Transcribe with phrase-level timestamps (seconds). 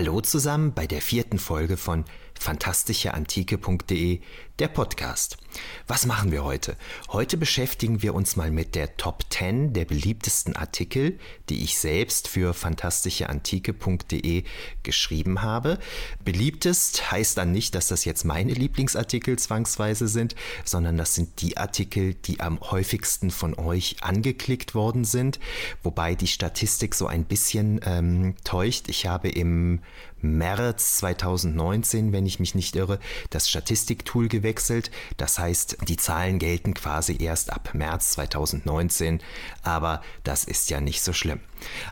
[0.00, 2.06] Hallo zusammen bei der vierten Folge von
[2.40, 4.20] fantastischeantike.de,
[4.58, 5.36] der Podcast.
[5.86, 6.76] Was machen wir heute?
[7.08, 12.28] Heute beschäftigen wir uns mal mit der Top 10 der beliebtesten Artikel, die ich selbst
[12.28, 14.44] für fantastischeantike.de
[14.82, 15.78] geschrieben habe.
[16.24, 20.34] Beliebtest heißt dann nicht, dass das jetzt meine Lieblingsartikel zwangsweise sind,
[20.64, 25.40] sondern das sind die Artikel, die am häufigsten von euch angeklickt worden sind,
[25.82, 28.88] wobei die Statistik so ein bisschen ähm, täuscht.
[28.88, 29.80] Ich habe im
[30.22, 32.98] März 2019, wenn ich mich nicht irre,
[33.30, 34.90] das Statistiktool gewechselt.
[35.16, 39.20] Das heißt, die Zahlen gelten quasi erst ab März 2019,
[39.62, 41.40] aber das ist ja nicht so schlimm.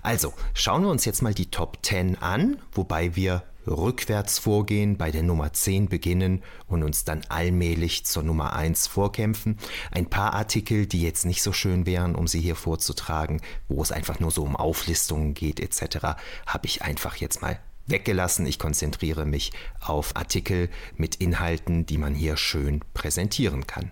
[0.02, 5.10] Also, schauen wir uns jetzt mal die Top 10 an, wobei wir rückwärts vorgehen, bei
[5.10, 9.58] der Nummer 10 beginnen und uns dann allmählich zur Nummer 1 vorkämpfen.
[9.90, 13.92] Ein paar Artikel, die jetzt nicht so schön wären, um sie hier vorzutragen, wo es
[13.92, 18.46] einfach nur so um Auflistungen geht etc., habe ich einfach jetzt mal weggelassen.
[18.46, 23.90] Ich konzentriere mich auf Artikel mit Inhalten, die man hier schön präsentieren kann.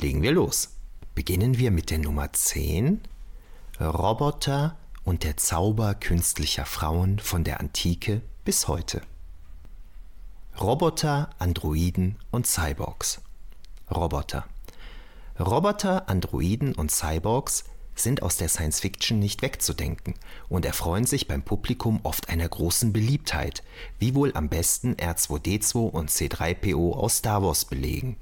[0.00, 0.76] Legen wir los.
[1.14, 3.00] Beginnen wir mit der Nummer 10.
[3.80, 9.02] Roboter und der Zauber künstlicher Frauen von der Antike bis heute.
[10.60, 13.20] Roboter, Androiden und Cyborgs.
[13.90, 14.44] Roboter.
[15.40, 20.14] Roboter, Androiden und Cyborgs sind aus der Science Fiction nicht wegzudenken
[20.48, 23.62] und erfreuen sich beim Publikum oft einer großen Beliebtheit,
[23.98, 28.16] wie wohl am besten R2D2 und C3PO aus Star Wars belegen.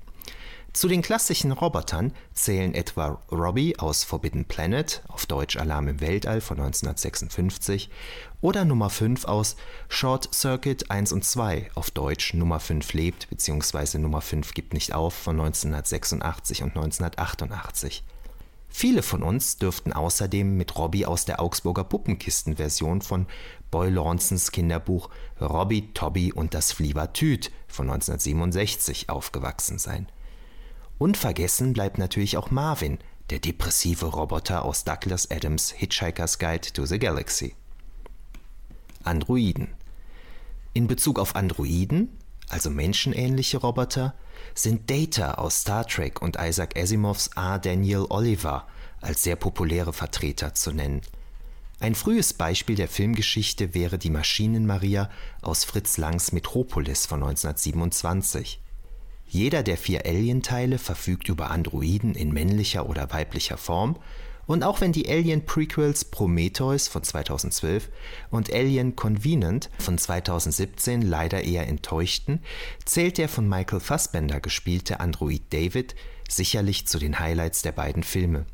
[0.72, 6.40] Zu den klassischen Robotern zählen etwa Robbie aus Forbidden Planet, auf Deutsch Alarm im Weltall
[6.40, 7.90] von 1956,
[8.40, 9.56] oder Nummer 5 aus
[9.88, 13.98] Short Circuit 1 und 2, auf Deutsch Nummer 5 lebt bzw.
[13.98, 18.04] Nummer 5 gibt nicht auf von 1986 und 1988.
[18.72, 23.26] Viele von uns dürften außerdem mit Robbie aus der Augsburger Puppenkisten-Version von
[23.70, 25.10] Boy Lawsons Kinderbuch
[25.40, 30.08] Robbie, Tobby und das Flievertüt von 1967 aufgewachsen sein.
[30.98, 32.98] Unvergessen bleibt natürlich auch Marvin,
[33.30, 37.54] der depressive Roboter aus Douglas Adams Hitchhiker's Guide to the Galaxy.
[39.02, 39.68] Androiden.
[40.74, 42.16] In Bezug auf Androiden,
[42.48, 44.14] also menschenähnliche Roboter,
[44.54, 47.58] sind Data aus Star Trek und Isaac Asimovs A.
[47.58, 48.66] Daniel Oliver
[49.00, 51.02] als sehr populäre Vertreter zu nennen.
[51.80, 55.08] Ein frühes Beispiel der Filmgeschichte wäre die Maschinenmaria
[55.40, 58.60] aus Fritz Langs Metropolis von 1927.
[59.26, 63.96] Jeder der vier Alien-Teile verfügt über Androiden in männlicher oder weiblicher Form
[64.50, 67.88] und auch wenn die Alien-Prequels Prometheus von 2012
[68.30, 72.40] und Alien Convenient von 2017 leider eher enttäuschten,
[72.84, 75.94] zählt der von Michael Fassbender gespielte Android David
[76.28, 78.44] sicherlich zu den Highlights der beiden Filme.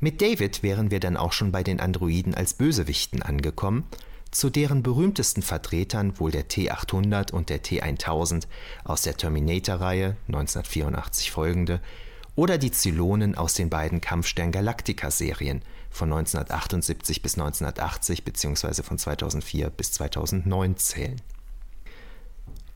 [0.00, 3.84] Mit David wären wir dann auch schon bei den Androiden als Bösewichten angekommen,
[4.30, 8.44] zu deren berühmtesten Vertretern wohl der T800 und der T1000
[8.82, 11.82] aus der Terminator-Reihe 1984 folgende
[12.36, 18.82] oder die Zylonen aus den beiden Kampfstern Galactica-Serien von 1978 bis 1980 bzw.
[18.82, 21.20] von 2004 bis 2009 zählen.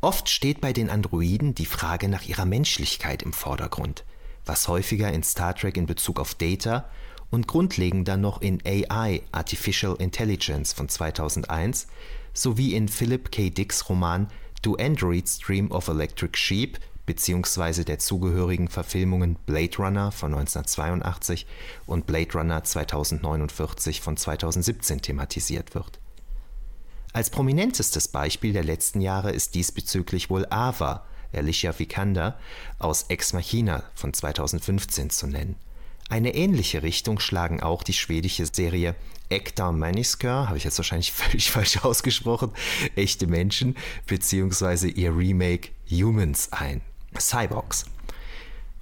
[0.01, 4.05] Oft steht bei den Androiden die Frage nach ihrer Menschlichkeit im Vordergrund,
[4.47, 6.89] was häufiger in Star Trek in Bezug auf Data
[7.31, 11.89] und grundlegender noch in AI Artificial Intelligence von 2001
[12.33, 13.51] sowie in Philip K.
[13.51, 14.29] Dicks Roman
[14.63, 21.47] Do Androids Dream of Electric Sheep beziehungsweise der zugehörigen Verfilmungen Blade Runner von 1982
[21.87, 26.01] und Blade Runner 2049 von 2017 thematisiert wird.
[27.15, 32.39] Als prominentestes Beispiel der letzten Jahre ist diesbezüglich wohl Ava, Alicia Vikander,
[32.79, 35.57] aus Ex Machina von 2015 zu nennen.
[36.11, 38.97] Eine ähnliche Richtung schlagen auch die schwedische Serie
[39.31, 42.53] Ekta Manisker, habe ich jetzt wahrscheinlich völlig falsch ausgesprochen,
[42.97, 46.83] echte Menschen, beziehungsweise ihr Remake Humans ein.
[47.17, 47.87] Cyborgs.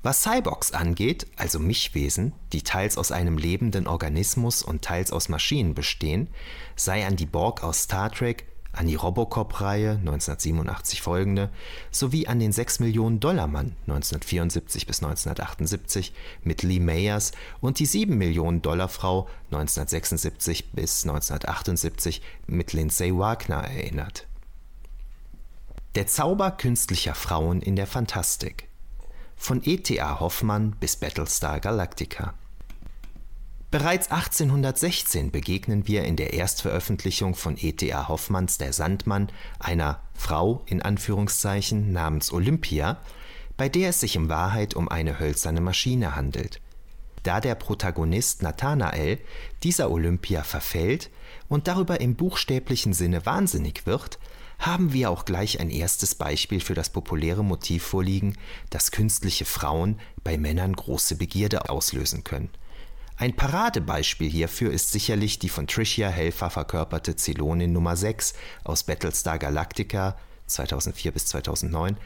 [0.02, 5.74] Was Cyborgs angeht, also Mischwesen, die teils aus einem lebenden Organismus und teils aus Maschinen
[5.74, 6.28] bestehen,
[6.76, 8.46] sei an die Borg aus Star Trek,
[8.76, 11.50] an die Robocop-Reihe 1987 folgende
[11.90, 16.12] sowie an den 6 Millionen Dollar Mann 1974 bis 1978
[16.44, 23.64] mit Lee Mayers und die 7 Millionen Dollar Frau 1976 bis 1978 mit Lindsay Wagner
[23.64, 24.25] erinnert.
[25.96, 28.68] Der Zauber künstlicher Frauen in der Fantastik.
[29.34, 30.20] Von E.T.A.
[30.20, 32.34] Hoffmann bis Battlestar Galactica.
[33.70, 38.08] Bereits 1816 begegnen wir in der Erstveröffentlichung von E.T.A.
[38.08, 39.28] Hoffmanns Der Sandmann
[39.58, 42.98] einer Frau in Anführungszeichen namens Olympia,
[43.56, 46.60] bei der es sich in Wahrheit um eine hölzerne Maschine handelt.
[47.22, 49.18] Da der Protagonist Nathanael
[49.62, 51.08] dieser Olympia verfällt,
[51.48, 54.18] und darüber im buchstäblichen Sinne wahnsinnig wird,
[54.58, 58.36] haben wir auch gleich ein erstes Beispiel für das populäre Motiv vorliegen,
[58.70, 62.50] dass künstliche Frauen bei Männern große Begierde auslösen können.
[63.18, 69.38] Ein Paradebeispiel hierfür ist sicherlich die von Tricia Helfer verkörperte Zelonin Nummer 6 aus Battlestar
[69.38, 71.96] Galactica 2004 bis 2009,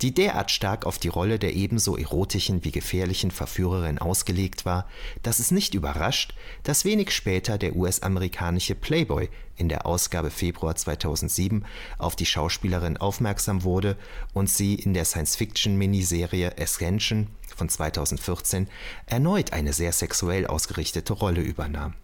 [0.00, 4.88] die derart stark auf die Rolle der ebenso erotischen wie gefährlichen Verführerin ausgelegt war,
[5.22, 11.64] dass es nicht überrascht, dass wenig später der US-amerikanische Playboy in der Ausgabe Februar 2007
[11.98, 13.96] auf die Schauspielerin aufmerksam wurde
[14.32, 18.68] und sie in der Science-Fiction-Miniserie Ascension von 2014
[19.06, 21.94] erneut eine sehr sexuell ausgerichtete Rolle übernahm.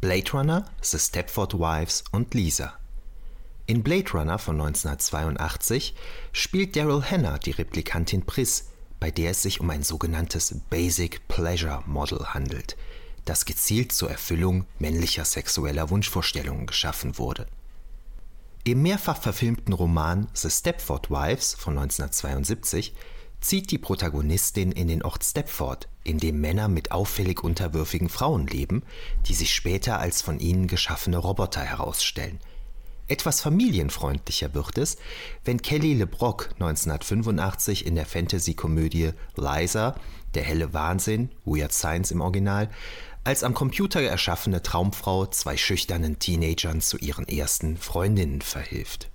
[0.00, 2.74] Blade Runner, The Stepford Wives und Lisa
[3.66, 5.94] in Blade Runner von 1982
[6.32, 11.82] spielt Daryl Hannah die Replikantin Pris, bei der es sich um ein sogenanntes Basic Pleasure
[11.86, 12.76] Model handelt,
[13.24, 17.46] das gezielt zur Erfüllung männlicher sexueller Wunschvorstellungen geschaffen wurde.
[18.64, 22.94] Im mehrfach verfilmten Roman The Stepford Wives von 1972
[23.40, 28.82] zieht die Protagonistin in den Ort Stepford, in dem Männer mit auffällig unterwürfigen Frauen leben,
[29.26, 32.40] die sich später als von ihnen geschaffene Roboter herausstellen–
[33.08, 34.96] etwas familienfreundlicher wird es,
[35.44, 39.96] wenn Kelly LeBrock 1985 in der Fantasy-Komödie Liza,
[40.34, 42.70] der helle Wahnsinn, Weird Science im Original,
[43.24, 49.10] als am Computer erschaffene Traumfrau zwei schüchternen Teenagern zu ihren ersten Freundinnen verhilft.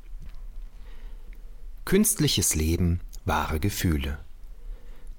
[1.86, 4.20] Künstliches Leben, wahre Gefühle.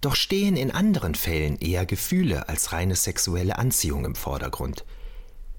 [0.00, 4.84] Doch stehen in anderen Fällen eher Gefühle als reine sexuelle Anziehung im Vordergrund–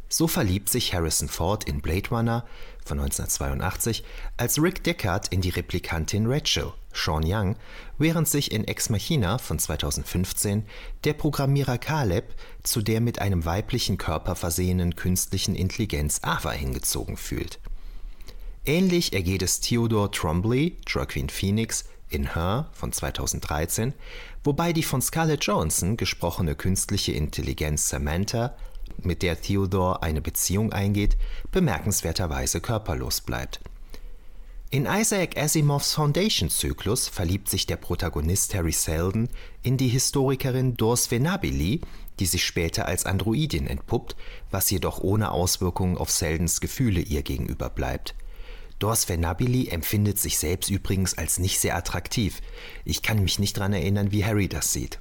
[0.09, 2.45] so verliebt sich Harrison Ford in Blade Runner
[2.83, 4.03] von 1982
[4.37, 7.55] als Rick Deckard in die Replikantin Rachel, Sean Young,
[7.99, 10.65] während sich in Ex Machina von 2015
[11.03, 12.33] der Programmierer Caleb
[12.63, 17.59] zu der mit einem weiblichen Körper versehenen künstlichen Intelligenz Ava hingezogen fühlt.
[18.65, 23.93] Ähnlich ergeht es Theodore Trombley, Joaquin Phoenix, in Her von 2013,
[24.43, 28.55] wobei die von Scarlett Johansson gesprochene künstliche Intelligenz Samantha
[29.05, 31.17] mit der Theodore eine Beziehung eingeht,
[31.51, 33.59] bemerkenswerterweise körperlos bleibt.
[34.71, 39.27] In Isaac Asimovs Foundation-Zyklus verliebt sich der Protagonist Harry Seldon
[39.63, 41.81] in die Historikerin Dors Venabili,
[42.19, 44.15] die sich später als Androidin entpuppt,
[44.51, 48.13] was jedoch ohne Auswirkungen auf Seldons Gefühle ihr gegenüber bleibt.
[48.77, 52.39] Dors Venabili empfindet sich selbst übrigens als nicht sehr attraktiv.
[52.85, 54.99] Ich kann mich nicht daran erinnern, wie Harry das sieht.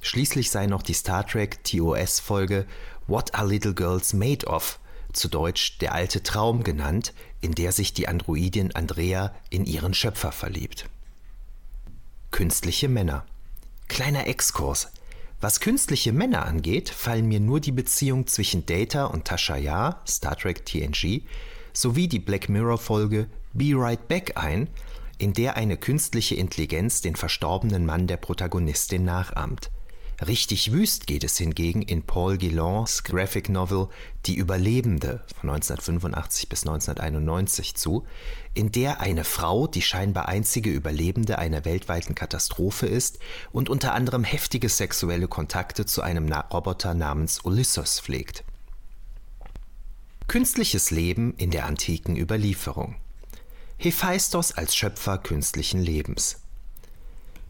[0.00, 2.66] Schließlich sei noch die Star Trek TOS-Folge
[3.08, 4.78] What Are Little Girls Made Of?
[5.14, 10.30] zu Deutsch Der alte Traum genannt, in der sich die Androidin Andrea in ihren Schöpfer
[10.30, 10.90] verliebt.
[12.30, 13.24] Künstliche Männer.
[13.88, 14.92] Kleiner Exkurs.
[15.40, 20.36] Was künstliche Männer angeht, fallen mir nur die Beziehung zwischen Data und Tasha Yar, Star
[20.36, 21.22] Trek TNG,
[21.72, 24.68] sowie die Black Mirror-Folge Be Right Back ein,
[25.16, 29.70] in der eine künstliche Intelligenz den verstorbenen Mann der Protagonistin nachahmt.
[30.26, 33.88] Richtig wüst geht es hingegen in Paul Gillons Graphic Novel
[34.26, 38.04] Die Überlebende von 1985 bis 1991 zu,
[38.52, 43.20] in der eine Frau die scheinbar einzige Überlebende einer weltweiten Katastrophe ist
[43.52, 48.42] und unter anderem heftige sexuelle Kontakte zu einem Roboter namens Ulysses pflegt.
[50.26, 52.96] Künstliches Leben in der antiken Überlieferung.
[53.76, 56.40] Hephaistos als Schöpfer künstlichen Lebens.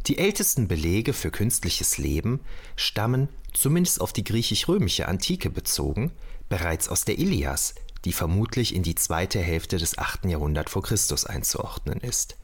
[0.07, 2.41] Die ältesten Belege für künstliches Leben
[2.77, 6.13] stammen, zumindest auf die griechisch-römische Antike bezogen,
[6.49, 7.75] bereits aus der Ilias,
[8.05, 10.27] die vermutlich in die zweite Hälfte des 8.
[10.27, 12.37] Jahrhunderts vor Christus einzuordnen ist.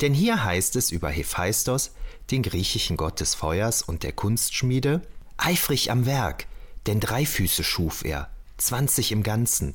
[0.00, 1.92] Denn hier heißt es über Hephaistos,
[2.30, 5.02] den griechischen Gott des Feuers und der Kunstschmiede,
[5.36, 6.46] eifrig am Werk,
[6.86, 9.74] denn drei Füße schuf er, zwanzig im Ganzen,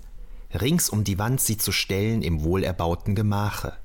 [0.54, 3.78] rings um die Wand sie zu stellen im wohlerbauten Gemache.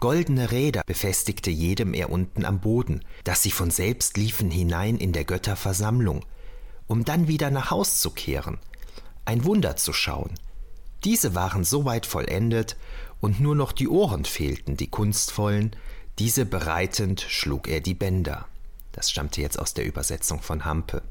[0.00, 5.12] Goldene Räder befestigte jedem er unten am Boden, dass sie von selbst liefen hinein in
[5.12, 6.24] der Götter Versammlung,
[6.86, 8.58] um dann wieder nach Haus zu kehren,
[9.24, 10.30] ein Wunder zu schauen.
[11.02, 12.76] Diese waren soweit vollendet,
[13.20, 15.74] und nur noch die Ohren fehlten, die kunstvollen,
[16.20, 18.46] diese bereitend schlug er die Bänder.
[18.92, 21.02] Das stammte jetzt aus der Übersetzung von Hampe.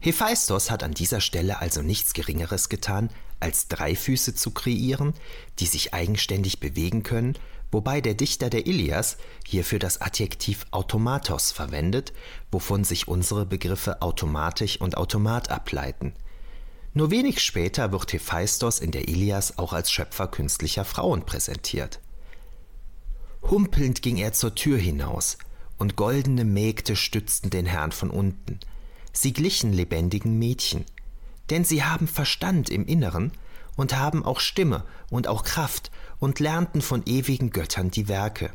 [0.00, 3.08] Hephaistos hat an dieser Stelle also nichts Geringeres getan,
[3.40, 5.14] als drei Füße zu kreieren,
[5.58, 7.38] die sich eigenständig bewegen können
[7.70, 12.12] wobei der Dichter der Ilias hierfür das Adjektiv automatos verwendet,
[12.50, 16.14] wovon sich unsere Begriffe automatisch und Automat ableiten.
[16.94, 22.00] Nur wenig später wird Hephaistos in der Ilias auch als Schöpfer künstlicher Frauen präsentiert.
[23.42, 25.38] Humpelnd ging er zur Tür hinaus,
[25.76, 28.58] und goldene Mägde stützten den Herrn von unten.
[29.12, 30.84] Sie glichen lebendigen Mädchen,
[31.50, 33.32] denn sie haben Verstand im Inneren
[33.78, 38.50] und haben auch Stimme und auch Kraft und lernten von ewigen Göttern die Werke.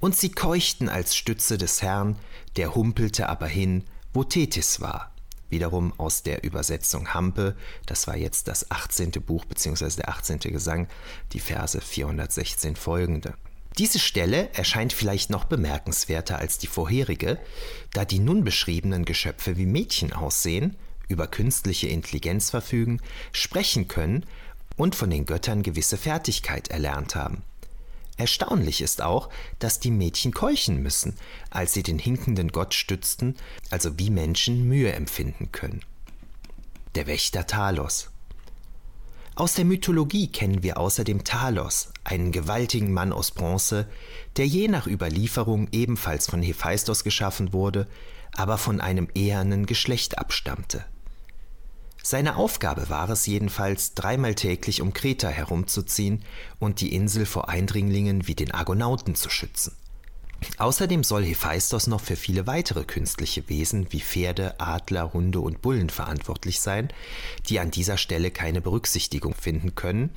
[0.00, 2.16] Und sie keuchten als Stütze des Herrn,
[2.56, 5.12] der humpelte aber hin, wo Tethys war.
[5.48, 9.12] Wiederum aus der Übersetzung Hampe, das war jetzt das 18.
[9.12, 9.88] Buch bzw.
[9.96, 10.40] der 18.
[10.40, 10.88] Gesang,
[11.32, 13.34] die Verse 416 folgende.
[13.78, 17.38] Diese Stelle erscheint vielleicht noch bemerkenswerter als die vorherige,
[17.94, 20.76] da die nun beschriebenen Geschöpfe wie Mädchen aussehen,
[21.08, 23.00] über künstliche Intelligenz verfügen,
[23.32, 24.24] sprechen können
[24.76, 27.42] und von den Göttern gewisse Fertigkeit erlernt haben.
[28.16, 31.16] Erstaunlich ist auch, dass die Mädchen keuchen müssen,
[31.50, 33.36] als sie den hinkenden Gott stützten,
[33.70, 35.80] also wie Menschen Mühe empfinden können.
[36.94, 38.10] Der Wächter Talos.
[39.34, 43.88] Aus der Mythologie kennen wir außerdem Talos, einen gewaltigen Mann aus Bronze,
[44.36, 47.88] der je nach Überlieferung ebenfalls von Hephaistos geschaffen wurde,
[48.36, 50.84] aber von einem ehernen Geschlecht abstammte.
[52.06, 56.22] Seine Aufgabe war es jedenfalls, dreimal täglich um Kreta herumzuziehen
[56.58, 59.74] und die Insel vor Eindringlingen wie den Argonauten zu schützen.
[60.58, 65.88] Außerdem soll Hephaistos noch für viele weitere künstliche Wesen wie Pferde, Adler, Hunde und Bullen
[65.88, 66.92] verantwortlich sein,
[67.48, 70.10] die an dieser Stelle keine Berücksichtigung finden können,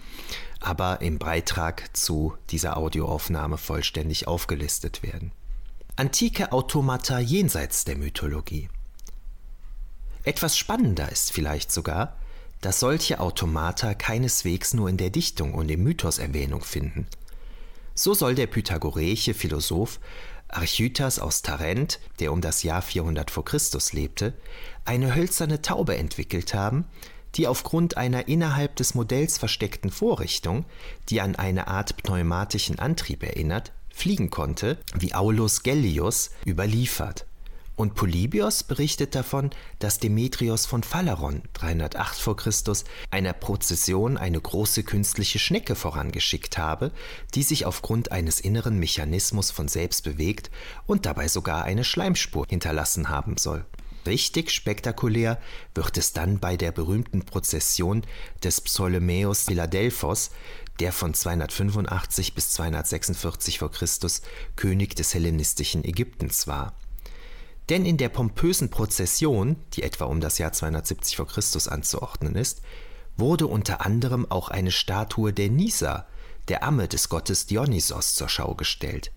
[0.59, 5.31] aber im Beitrag zu dieser Audioaufnahme vollständig aufgelistet werden.
[5.95, 8.67] Antike Automata jenseits der Mythologie.
[10.27, 12.17] Etwas spannender ist vielleicht sogar,
[12.59, 17.07] dass solche Automata keineswegs nur in der Dichtung und im Mythos Erwähnung finden.
[17.95, 20.01] So soll der pythagoreische Philosoph
[20.49, 23.41] Archytas aus Tarent, der um das Jahr 400 v.
[23.43, 23.57] Chr.
[23.93, 24.33] lebte,
[24.83, 26.83] eine hölzerne Taube entwickelt haben,
[27.35, 30.65] die aufgrund einer innerhalb des Modells versteckten Vorrichtung,
[31.07, 37.25] die an eine Art pneumatischen Antrieb erinnert, fliegen konnte, wie Aulus Gellius überliefert.
[37.77, 42.33] Und Polybios berichtet davon, dass Demetrios von Phaleron 308 v.
[42.33, 42.51] Chr.
[43.11, 46.91] einer Prozession eine große künstliche Schnecke vorangeschickt habe,
[47.35, 50.49] die sich aufgrund eines inneren Mechanismus von selbst bewegt
[50.87, 53.63] und dabei sogar eine Schleimspur hinterlassen haben soll.
[54.07, 55.39] Richtig spektakulär
[55.75, 58.01] wird es dann bei der berühmten Prozession
[58.43, 60.31] des Ptolemäus Philadelphos,
[60.79, 63.69] der von 285 bis 246 v.
[63.69, 63.85] Chr.
[64.55, 66.73] König des hellenistischen Ägyptens war.
[67.69, 71.25] Denn in der pompösen Prozession, die etwa um das Jahr 270 v.
[71.25, 71.71] Chr.
[71.71, 72.61] anzuordnen ist,
[73.17, 76.07] wurde unter anderem auch eine Statue der Nisa,
[76.47, 79.11] der Amme des Gottes Dionysos, zur Schau gestellt.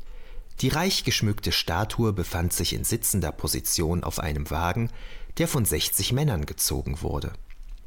[0.61, 4.91] Die reich geschmückte Statue befand sich in sitzender Position auf einem Wagen,
[5.39, 7.33] der von 60 Männern gezogen wurde.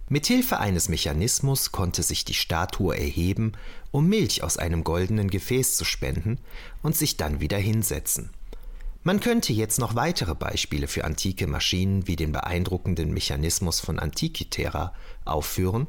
[0.10, 3.54] Mithilfe eines Mechanismus konnte sich die Statue erheben,
[3.92, 6.40] um Milch aus einem goldenen Gefäß zu spenden
[6.82, 8.30] und sich dann wieder hinsetzen.
[9.06, 14.94] Man könnte jetzt noch weitere Beispiele für antike Maschinen wie den beeindruckenden Mechanismus von Antikythera
[15.26, 15.88] aufführen,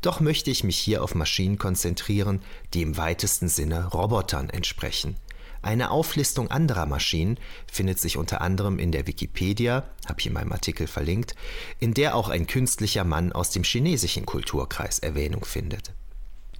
[0.00, 2.40] doch möchte ich mich hier auf Maschinen konzentrieren,
[2.72, 5.16] die im weitesten Sinne Robotern entsprechen.
[5.60, 7.38] Eine Auflistung anderer Maschinen
[7.70, 11.34] findet sich unter anderem in der Wikipedia, habe ich in meinem Artikel verlinkt,
[11.80, 15.92] in der auch ein künstlicher Mann aus dem chinesischen Kulturkreis Erwähnung findet.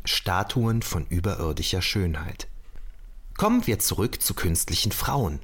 [0.05, 2.47] Statuen von überirdischer Schönheit.
[3.39, 5.41] Kommen wir zurück zu künstlichen Frauen.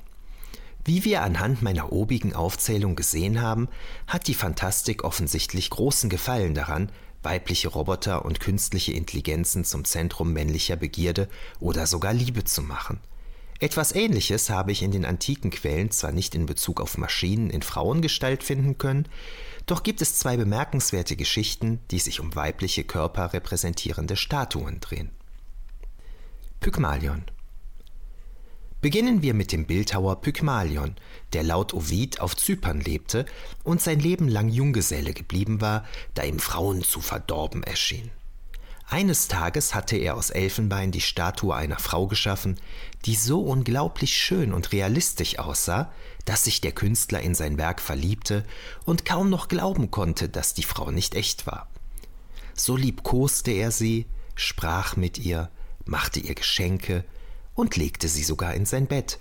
[0.91, 3.69] Wie wir anhand meiner obigen Aufzählung gesehen haben,
[4.09, 6.91] hat die Fantastik offensichtlich großen Gefallen daran,
[7.23, 11.29] weibliche Roboter und künstliche Intelligenzen zum Zentrum männlicher Begierde
[11.61, 12.99] oder sogar Liebe zu machen.
[13.61, 17.63] Etwas Ähnliches habe ich in den antiken Quellen zwar nicht in Bezug auf Maschinen in
[17.63, 19.07] Frauengestalt finden können,
[19.67, 25.13] doch gibt es zwei bemerkenswerte Geschichten, die sich um weibliche Körper repräsentierende Statuen drehen.
[26.59, 27.27] Pygmalion
[28.81, 30.97] Beginnen wir mit dem Bildhauer Pygmalion,
[31.35, 33.27] der laut Ovid auf Zypern lebte
[33.63, 35.85] und sein Leben lang Junggeselle geblieben war,
[36.15, 38.11] da ihm Frauen zu verdorben erschienen.
[38.89, 42.59] Eines Tages hatte er aus Elfenbein die Statue einer Frau geschaffen,
[43.05, 45.93] die so unglaublich schön und realistisch aussah,
[46.25, 48.45] dass sich der Künstler in sein Werk verliebte
[48.87, 51.69] und kaum noch glauben konnte, dass die Frau nicht echt war.
[52.55, 55.51] So liebkoste er sie, sprach mit ihr,
[55.85, 57.05] machte ihr Geschenke,
[57.61, 59.19] und legte sie sogar in sein Bett.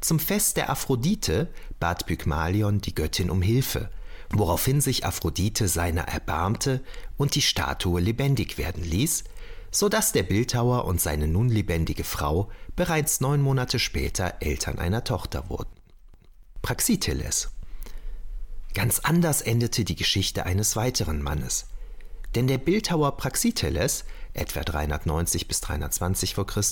[0.00, 1.48] Zum Fest der Aphrodite
[1.80, 3.90] bat Pygmalion die Göttin um Hilfe,
[4.30, 6.82] woraufhin sich Aphrodite seiner erbarmte
[7.16, 9.24] und die Statue lebendig werden ließ,
[9.70, 15.04] so dass der Bildhauer und seine nun lebendige Frau bereits neun Monate später Eltern einer
[15.04, 15.72] Tochter wurden.
[16.62, 17.50] Praxiteles.
[18.74, 21.66] Ganz anders endete die Geschichte eines weiteren Mannes.
[22.34, 24.04] Denn der Bildhauer Praxiteles,
[24.34, 26.44] etwa 390 bis 320 v.
[26.44, 26.62] Chr.,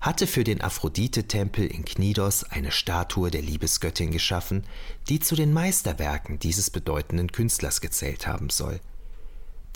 [0.00, 4.64] hatte für den Aphrodite-Tempel in Knidos eine Statue der Liebesgöttin geschaffen,
[5.08, 8.80] die zu den Meisterwerken dieses bedeutenden Künstlers gezählt haben soll.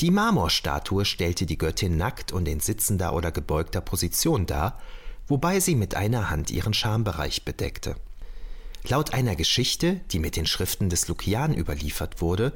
[0.01, 4.81] Die Marmorstatue stellte die Göttin nackt und in sitzender oder gebeugter Position dar,
[5.27, 7.97] wobei sie mit einer Hand ihren Schambereich bedeckte.
[8.89, 12.55] Laut einer Geschichte, die mit den Schriften des Lukian überliefert wurde,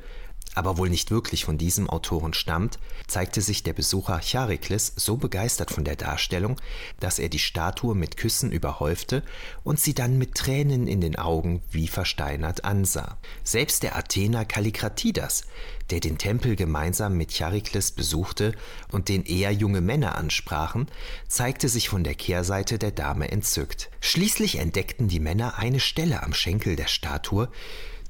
[0.55, 5.71] aber wohl nicht wirklich von diesem Autoren stammt, zeigte sich der Besucher Charikles so begeistert
[5.71, 6.61] von der Darstellung,
[7.01, 9.23] dass er die Statue mit Küssen überhäufte
[9.65, 13.19] und sie dann mit Tränen in den Augen wie versteinert ansah.
[13.43, 15.45] Selbst der Athener Kallikratidas,
[15.91, 18.55] der den Tempel gemeinsam mit Charikles besuchte
[18.91, 20.87] und den eher junge Männer ansprachen,
[21.29, 23.91] zeigte sich von der Kehrseite der Dame entzückt.
[24.01, 27.49] Schließlich entdeckten die Männer eine Stelle am Schenkel der Statue,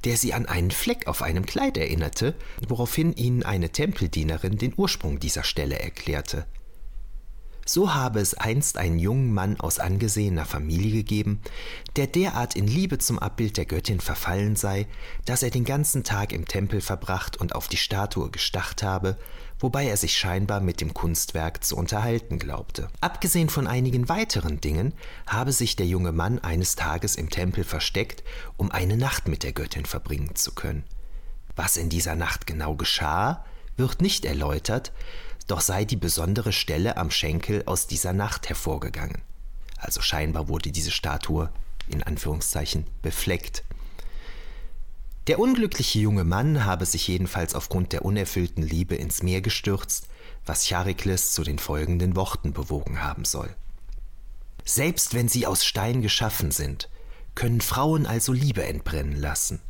[0.05, 2.35] der sie an einen Fleck auf einem Kleid erinnerte,
[2.67, 6.45] woraufhin ihnen eine Tempeldienerin den Ursprung dieser Stelle erklärte.
[7.67, 11.41] So habe es einst einen jungen Mann aus angesehener Familie gegeben,
[11.95, 14.85] der derart in Liebe zum Abbild der Göttin verfallen sei,
[15.25, 19.17] dass er den ganzen Tag im Tempel verbracht und auf die Statue gestacht habe,
[19.57, 22.87] wobei er sich scheinbar mit dem Kunstwerk zu unterhalten glaubte.
[23.01, 24.93] Abgesehen von einigen weiteren Dingen
[25.25, 28.23] habe sich der junge Mann eines Tages im Tempel versteckt,
[28.57, 30.83] um eine Nacht mit der Göttin verbringen zu können.
[31.55, 33.43] Was in dieser Nacht genau geschah,
[33.75, 34.91] wird nicht erläutert,
[35.47, 39.21] doch sei die besondere Stelle am Schenkel aus dieser Nacht hervorgegangen.
[39.77, 41.49] Also scheinbar wurde diese Statue
[41.87, 43.63] in Anführungszeichen befleckt.
[45.27, 50.07] Der unglückliche junge Mann habe sich jedenfalls aufgrund der unerfüllten Liebe ins Meer gestürzt,
[50.45, 53.55] was Charikles zu den folgenden Worten bewogen haben soll.
[54.63, 56.89] Selbst wenn sie aus Stein geschaffen sind,
[57.33, 59.61] können Frauen also Liebe entbrennen lassen.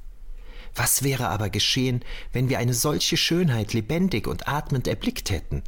[0.75, 5.63] Was wäre aber geschehen, wenn wir eine solche Schönheit lebendig und atmend erblickt hätten?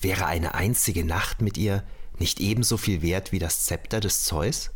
[0.00, 1.82] Wäre eine einzige Nacht mit ihr
[2.18, 4.70] nicht ebenso viel wert wie das Zepter des Zeus?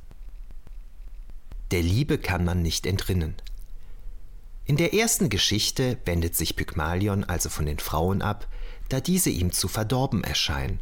[1.70, 3.36] Der Liebe kann man nicht entrinnen.
[4.66, 8.48] In der ersten Geschichte wendet sich Pygmalion also von den Frauen ab,
[8.88, 10.80] da diese ihm zu verdorben erscheinen.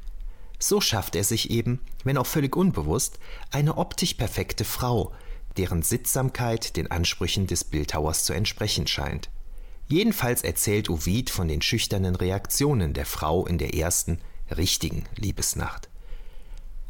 [0.58, 3.18] So schafft er sich eben, wenn auch völlig unbewusst,
[3.50, 5.12] eine optisch perfekte Frau,
[5.56, 9.30] deren Sittsamkeit den Ansprüchen des Bildhauers zu entsprechen scheint.
[9.88, 14.18] Jedenfalls erzählt Ovid von den schüchternen Reaktionen der Frau in der ersten,
[14.56, 15.88] richtigen Liebesnacht.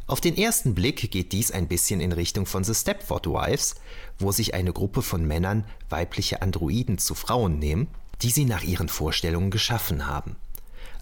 [0.05, 3.75] Auf den ersten Blick geht dies ein bisschen in Richtung von The Stepford Wives,
[4.19, 7.87] wo sich eine Gruppe von Männern weibliche Androiden zu Frauen nehmen,
[8.21, 10.35] die sie nach ihren Vorstellungen geschaffen haben.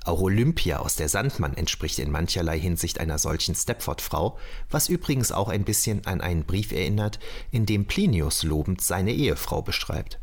[0.04, 4.38] Auch Olympia aus der Sandmann entspricht in mancherlei Hinsicht einer solchen Stepford-Frau,
[4.70, 7.20] was übrigens auch ein bisschen an einen Brief erinnert,
[7.52, 10.20] in dem Plinius lobend seine Ehefrau beschreibt.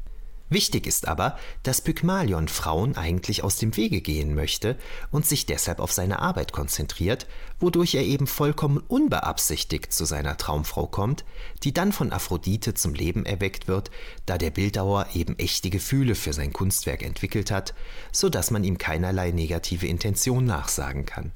[0.51, 4.79] Wichtig ist aber, dass Pygmalion Frauen eigentlich aus dem Wege gehen möchte
[5.11, 7.27] und sich deshalb auf seine Arbeit konzentriert,
[7.61, 11.27] wodurch er eben vollkommen unbeabsichtigt zu seiner Traumfrau kommt,
[11.65, 13.91] die dann von Aphrodite zum Leben erweckt wird,
[14.25, 17.75] da der Bildhauer eben echte Gefühle für sein Kunstwerk entwickelt hat,
[18.11, 21.33] so dass man ihm keinerlei negative Intention nachsagen kann.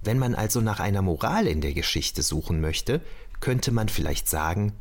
[0.00, 3.00] Wenn man also nach einer Moral in der Geschichte suchen möchte,
[3.40, 4.74] könnte man vielleicht sagen,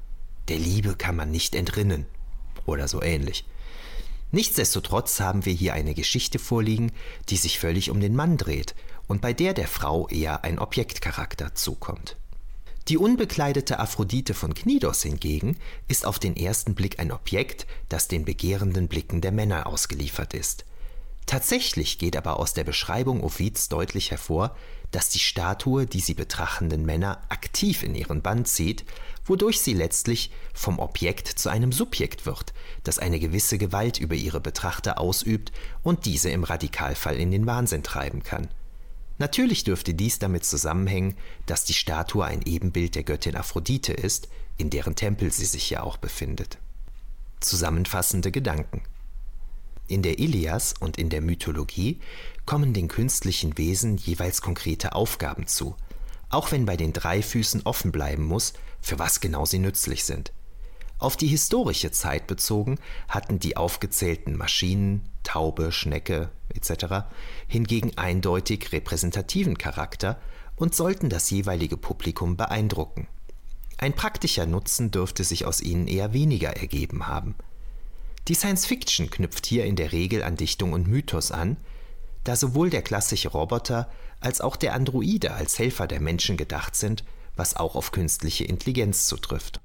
[0.48, 2.06] der Liebe kann man nicht entrinnen
[2.68, 3.46] oder so ähnlich.
[4.32, 6.92] Nichtsdestotrotz haben wir hier eine Geschichte vorliegen,
[7.30, 8.76] die sich völlig um den Mann dreht
[9.08, 12.18] und bei der der Frau eher ein Objektcharakter zukommt.
[12.90, 18.24] Die unbekleidete Aphrodite von Knidos hingegen ist auf den ersten Blick ein Objekt, das den
[18.24, 20.66] begehrenden Blicken der Männer ausgeliefert ist.
[21.28, 24.56] Tatsächlich geht aber aus der Beschreibung Ovids deutlich hervor,
[24.92, 28.86] dass die Statue die sie betrachtenden Männer aktiv in ihren Bann zieht,
[29.26, 32.54] wodurch sie letztlich vom Objekt zu einem Subjekt wird,
[32.86, 35.52] das eine gewisse Gewalt über ihre Betrachter ausübt
[35.84, 38.48] und diese im Radikalfall in den Wahnsinn treiben kann.
[39.18, 44.70] Natürlich dürfte dies damit zusammenhängen, dass die Statue ein Ebenbild der Göttin Aphrodite ist, in
[44.70, 46.58] deren Tempel sie sich ja auch befindet.
[47.42, 48.82] Zusammenfassende Gedanken
[49.88, 52.00] in der Ilias und in der Mythologie
[52.46, 55.76] kommen den künstlichen Wesen jeweils konkrete Aufgaben zu,
[56.30, 60.32] auch wenn bei den drei Füßen offen bleiben muss, für was genau sie nützlich sind.
[61.00, 67.06] Auf die historische Zeit bezogen hatten die aufgezählten Maschinen, Taube, Schnecke etc.
[67.48, 70.20] hingegen eindeutig repräsentativen Charakter
[70.56, 73.08] und sollten das jeweilige Publikum beeindrucken.
[73.78, 77.36] Ein praktischer Nutzen dürfte sich aus ihnen eher weniger ergeben haben–
[78.28, 81.58] die Science Fiction knüpft hier in der Regel an Dichtung und Mythos an,
[82.24, 87.06] da sowohl der klassische Roboter als auch der Androide als Helfer der Menschen gedacht sind,
[87.36, 89.62] was auch auf künstliche Intelligenz zutrifft.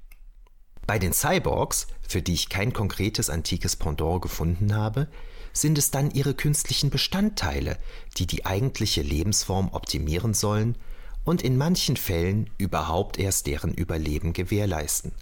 [0.87, 5.07] Bei den Cyborgs, für die ich kein konkretes antikes Pendant gefunden habe,
[5.51, 7.77] sind es dann ihre künstlichen Bestandteile,
[8.17, 10.77] die die eigentliche Lebensform optimieren sollen
[11.23, 15.13] und in manchen Fällen überhaupt erst deren Überleben gewährleisten.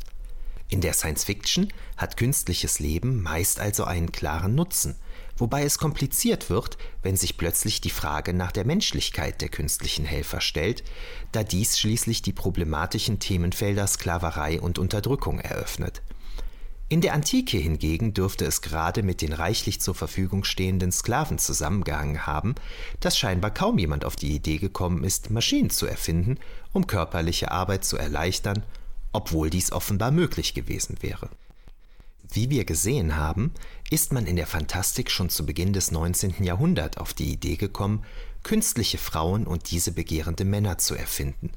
[0.72, 4.96] In der Science Fiction hat künstliches Leben meist also einen klaren Nutzen,
[5.36, 10.40] wobei es kompliziert wird, wenn sich plötzlich die Frage nach der Menschlichkeit der künstlichen Helfer
[10.40, 10.86] stellt,
[11.34, 16.02] da dies schließlich die problematischen Themenfelder Sklaverei und Unterdrückung eröffnet.
[16.88, 22.26] In der Antike hingegen dürfte es gerade mit den reichlich zur Verfügung stehenden Sklaven zusammengehangen
[22.26, 22.56] haben,
[23.02, 26.38] dass scheinbar kaum jemand auf die Idee gekommen ist, Maschinen zu erfinden,
[26.72, 28.64] um körperliche Arbeit zu erleichtern,
[29.12, 31.30] obwohl dies offenbar möglich gewesen wäre.
[32.34, 33.54] Wie wir gesehen haben,
[33.90, 36.44] ist man in der Fantastik schon zu Beginn des 19.
[36.44, 38.06] Jahrhunderts auf die Idee gekommen,
[38.44, 41.52] künstliche Frauen und diese begehrende Männer zu erfinden.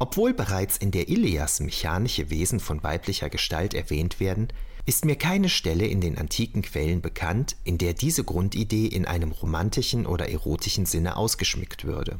[0.00, 4.48] Obwohl bereits in der Ilias mechanische Wesen von weiblicher Gestalt erwähnt werden,
[4.86, 9.32] ist mir keine Stelle in den antiken Quellen bekannt, in der diese Grundidee in einem
[9.32, 12.18] romantischen oder erotischen Sinne ausgeschmückt würde.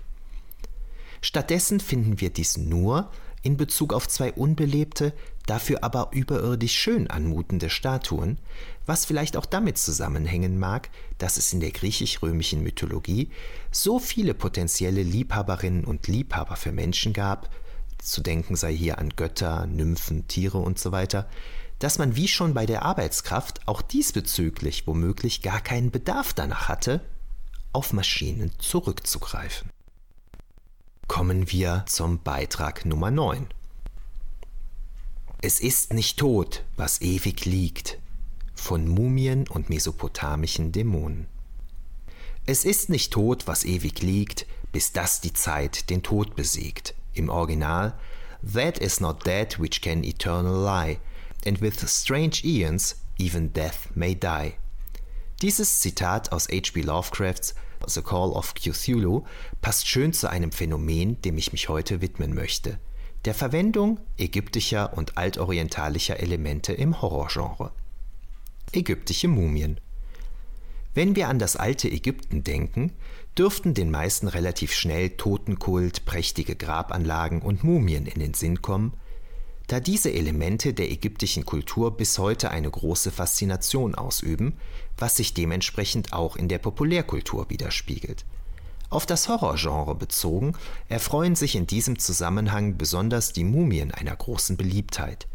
[1.21, 3.11] Stattdessen finden wir dies nur
[3.45, 5.13] in Bezug auf zwei unbelebte,
[5.47, 8.39] dafür aber überirdisch schön anmutende Statuen,
[8.87, 13.31] was vielleicht auch damit zusammenhängen mag, dass es in der griechisch-römischen Mythologie
[13.71, 17.51] so viele potenzielle Liebhaberinnen und Liebhaber für Menschen gab,
[17.99, 21.29] zu denken sei hier an Götter, Nymphen, Tiere und so weiter,
[21.79, 27.03] dass man wie schon bei der Arbeitskraft auch diesbezüglich womöglich gar keinen Bedarf danach hatte,
[27.75, 29.74] auf Maschinen zurückzugreifen.
[31.07, 33.47] Kommen wir zum Beitrag Nummer 9.
[35.43, 37.99] Es ist nicht tot, was ewig liegt,
[38.55, 41.27] von Mumien und mesopotamischen Dämonen.
[42.47, 47.29] Es ist nicht tot, was ewig liegt, bis das die Zeit den Tod besiegt, im
[47.29, 47.95] Original,
[48.43, 50.99] That is not dead which can eternal lie,
[51.47, 54.55] and with strange eons even death may die.
[55.43, 56.81] Dieses Zitat aus H.P.
[56.81, 57.55] Lovecrafts
[57.89, 59.25] The Call of Cthulhu
[59.61, 62.79] passt schön zu einem Phänomen, dem ich mich heute widmen möchte,
[63.25, 67.73] der Verwendung ägyptischer und altorientalischer Elemente im Horrorgenre.
[68.73, 69.81] Ägyptische Mumien.
[70.95, 72.93] Wenn wir an das alte Ägypten denken,
[73.37, 78.93] dürften den meisten relativ schnell Totenkult, prächtige Grabanlagen und Mumien in den Sinn kommen,
[79.67, 84.55] da diese Elemente der ägyptischen Kultur bis heute eine große Faszination ausüben,
[84.99, 88.25] was sich dementsprechend auch in der Populärkultur widerspiegelt.
[88.91, 90.53] Auf das Horrorgenre bezogen
[90.89, 95.27] erfreuen sich in diesem Zusammenhang besonders die Mumien einer großen Beliebtheit.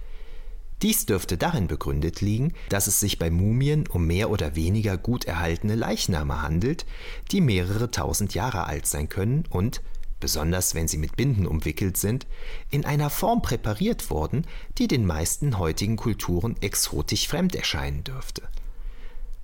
[0.82, 5.26] Dies dürfte darin begründet liegen, dass es sich bei Mumien um mehr oder weniger gut
[5.26, 6.86] erhaltene Leichname handelt,
[7.32, 9.82] die mehrere tausend Jahre alt sein können und,
[10.20, 12.28] besonders wenn sie mit Binden umwickelt sind,
[12.70, 14.46] in einer Form präpariert wurden,
[14.78, 18.44] die den meisten heutigen Kulturen exotisch fremd erscheinen dürfte.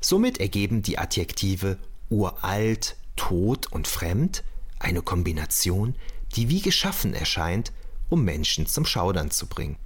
[0.01, 1.77] Somit ergeben die Adjektive
[2.09, 4.43] uralt, tot und fremd
[4.79, 5.95] eine Kombination,
[6.35, 7.71] die wie geschaffen erscheint,
[8.09, 9.77] um Menschen zum Schaudern zu bringen.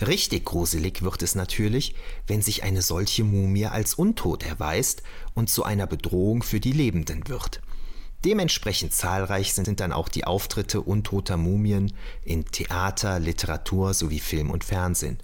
[0.00, 1.94] Richtig gruselig wird es natürlich,
[2.26, 5.02] wenn sich eine solche Mumie als untot erweist
[5.34, 7.60] und zu einer Bedrohung für die Lebenden wird.
[8.24, 11.92] Dementsprechend zahlreich sind dann auch die Auftritte untoter Mumien
[12.24, 15.18] in Theater, Literatur sowie Film und Fernsehen.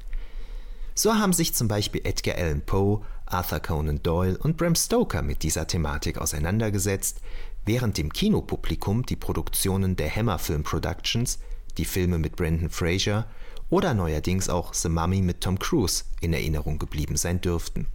[0.94, 5.42] So haben sich zum Beispiel Edgar Allan Poe, Arthur Conan Doyle und Bram Stoker mit
[5.42, 7.20] dieser Thematik auseinandergesetzt,
[7.64, 11.40] während dem Kinopublikum die Produktionen der Hammer Film Productions,
[11.78, 13.26] die Filme mit Brendan Fraser
[13.70, 17.88] oder neuerdings auch The Mummy mit Tom Cruise in Erinnerung geblieben sein dürften.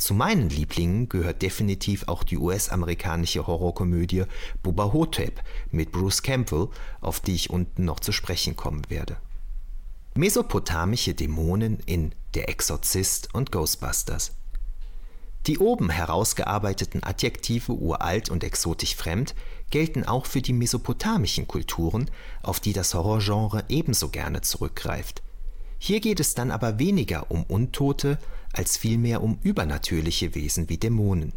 [0.00, 4.24] Zu meinen Lieblingen gehört definitiv auch die US-amerikanische Horrorkomödie
[4.62, 6.68] Bubba Hotep mit Bruce Campbell,
[7.02, 9.18] auf die ich unten noch zu sprechen kommen werde.
[10.14, 14.32] Mesopotamische Dämonen in Der Exorzist und Ghostbusters.
[15.46, 19.34] Die oben herausgearbeiteten Adjektive uralt und exotisch fremd
[19.68, 22.10] gelten auch für die mesopotamischen Kulturen,
[22.42, 25.22] auf die das Horrorgenre ebenso gerne zurückgreift.
[25.82, 28.18] Hier geht es dann aber weniger um Untote
[28.52, 31.32] als vielmehr um übernatürliche Wesen wie Dämonen.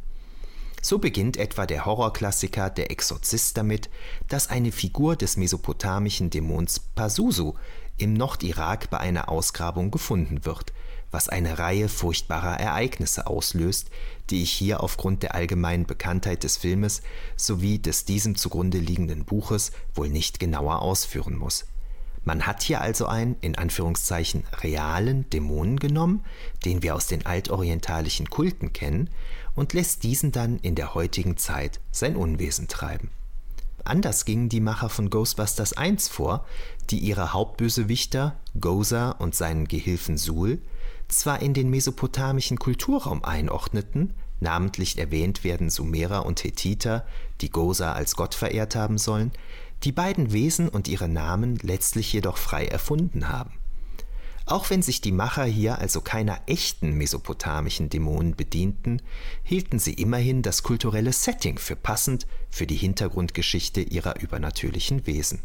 [0.81, 3.89] So beginnt etwa der Horrorklassiker Der Exorzist damit,
[4.27, 7.55] dass eine Figur des mesopotamischen Dämons Pazuzu
[7.97, 10.73] im Nordirak bei einer Ausgrabung gefunden wird,
[11.09, 13.91] was eine Reihe furchtbarer Ereignisse auslöst,
[14.29, 17.01] die ich hier aufgrund der allgemeinen Bekanntheit des Filmes
[17.37, 21.63] sowie des diesem zugrunde liegenden Buches wohl nicht genauer ausführen muss.
[22.25, 26.23] Man hat hier also einen in Anführungszeichen realen Dämonen genommen,
[26.63, 29.09] den wir aus den altorientalischen Kulten kennen,
[29.55, 33.09] und lässt diesen dann in der heutigen Zeit sein Unwesen treiben.
[33.85, 36.45] Anders gingen die Macher von Ghostbusters 1 vor,
[36.89, 40.59] die ihre Hauptbösewichter, Gozer und seinen Gehilfen Sul,
[41.09, 47.05] zwar in den mesopotamischen Kulturraum einordneten, namentlich erwähnt werden Sumerer und Hethiter,
[47.41, 49.31] die Gosa als Gott verehrt haben sollen,
[49.83, 53.51] die beiden Wesen und ihre Namen letztlich jedoch frei erfunden haben.
[54.45, 59.01] Auch wenn sich die Macher hier also keiner echten mesopotamischen Dämonen bedienten,
[59.43, 65.39] hielten sie immerhin das kulturelle Setting für passend für die Hintergrundgeschichte ihrer übernatürlichen Wesen.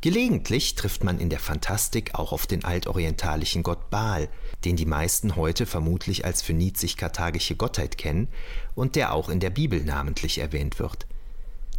[0.00, 4.28] Gelegentlich trifft man in der Fantastik auch auf den altorientalischen Gott Baal,
[4.64, 8.28] den die meisten heute vermutlich als phönizisch-karthagische Gottheit kennen
[8.74, 11.06] und der auch in der Bibel namentlich erwähnt wird.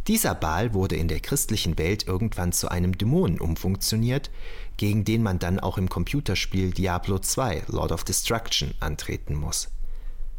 [0.08, 4.30] Dieser Baal wurde in der christlichen Welt irgendwann zu einem Dämonen umfunktioniert,
[4.76, 9.68] gegen den man dann auch im Computerspiel Diablo 2 Lord of Destruction antreten muss.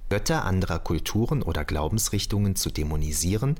[0.10, 3.56] Götter anderer Kulturen oder Glaubensrichtungen zu dämonisieren,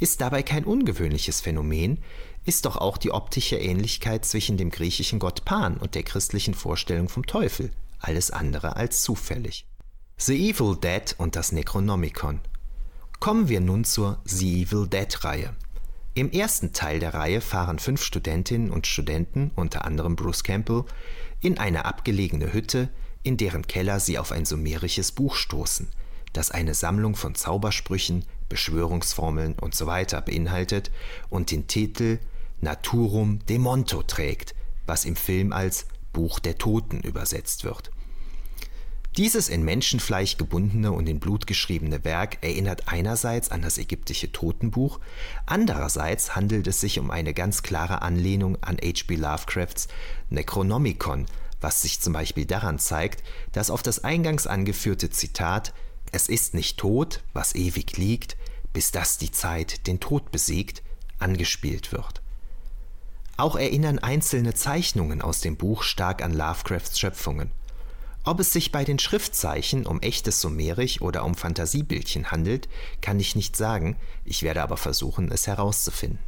[0.00, 1.98] ist dabei kein ungewöhnliches Phänomen,
[2.44, 7.08] ist doch auch die optische Ähnlichkeit zwischen dem griechischen Gott Pan und der christlichen Vorstellung
[7.08, 9.66] vom Teufel alles andere als zufällig.
[10.18, 12.40] The Evil Dead und das Necronomicon.
[13.24, 15.54] Kommen wir nun zur The Evil Dead Reihe.
[16.12, 20.84] Im ersten Teil der Reihe fahren fünf Studentinnen und Studenten, unter anderem Bruce Campbell,
[21.40, 22.90] in eine abgelegene Hütte,
[23.22, 25.88] in deren Keller sie auf ein sumerisches Buch stoßen,
[26.34, 30.04] das eine Sammlung von Zaubersprüchen, Beschwörungsformeln usw.
[30.06, 30.90] So beinhaltet
[31.30, 32.18] und den Titel
[32.60, 37.90] Naturum Demonto trägt, was im Film als Buch der Toten übersetzt wird.
[39.16, 44.98] Dieses in Menschenfleisch gebundene und in Blut geschriebene Werk erinnert einerseits an das ägyptische Totenbuch,
[45.46, 49.14] andererseits handelt es sich um eine ganz klare Anlehnung an H.P.
[49.14, 49.86] Lovecrafts
[50.30, 51.26] Necronomicon,
[51.60, 53.22] was sich zum Beispiel daran zeigt,
[53.52, 55.74] dass auf das eingangs angeführte Zitat
[56.10, 58.36] Es ist nicht tot, was ewig liegt,
[58.72, 60.82] bis das die Zeit den Tod besiegt,
[61.20, 62.20] angespielt wird.
[63.36, 67.52] Auch erinnern einzelne Zeichnungen aus dem Buch stark an Lovecrafts Schöpfungen.
[68.26, 72.70] Ob es sich bei den Schriftzeichen um echtes Sumerisch oder um Fantasiebildchen handelt,
[73.02, 76.18] kann ich nicht sagen, ich werde aber versuchen, es herauszufinden.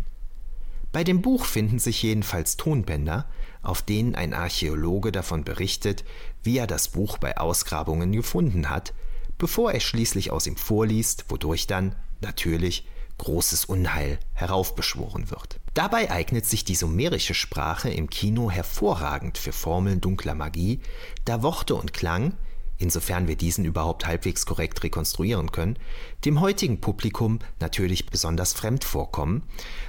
[0.93, 3.27] Bei dem Buch finden sich jedenfalls Tonbänder,
[3.63, 6.05] auf denen ein Archäologe davon berichtet,
[6.43, 8.93] wie er das Buch bei Ausgrabungen gefunden hat,
[9.39, 12.87] bevor er schließlich aus ihm vorliest, wodurch dann, natürlich,
[13.19, 15.61] großes Unheil heraufbeschworen wird.
[15.77, 20.81] Dabei eignet sich die sumerische Sprache im Kino hervorragend für Formeln dunkler Magie,
[21.27, 22.33] da Worte und Klang,
[22.79, 25.79] insofern wir diesen überhaupt halbwegs korrekt rekonstruieren können,
[26.25, 29.43] dem heutigen Publikum natürlich besonders fremd vorkommen,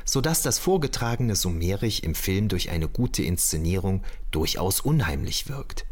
[0.04, 5.86] so dass das vorgetragene Sumerisch im Film durch eine gute Inszenierung durchaus unheimlich wirkt.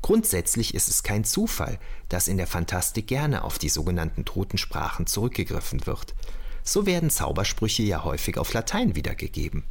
[0.00, 5.88] Grundsätzlich ist es kein Zufall, dass in der Fantastik gerne auf die sogenannten Totensprachen zurückgegriffen
[5.88, 6.14] wird.
[6.64, 9.64] So werden Zaubersprüche ja häufig auf Latein wiedergegeben.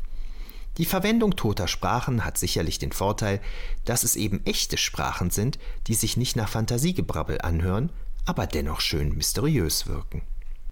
[0.77, 3.41] Die Verwendung toter Sprachen hat sicherlich den Vorteil,
[3.83, 7.91] dass es eben echte Sprachen sind, die sich nicht nach Fantasiegebrabbel anhören,
[8.25, 10.21] aber dennoch schön mysteriös wirken.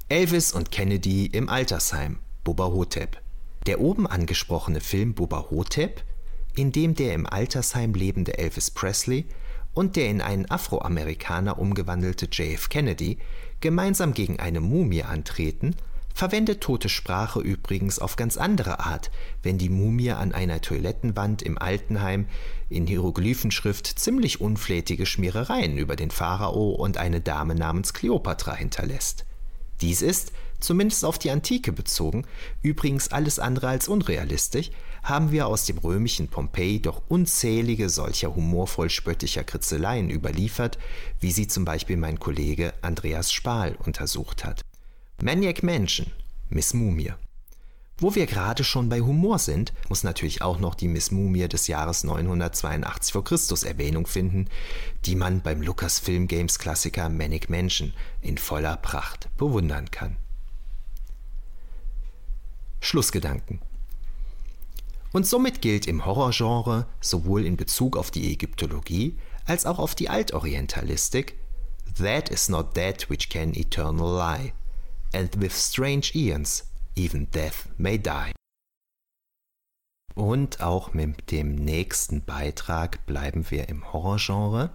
[0.09, 3.21] Elvis und Kennedy im Altersheim, Bubba Hotep.
[3.67, 6.03] Der oben angesprochene Film Bubba Hotep,
[6.55, 9.25] in dem der im Altersheim lebende Elvis Presley
[9.73, 13.19] und der in einen Afroamerikaner umgewandelte JF Kennedy
[13.59, 15.75] gemeinsam gegen eine Mumie antreten
[16.13, 19.11] verwendet tote Sprache übrigens auf ganz andere Art,
[19.43, 22.27] wenn die Mumie an einer Toilettenwand im Altenheim
[22.69, 29.25] in Hieroglyphenschrift ziemlich unflätige Schmierereien über den Pharao und eine Dame namens Kleopatra hinterlässt.
[29.81, 32.25] Dies ist, zumindest auf die Antike bezogen,
[32.61, 34.71] übrigens alles andere als unrealistisch,
[35.03, 40.77] haben wir aus dem römischen Pompeji doch unzählige solcher humorvoll spöttischer Kritzeleien überliefert,
[41.19, 44.61] wie sie zum Beispiel mein Kollege Andreas Spahl untersucht hat.
[45.23, 46.07] Maniac Mansion,
[46.49, 47.13] Miss Mumie.
[47.99, 51.67] Wo wir gerade schon bei Humor sind, muss natürlich auch noch die Miss Mumie des
[51.67, 53.21] Jahres 982 v.
[53.21, 53.67] Chr.
[53.67, 54.47] Erwähnung finden,
[55.05, 60.17] die man beim Lucasfilm Games Klassiker Manic Mansion in voller Pracht bewundern kann.
[62.79, 63.61] Schlussgedanken.
[65.11, 70.09] Und somit gilt im Horrorgenre sowohl in Bezug auf die Ägyptologie als auch auf die
[70.09, 71.37] Altorientalistik
[71.99, 74.53] That is not that which can eternal lie
[75.13, 76.63] and with strange eons
[76.95, 78.31] even death may die.
[80.13, 84.71] Und auch mit dem nächsten Beitrag bleiben wir im Horrorgenre.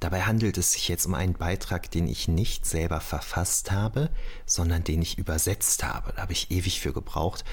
[0.00, 4.10] Dabei handelt es sich jetzt um einen Beitrag, den ich nicht selber verfasst habe,
[4.44, 6.12] sondern den ich übersetzt habe.
[6.14, 7.44] Da habe ich ewig für gebraucht,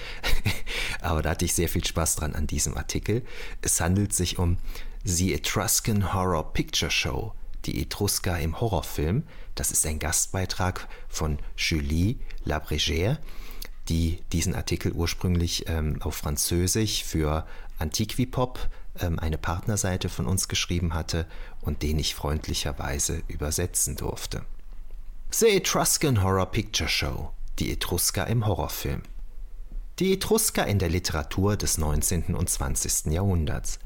[1.02, 3.24] aber da hatte ich sehr viel Spaß dran an diesem Artikel.
[3.62, 4.58] Es handelt sich um
[5.04, 7.34] The Etruscan Horror Picture Show
[7.66, 9.24] die Etrusker im Horrorfilm.
[9.62, 12.16] Das ist ein Gastbeitrag von Julie
[12.48, 13.20] Labrégère,
[13.90, 17.46] die diesen Artikel ursprünglich ähm, auf Französisch für
[17.78, 21.28] Antiquipop, ähm, eine Partnerseite von uns geschrieben hatte
[21.62, 24.46] und den ich freundlicherweise übersetzen durfte.
[25.30, 29.04] The Etruscan Horror Picture Show, die Etrusker im Horrorfilm.
[30.00, 32.34] Die Etrusker in der Literatur des 19.
[32.34, 33.14] und 20.
[33.14, 33.78] Jahrhunderts.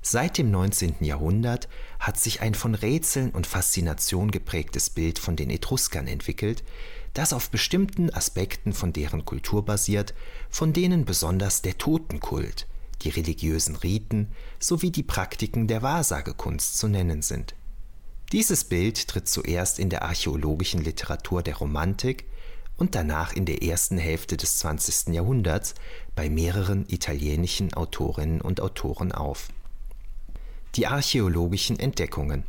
[0.00, 0.96] Seit dem 19.
[1.00, 1.68] Jahrhundert
[2.04, 6.62] hat sich ein von Rätseln und Faszination geprägtes Bild von den Etruskern entwickelt,
[7.14, 10.12] das auf bestimmten Aspekten von deren Kultur basiert,
[10.50, 12.66] von denen besonders der Totenkult,
[13.02, 17.54] die religiösen Riten sowie die Praktiken der Wahrsagekunst zu nennen sind.
[18.32, 22.26] Dieses Bild tritt zuerst in der archäologischen Literatur der Romantik
[22.76, 25.14] und danach in der ersten Hälfte des 20.
[25.14, 25.74] Jahrhunderts
[26.14, 29.48] bei mehreren italienischen Autorinnen und Autoren auf.
[30.76, 32.42] Die archäologischen Entdeckungen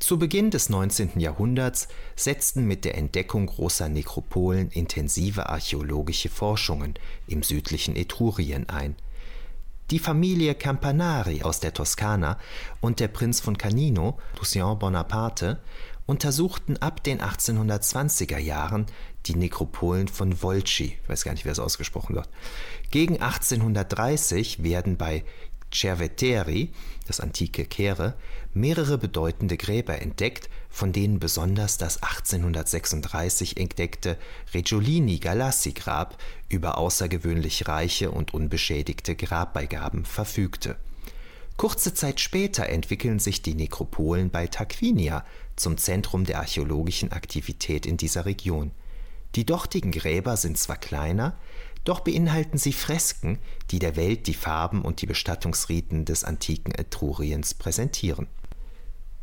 [0.00, 1.20] Zu Beginn des 19.
[1.20, 6.94] Jahrhunderts setzten mit der Entdeckung großer Nekropolen intensive archäologische Forschungen
[7.28, 8.96] im südlichen Etrurien ein.
[9.92, 12.36] Die Familie Campanari aus der Toskana
[12.80, 15.60] und der Prinz von Canino, Lucien Bonaparte,
[16.06, 18.86] untersuchten ab den 1820er Jahren
[19.26, 22.28] die Nekropolen von Volci, ich weiß gar nicht, wie das ausgesprochen wird.
[22.90, 25.24] Gegen 1830 werden bei
[25.72, 26.70] Cerveteri,
[27.06, 28.14] das antike Caere,
[28.54, 34.16] mehrere bedeutende Gräber entdeckt, von denen besonders das 1836 entdeckte
[34.52, 40.76] Reggiolini-Galassi-Grab über außergewöhnlich reiche und unbeschädigte Grabbeigaben verfügte.
[41.56, 45.24] Kurze Zeit später entwickeln sich die Nekropolen bei Tarquinia
[45.56, 48.70] zum Zentrum der archäologischen Aktivität in dieser Region.
[49.34, 51.36] Die dortigen Gräber sind zwar kleiner,
[51.84, 53.38] doch beinhalten sie Fresken,
[53.70, 58.26] die der Welt die Farben und die Bestattungsriten des antiken Etruriens präsentieren.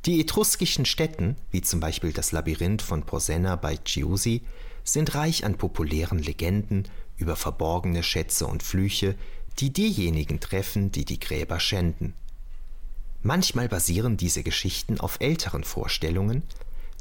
[0.06, 4.42] Die etruskischen Stätten, wie zum Beispiel das Labyrinth von Porsenna bei Chiusi,
[4.84, 9.16] sind reich an populären Legenden über verborgene Schätze und Flüche,
[9.60, 12.14] die diejenigen treffen, die die Gräber schänden.
[13.22, 16.44] Manchmal basieren diese Geschichten auf älteren Vorstellungen,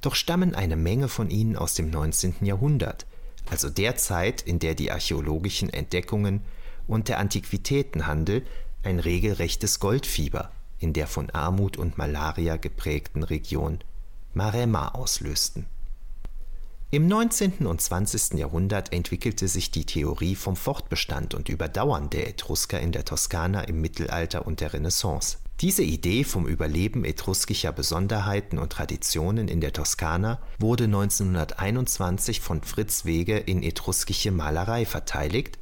[0.01, 2.37] doch stammen eine Menge von ihnen aus dem 19.
[2.43, 3.07] Jahrhundert,
[3.51, 6.43] also der Zeit, in der die archäologischen Entdeckungen
[6.87, 8.45] und der Antiquitätenhandel
[8.83, 13.79] ein regelrechtes Goldfieber in der von Armut und Malaria geprägten Region
[14.35, 15.67] Maremma auslösten.
[16.93, 17.67] Im 19.
[17.67, 18.35] und 20.
[18.35, 23.81] Jahrhundert entwickelte sich die Theorie vom Fortbestand und Überdauern der Etrusker in der Toskana im
[23.81, 25.39] Mittelalter und der Renaissance.
[25.61, 33.05] Diese Idee vom Überleben etruskischer Besonderheiten und Traditionen in der Toskana wurde 1921 von Fritz
[33.05, 35.59] Wege in Etruskische Malerei verteidigt,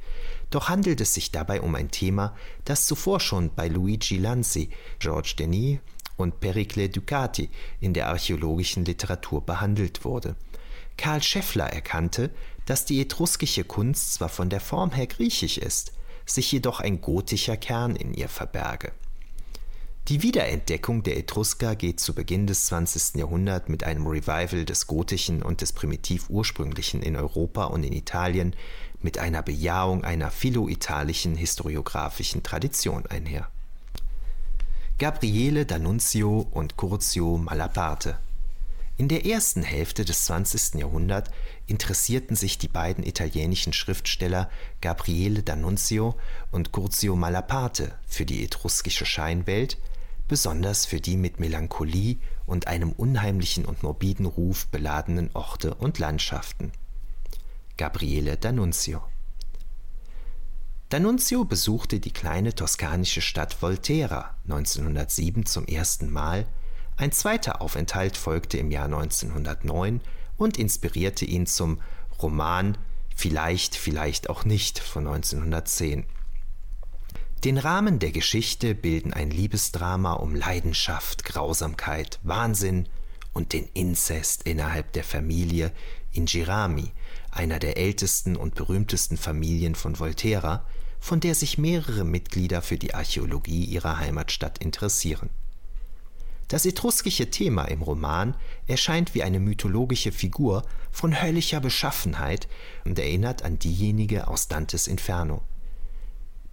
[0.51, 2.35] doch handelt es sich dabei um ein Thema,
[2.65, 5.79] das zuvor schon bei Luigi Lanzi, Georges Denis
[6.17, 10.35] und Pericle Ducati in der archäologischen Literatur behandelt wurde.
[10.97, 12.31] Karl Scheffler erkannte,
[12.65, 15.93] dass die etruskische Kunst zwar von der Form her griechisch ist,
[16.25, 18.91] sich jedoch ein gotischer Kern in ihr verberge
[20.07, 23.15] die Wiederentdeckung der Etrusker geht zu Beginn des 20.
[23.15, 28.55] Jahrhunderts mit einem Revival des Gotischen und des Primitiv-Ursprünglichen in Europa und in Italien
[29.01, 33.49] mit einer Bejahung einer philo-italischen historiographischen Tradition einher.
[34.99, 38.19] Gabriele D'Annunzio und Curzio Malaparte
[38.97, 40.75] In der ersten Hälfte des 20.
[40.75, 41.29] Jahrhunderts
[41.67, 44.49] interessierten sich die beiden italienischen Schriftsteller
[44.81, 46.15] Gabriele D'Annunzio
[46.51, 49.77] und Curzio Malaparte für die etruskische Scheinwelt–
[50.27, 56.71] besonders für die mit Melancholie und einem unheimlichen und morbiden Ruf beladenen Orte und Landschaften.
[57.77, 59.01] Gabriele D'Annunzio
[60.91, 66.45] D'Annunzio besuchte die kleine toskanische Stadt Volterra 1907 zum ersten Mal,
[66.97, 70.01] ein zweiter Aufenthalt folgte im Jahr 1909
[70.37, 71.81] und inspirierte ihn zum
[72.21, 72.77] Roman
[73.17, 76.05] Vielleicht, vielleicht auch nicht von 1910.
[77.45, 82.89] Den Rahmen der Geschichte bilden ein Liebesdrama um Leidenschaft, Grausamkeit, Wahnsinn
[83.33, 85.71] und den Inzest innerhalb der Familie
[86.11, 86.91] in Girami,
[87.31, 90.65] einer der ältesten und berühmtesten Familien von Volterra,
[90.99, 95.29] von der sich mehrere Mitglieder für die Archäologie ihrer Heimatstadt interessieren.
[96.47, 98.35] Das etruskische Thema im Roman
[98.67, 102.47] erscheint wie eine mythologische Figur von höllischer Beschaffenheit
[102.85, 105.41] und erinnert an diejenige aus Dantes Inferno.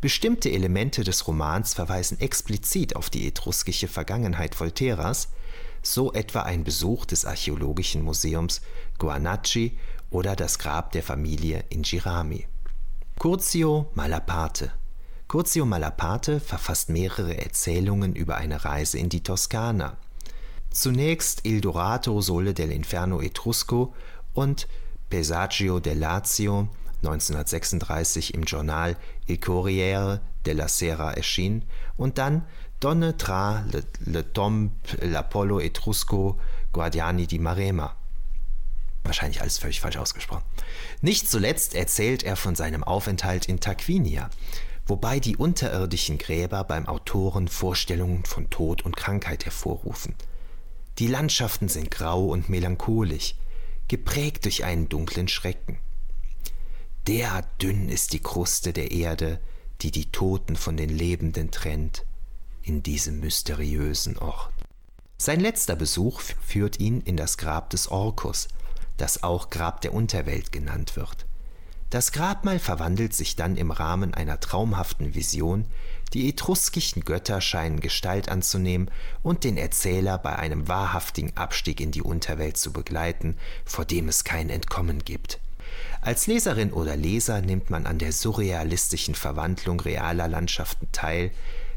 [0.01, 5.29] Bestimmte Elemente des Romans verweisen explizit auf die etruskische Vergangenheit Volterras,
[5.83, 8.63] so etwa ein Besuch des Archäologischen Museums
[8.99, 9.79] Guanacci
[10.11, 12.47] oder das Grab der Familie in Girami.
[13.19, 14.73] Curzio Malaparte
[15.33, 19.97] Curzio Malaparte verfasst mehrere Erzählungen über eine Reise in die Toskana.
[20.69, 23.95] Zunächst Il Dorato Sole dell'Inferno Etrusco
[24.35, 24.69] und
[25.09, 31.65] Pesagio del Lazio 1936 im Journal Il Corriere della Sera erschien
[31.97, 32.45] und dann
[32.81, 36.39] Donne tra le, le tombe l'Apollo Etrusco
[36.73, 37.97] Guardiani di Marema.
[39.03, 40.45] Wahrscheinlich alles völlig falsch ausgesprochen.
[41.01, 44.29] Nicht zuletzt erzählt er von seinem Aufenthalt in Tarquinia,
[44.93, 50.15] wobei die unterirdischen Gräber beim Autoren Vorstellungen von Tod und Krankheit hervorrufen.
[50.99, 53.35] Die Landschaften sind grau und melancholisch,
[53.89, 55.79] geprägt durch einen dunklen Schrecken.
[57.07, 59.41] Derart dünn ist die Kruste der Erde,
[59.81, 62.05] die die Toten von den Lebenden trennt,
[62.63, 64.53] in diesem mysteriösen Ort.
[65.17, 68.49] Sein letzter Besuch führt ihn in das Grab des Orkus,
[68.99, 71.25] das auch Grab der Unterwelt genannt wird.
[71.93, 75.67] Das Grabmal verwandelt sich dann im Rahmen einer traumhaften Vision,
[76.15, 78.91] die etruskischen Götter scheinen Gestalt anzunehmen
[79.23, 83.37] und den Erzähler bei einem wahrhaftigen Abstieg in die Unterwelt zu begleiten,
[83.67, 85.39] vor dem es kein Entkommen gibt.
[86.01, 91.31] Als Leserin oder Leser nimmt man an der surrealistischen Verwandlung realer Landschaften teil,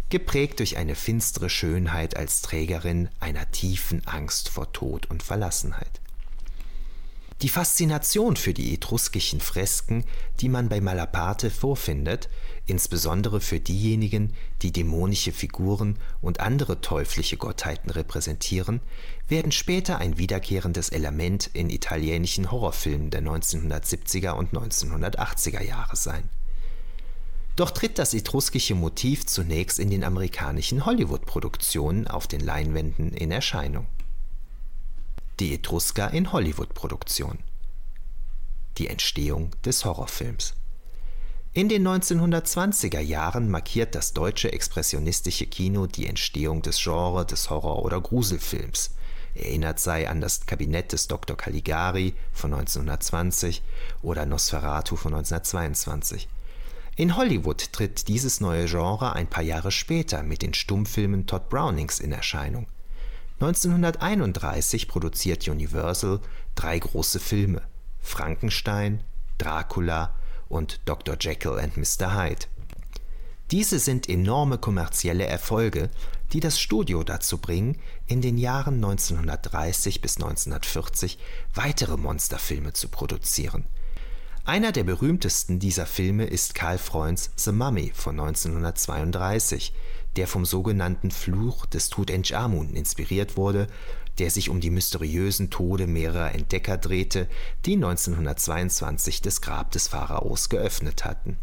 [0.09, 5.99] geprägt durch eine finstere Schönheit als Trägerin einer tiefen Angst vor Tod und Verlassenheit.
[7.41, 10.05] Die Faszination für die etruskischen Fresken,
[10.39, 12.29] die man bei Malaparte vorfindet,
[12.65, 18.79] insbesondere für diejenigen, die dämonische Figuren und andere teuflische Gottheiten repräsentieren,
[19.27, 26.29] werden später ein wiederkehrendes Element in italienischen Horrorfilmen der 1970er und 1980er Jahre sein.
[27.57, 33.87] Doch tritt das etruskische Motiv zunächst in den amerikanischen Hollywood-Produktionen auf den Leinwänden in Erscheinung.
[35.41, 37.39] Die Etrusker in Hollywood-Produktionen.
[38.77, 40.53] Die Entstehung des Horrorfilms.
[41.51, 47.83] In den 1920er Jahren markiert das deutsche expressionistische Kino die Entstehung des Genres des Horror-
[47.83, 48.91] oder Gruselfilms.
[49.33, 51.35] Erinnert sei an das Kabinett des Dr.
[51.35, 53.61] Caligari von 1920
[54.03, 56.29] oder Nosferatu von 1922.
[56.95, 61.99] In Hollywood tritt dieses neue Genre ein paar Jahre später mit den Stummfilmen Todd Brownings
[61.99, 62.67] in Erscheinung.
[63.39, 66.21] 1931 produziert Universal
[66.55, 67.61] drei große Filme:
[67.99, 69.03] Frankenstein,
[69.37, 70.15] Dracula
[70.47, 71.17] und Dr.
[71.19, 72.15] Jekyll and Mr.
[72.15, 72.45] Hyde.
[73.51, 75.89] Diese sind enorme kommerzielle Erfolge,
[76.33, 77.77] die das Studio dazu bringen,
[78.07, 81.19] in den Jahren 1930 bis 1940
[81.53, 83.65] weitere Monsterfilme zu produzieren.
[84.45, 89.73] Einer der berühmtesten dieser Filme ist Karl Freunds The Mummy von 1932,
[90.15, 93.67] der vom sogenannten Fluch des Tutanchamun inspiriert wurde
[94.17, 97.27] der sich um die mysteriösen Tode mehrerer Entdecker drehte,
[97.65, 101.37] die 1922 das Grab des Pharaos geöffnet hatten.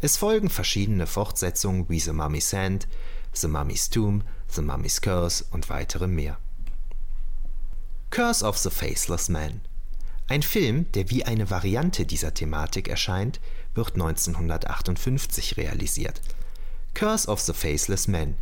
[0.00, 2.88] Es folgen verschiedene Fortsetzungen wie The Mummy's Hand,
[3.34, 6.38] The Mummy's Tomb, The Mummy's Curse und weitere mehr.
[8.08, 9.60] Curse of the Faceless Man
[10.26, 13.40] ein Film, der wie eine Variante dieser Thematik erscheint,
[13.74, 16.20] wird 1958 realisiert.
[16.94, 18.36] Curse of the Faceless Man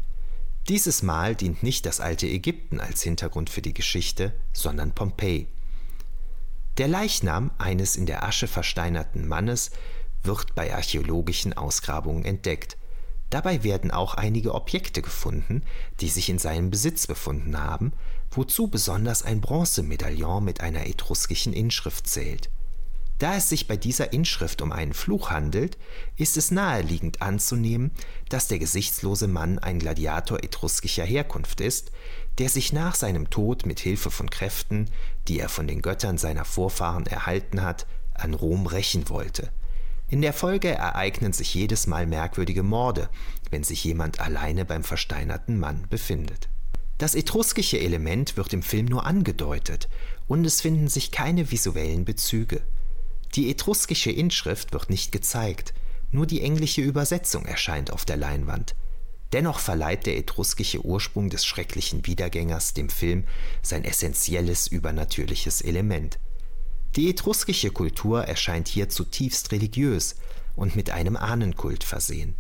[0.69, 5.47] dieses Mal dient nicht das alte Ägypten als Hintergrund für die Geschichte, sondern Pompeji.
[6.77, 9.71] Der Leichnam eines in der Asche versteinerten Mannes
[10.23, 12.77] wird bei archäologischen Ausgrabungen entdeckt.
[13.31, 15.63] Dabei werden auch einige Objekte gefunden,
[16.01, 17.95] die sich in seinem Besitz befunden haben,
[18.31, 22.51] wozu besonders ein Bronzemedaillon mit einer etruskischen Inschrift zählt
[23.19, 25.77] da es sich bei dieser Inschrift um einen Fluch handelt,
[26.17, 27.91] ist es naheliegend anzunehmen,
[28.29, 31.91] dass der gesichtslose Mann ein Gladiator etruskischer Herkunft ist,
[32.39, 34.89] der sich nach seinem Tod mit Hilfe von Kräften,
[35.27, 39.51] die er von den Göttern seiner Vorfahren erhalten hat, an Rom rächen wollte.
[40.09, 43.11] In der Folge ereignen sich jedes Mal merkwürdige Morde,
[43.51, 46.49] wenn sich jemand alleine beim versteinerten Mann befindet.
[46.97, 49.89] Das etruskische Element wird im Film nur angedeutet
[50.27, 52.63] und es finden sich keine visuellen Bezüge.
[53.35, 55.75] Die etruskische Inschrift wird nicht gezeigt,
[56.11, 58.75] nur die englische Übersetzung erscheint auf der Leinwand.
[59.33, 63.25] Dennoch verleiht der etruskische Ursprung des schrecklichen Wiedergängers dem Film
[63.63, 66.19] sein essentielles übernatürliches Element.
[66.97, 70.17] Die etruskische Kultur erscheint hier zutiefst religiös
[70.57, 72.35] und mit einem Ahnenkult versehen.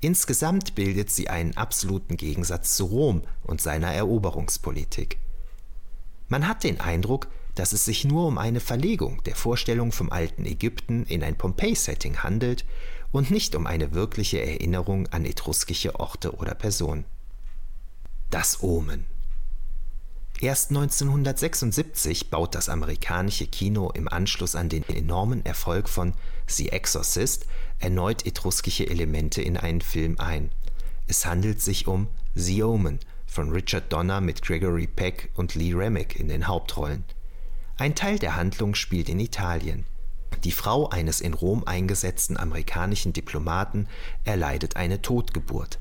[0.00, 5.18] Insgesamt bildet sie einen absoluten Gegensatz zu Rom und seiner Eroberungspolitik.
[6.28, 10.44] Man hat den Eindruck, dass es sich nur um eine Verlegung der Vorstellung vom alten
[10.44, 12.64] Ägypten in ein Pompeii-Setting handelt
[13.10, 17.04] und nicht um eine wirkliche Erinnerung an etruskische Orte oder Personen.
[18.30, 19.04] Das Omen
[20.40, 26.14] Erst 1976 baut das amerikanische Kino im Anschluss an den enormen Erfolg von
[26.48, 27.46] The Exorcist
[27.78, 30.50] erneut etruskische Elemente in einen Film ein.
[31.06, 36.18] Es handelt sich um The Omen von Richard Donner mit Gregory Peck und Lee Remick
[36.18, 37.04] in den Hauptrollen.
[37.82, 39.86] Ein Teil der Handlung spielt in Italien.
[40.44, 43.88] Die Frau eines in Rom eingesetzten amerikanischen Diplomaten
[44.22, 45.80] erleidet eine Totgeburt.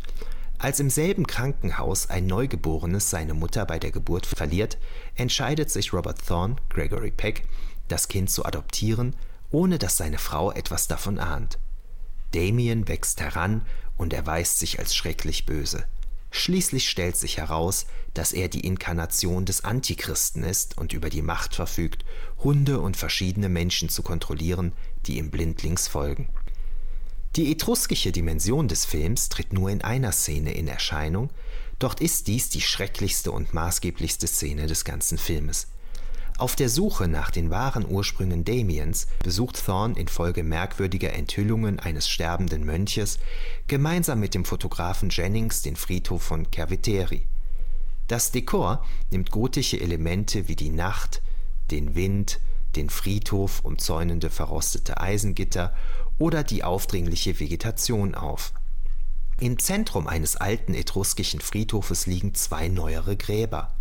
[0.58, 4.80] Als im selben Krankenhaus ein Neugeborenes seine Mutter bei der Geburt verliert,
[5.14, 7.44] entscheidet sich Robert Thorne, Gregory Peck,
[7.88, 9.16] das Kind zu adoptieren,
[9.52, 11.60] ohne dass seine Frau etwas davon ahnt.
[12.32, 13.62] Damien wächst heran
[13.96, 15.86] und erweist sich als schrecklich böse.
[16.32, 21.56] Schließlich stellt sich heraus, dass er die Inkarnation des Antichristen ist und über die Macht
[21.56, 22.04] verfügt,
[22.44, 24.74] Hunde und verschiedene Menschen zu kontrollieren,
[25.06, 26.28] die ihm blindlings folgen.
[27.38, 31.30] Die etruskische Dimension des Films tritt nur in einer Szene in Erscheinung,
[31.80, 35.68] dort ist dies die schrecklichste und maßgeblichste Szene des ganzen Filmes.
[36.38, 42.66] Auf der Suche nach den wahren Ursprüngen Damiens besucht Thorne infolge merkwürdiger Enthüllungen eines sterbenden
[42.66, 43.20] Mönches
[43.68, 47.28] gemeinsam mit dem Fotografen Jennings den Friedhof von Cerveteri.
[48.12, 51.22] Das Dekor nimmt gotische Elemente wie die Nacht,
[51.72, 52.42] den Wind,
[52.76, 55.74] den Friedhof umzäunende verrostete Eisengitter
[56.18, 58.52] oder die aufdringliche Vegetation auf.
[59.40, 63.74] Im Zentrum eines alten etruskischen Friedhofes liegen zwei neuere Gräber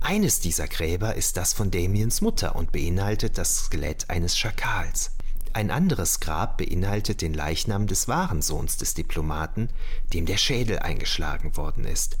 [0.00, 5.12] eines dieser Gräber ist das von Damiens Mutter und beinhaltet das Skelett eines Schakals.
[5.52, 9.70] Ein anderes Grab beinhaltet den Leichnam des wahren Sohns des Diplomaten,
[10.12, 12.18] dem der Schädel eingeschlagen worden ist.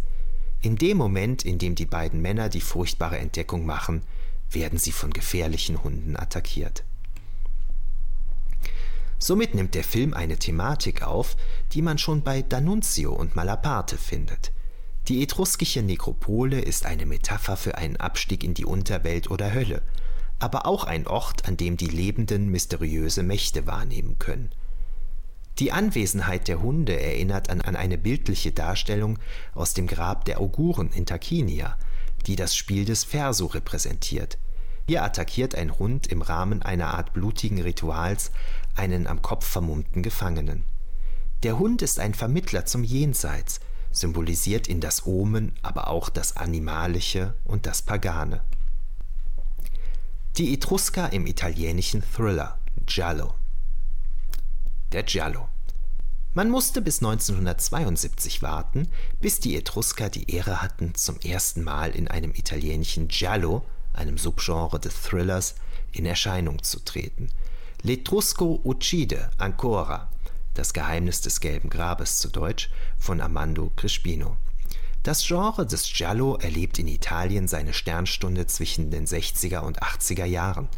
[0.60, 4.02] In dem Moment, in dem die beiden Männer die furchtbare Entdeckung machen,
[4.50, 6.84] werden sie von gefährlichen Hunden attackiert.
[9.20, 11.36] Somit nimmt der Film eine Thematik auf,
[11.72, 14.52] die man schon bei D'Annunzio und Malaparte findet.
[15.08, 19.82] Die etruskische Nekropole ist eine Metapher für einen Abstieg in die Unterwelt oder Hölle,
[20.38, 24.50] aber auch ein Ort, an dem die Lebenden mysteriöse Mächte wahrnehmen können.
[25.58, 29.18] Die Anwesenheit der Hunde erinnert an, an eine bildliche Darstellung
[29.54, 31.76] aus dem Grab der Auguren in Tarquinia,
[32.26, 34.38] die das Spiel des Verso repräsentiert.
[34.86, 38.30] Hier attackiert ein Hund im Rahmen einer Art blutigen Rituals
[38.76, 40.64] einen am Kopf vermummten Gefangenen.
[41.42, 47.34] Der Hund ist ein Vermittler zum Jenseits, symbolisiert ihn das Omen, aber auch das Animalische
[47.44, 48.42] und das Pagane.
[50.36, 53.34] Die Etrusker im italienischen Thriller Giallo.
[54.92, 55.50] Der Giallo.
[56.32, 58.88] Man musste bis 1972 warten,
[59.20, 64.80] bis die Etrusker die Ehre hatten, zum ersten Mal in einem italienischen Giallo, einem Subgenre
[64.80, 65.56] des Thrillers,
[65.92, 67.28] in Erscheinung zu treten.
[67.84, 70.08] L'Etrusco uccide ancora
[70.54, 74.38] das Geheimnis des gelben Grabes zu Deutsch von Armando Crispino.
[75.02, 80.68] Das Genre des Giallo erlebt in Italien seine Sternstunde zwischen den 60er und 80er Jahren.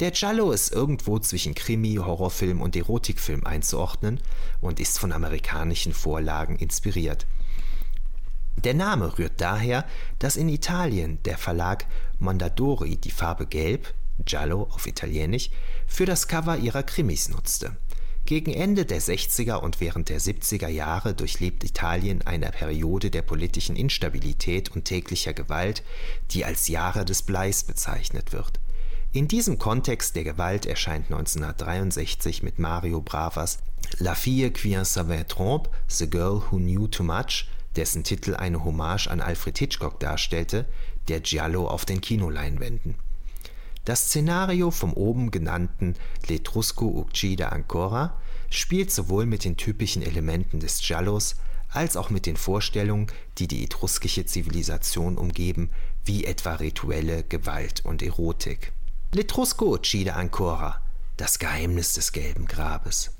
[0.00, 4.18] Der Giallo ist irgendwo zwischen Krimi, Horrorfilm und Erotikfilm einzuordnen
[4.62, 7.26] und ist von amerikanischen Vorlagen inspiriert.
[8.56, 9.84] Der Name rührt daher,
[10.18, 11.84] dass in Italien der Verlag
[12.18, 13.92] Mondadori die Farbe Gelb,
[14.24, 15.50] Giallo auf Italienisch,
[15.86, 17.76] für das Cover ihrer Krimis nutzte.
[18.24, 23.76] Gegen Ende der 60er und während der 70er Jahre durchlebt Italien eine Periode der politischen
[23.76, 25.82] Instabilität und täglicher Gewalt,
[26.30, 28.60] die als Jahre des Bleis bezeichnet wird.
[29.12, 33.58] In diesem Kontext der Gewalt erscheint 1963 mit Mario Bravas
[33.98, 38.64] La fille qui en savait trompe, The Girl Who Knew Too Much, dessen Titel eine
[38.64, 40.66] Hommage an Alfred Hitchcock darstellte,
[41.08, 42.94] der Giallo auf den Kinoleinwänden
[43.90, 45.96] das Szenario vom oben genannten
[46.28, 48.16] L'Etrusco uccide ancora
[48.50, 51.36] spielt sowohl mit den typischen Elementen des Giallos
[51.70, 53.06] als auch mit den Vorstellungen,
[53.38, 55.70] die die etruskische Zivilisation umgeben,
[56.04, 58.72] wie etwa rituelle Gewalt und Erotik.
[59.12, 60.80] L'Etrusco uccide ancora–
[61.16, 63.10] Das Geheimnis des gelben Grabes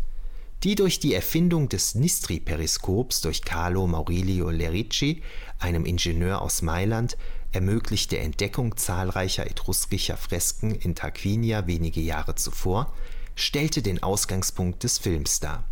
[0.62, 5.22] die durch die Erfindung des Nistri-Periskops durch Carlo Maurilio Lerici,
[5.59, 7.16] einem Ingenieur aus Mailand,
[7.53, 12.93] ermöglichte Entdeckung zahlreicher etruskischer Fresken in Tarquinia wenige Jahre zuvor,
[13.34, 15.64] stellte den Ausgangspunkt des Films dar.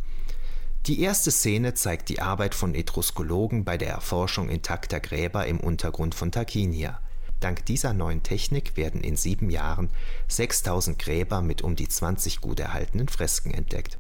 [0.87, 6.15] Die erste Szene zeigt die Arbeit von Etruskologen bei der Erforschung intakter Gräber im Untergrund
[6.15, 6.99] von Tarquinia.
[7.41, 9.91] Dank dieser neuen Technik werden in sieben Jahren
[10.29, 13.99] 6000 Gräber mit um die 20 gut erhaltenen Fresken entdeckt.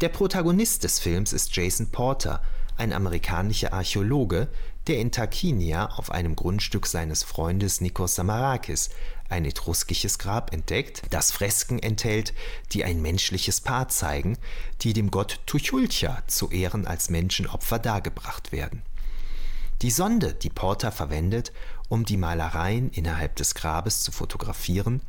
[0.00, 2.42] Der Protagonist des Films ist Jason Porter,
[2.76, 4.48] ein amerikanischer Archäologe,
[4.86, 8.90] der in Tarquinia auf einem Grundstück seines Freundes Nikos Samarakis
[9.28, 12.34] ein etruskisches Grab entdeckt, das Fresken enthält,
[12.72, 14.36] die ein menschliches Paar zeigen,
[14.82, 18.82] die dem Gott Tuchulcha zu Ehren als Menschenopfer dargebracht werden.
[19.82, 21.52] Die Sonde, die Porter verwendet,
[21.88, 25.02] um die Malereien innerhalb des Grabes zu fotografieren,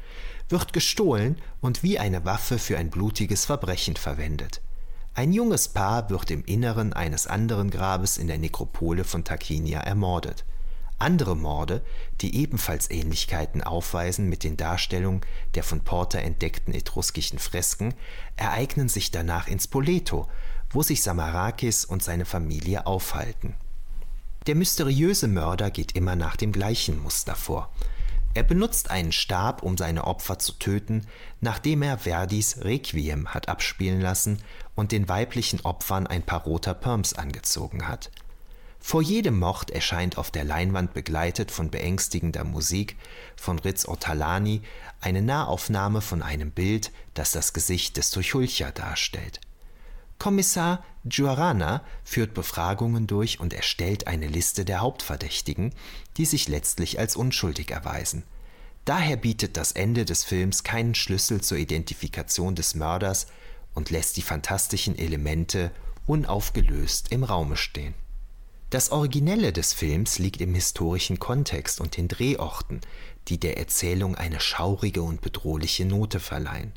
[0.49, 4.61] wird gestohlen und wie eine Waffe für ein blutiges Verbrechen verwendet.
[5.13, 10.43] Ein junges Paar wird im Inneren eines anderen Grabes in der Nekropole von Tarquinia ermordet.
[10.97, 11.82] Andere Morde,
[12.22, 15.22] die ebenfalls Ähnlichkeiten aufweisen mit den Darstellungen
[15.53, 17.93] der von Porter entdeckten etruskischen Fresken,
[18.36, 20.28] ereignen sich danach in Spoleto,
[20.70, 23.55] wo sich Samarakis und seine Familie aufhalten.
[24.47, 27.73] Der mysteriöse Mörder geht immer nach dem gleichen Muster vor.
[28.35, 31.07] Er benutzt einen Stab, um seine Opfer zu töten,
[31.41, 34.43] nachdem er Verdis Requiem hat abspielen lassen
[34.75, 38.11] und den weiblichen Opfern ein paar roter Perms angezogen hat.
[38.79, 42.97] Vor jedem Mord erscheint auf der Leinwand begleitet von beängstigender Musik
[43.35, 44.61] von Riz Ortolani
[45.01, 49.41] eine Nahaufnahme von einem Bild, das das Gesicht des Tuchulcha darstellt.
[50.20, 55.74] Kommissar Giorana führt Befragungen durch und erstellt eine Liste der Hauptverdächtigen,
[56.18, 58.24] die sich letztlich als unschuldig erweisen.
[58.86, 63.28] Daher bietet das Ende des Films keinen Schlüssel zur Identifikation des Mörders
[63.74, 65.72] und lässt die fantastischen Elemente
[66.07, 67.95] unaufgelöst im Raume stehen.
[68.70, 72.82] Das Originelle des Films liegt im historischen Kontext und den Drehorten,
[73.28, 76.74] die der Erzählung eine schaurige und bedrohliche Note verleihen.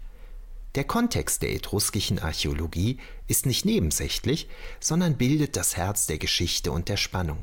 [0.79, 4.49] Der Kontext der etruskischen Archäologie ist nicht nebensächlich,
[4.79, 7.43] sondern bildet das Herz der Geschichte und der Spannung.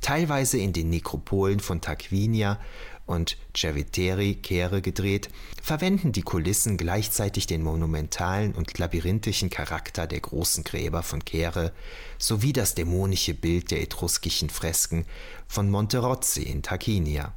[0.00, 2.60] Teilweise in den Nekropolen von Tarquinia
[3.06, 10.62] und Cerveteri Kehre gedreht, verwenden die Kulissen gleichzeitig den monumentalen und labyrinthischen Charakter der großen
[10.62, 11.72] Gräber von Kehre
[12.18, 15.06] sowie das dämonische Bild der etruskischen Fresken
[15.48, 17.34] von Monterozzi in Tarquinia.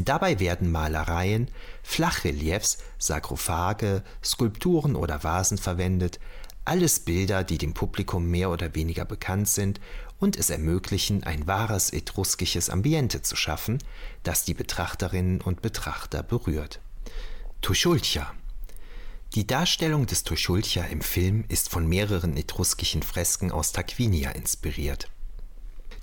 [0.00, 1.48] Dabei werden Malereien,
[1.84, 6.18] Flachreliefs, Sarkophage, Skulpturen oder Vasen verwendet,
[6.64, 9.80] alles Bilder, die dem Publikum mehr oder weniger bekannt sind
[10.18, 13.78] und es ermöglichen, ein wahres etruskisches Ambiente zu schaffen,
[14.24, 16.80] das die Betrachterinnen und Betrachter berührt.
[17.60, 18.32] Tuschulcha
[19.34, 25.08] Die Darstellung des Tuschulcha im Film ist von mehreren etruskischen Fresken aus Tarquinia inspiriert.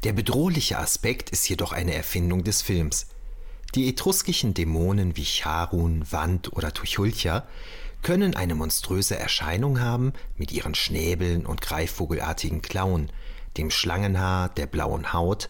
[0.04, 3.08] Der bedrohliche Aspekt ist jedoch eine Erfindung des Films–
[3.76, 7.46] die etruskischen Dämonen wie Charun, Wand oder Tuchulcha
[8.02, 13.12] können eine monströse Erscheinung haben mit ihren Schnäbeln und greifvogelartigen Klauen,
[13.58, 15.50] dem Schlangenhaar, der blauen Haut,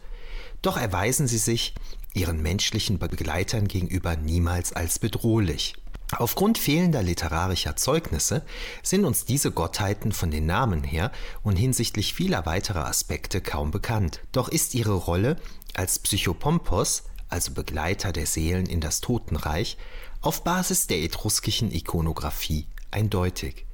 [0.61, 1.74] doch erweisen sie sich
[2.13, 5.76] ihren menschlichen Begleitern gegenüber niemals als bedrohlich.
[6.17, 8.43] Aufgrund fehlender literarischer Zeugnisse
[8.84, 11.11] sind uns diese Gottheiten von den Namen her
[11.41, 14.19] und hinsichtlich vieler weiterer Aspekte kaum bekannt.
[14.34, 15.38] Doch ist ihre Rolle
[15.74, 19.77] als Psychopompos also Begleiter der Seelen in das Totenreich,
[20.21, 23.65] auf Basis der etruskischen Ikonographie eindeutig.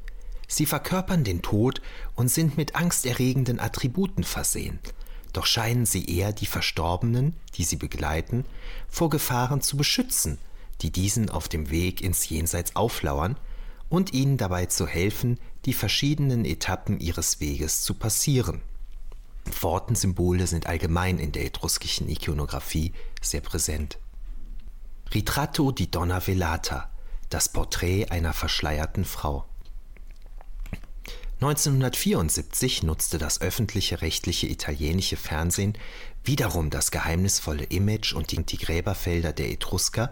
[0.47, 1.81] Sie verkörpern den Tod
[2.15, 4.79] und sind mit angsterregenden Attributen versehen,
[5.33, 8.45] doch scheinen sie eher die Verstorbenen, die sie begleiten,
[8.87, 10.37] vor Gefahren zu beschützen,
[10.81, 13.37] die diesen auf dem Weg ins Jenseits auflauern
[13.89, 18.61] und ihnen dabei zu helfen, die verschiedenen Etappen ihres Weges zu passieren.
[19.51, 23.99] Pfortensymbole sind allgemein in der etruskischen Ikonographie sehr präsent.
[25.13, 26.91] Ritratto di Donna Velata,
[27.29, 29.45] das Porträt einer verschleierten Frau.
[31.39, 35.77] 1974 nutzte das öffentliche rechtliche italienische Fernsehen
[36.23, 40.11] wiederum das geheimnisvolle Image und die Gräberfelder der Etrusker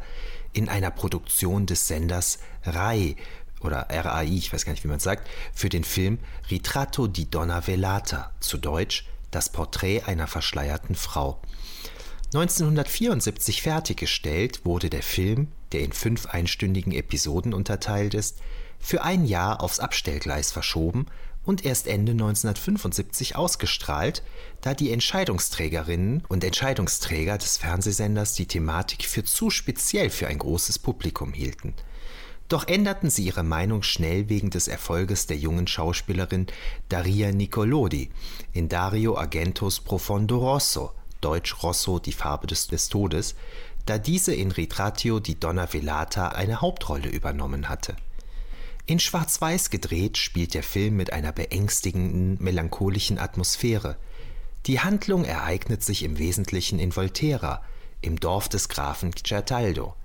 [0.53, 3.15] in einer Produktion des Senders RAI
[3.59, 6.19] oder RAI, ich weiß gar nicht, wie man es sagt, für den Film
[6.51, 11.41] Ritratto di Donna Velata, zu Deutsch das Porträt einer verschleierten Frau.
[12.35, 18.39] 1974 fertiggestellt wurde der Film, der in fünf einstündigen Episoden unterteilt ist,
[18.77, 21.05] für ein Jahr aufs Abstellgleis verschoben
[21.45, 24.21] und erst Ende 1975 ausgestrahlt,
[24.59, 30.79] da die Entscheidungsträgerinnen und Entscheidungsträger des Fernsehsenders die Thematik für zu speziell für ein großes
[30.79, 31.73] Publikum hielten.
[32.49, 36.47] Doch änderten sie ihre Meinung schnell wegen des Erfolges der jungen Schauspielerin
[36.89, 38.09] Daria Nicolodi
[38.51, 40.91] in Dario Argentos Profondo Rosso
[41.25, 43.33] (deutsch Rosso, die Farbe des, des Todes),
[43.87, 47.95] da diese in Ritratto di Donna Velata eine Hauptrolle übernommen hatte.
[48.85, 53.97] In Schwarz-Weiß gedreht spielt der Film mit einer beängstigenden, melancholischen Atmosphäre.
[54.67, 57.63] Die Handlung ereignet sich im Wesentlichen in Volterra,
[58.01, 59.95] im Dorf des Grafen Certaldo.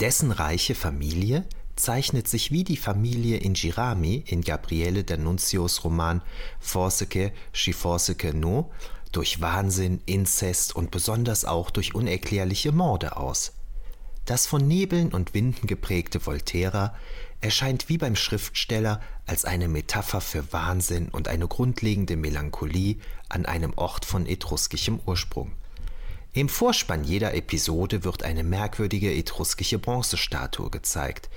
[0.00, 1.44] Dessen reiche Familie
[1.76, 6.22] zeichnet sich wie die Familie in Girami in Gabriele D'Annunzios Roman
[6.58, 7.74] Forseke Sci
[8.32, 8.70] No
[9.12, 13.52] durch Wahnsinn, Inzest und besonders auch durch unerklärliche Morde aus.
[14.24, 16.94] Das von Nebeln und Winden geprägte Volterra
[17.40, 22.96] erscheint wie beim Schriftsteller als eine Metapher für Wahnsinn und eine grundlegende Melancholie
[23.28, 25.52] an einem Ort von etruskischem Ursprung.
[26.32, 31.28] Im Vorspann jeder Episode wird eine merkwürdige etruskische Bronzestatue gezeigt,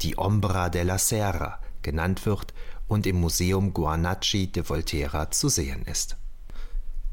[0.00, 2.54] die Ombra della Serra genannt wird
[2.88, 6.16] und im Museum Guarnacci de Volterra zu sehen ist.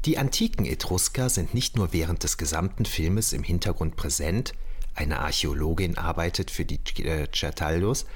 [0.06, 4.54] Die antiken Etrusker sind nicht nur während des gesamten Filmes im Hintergrund präsent,
[4.94, 8.06] eine Archäologin arbeitet für die äh, Certaldos,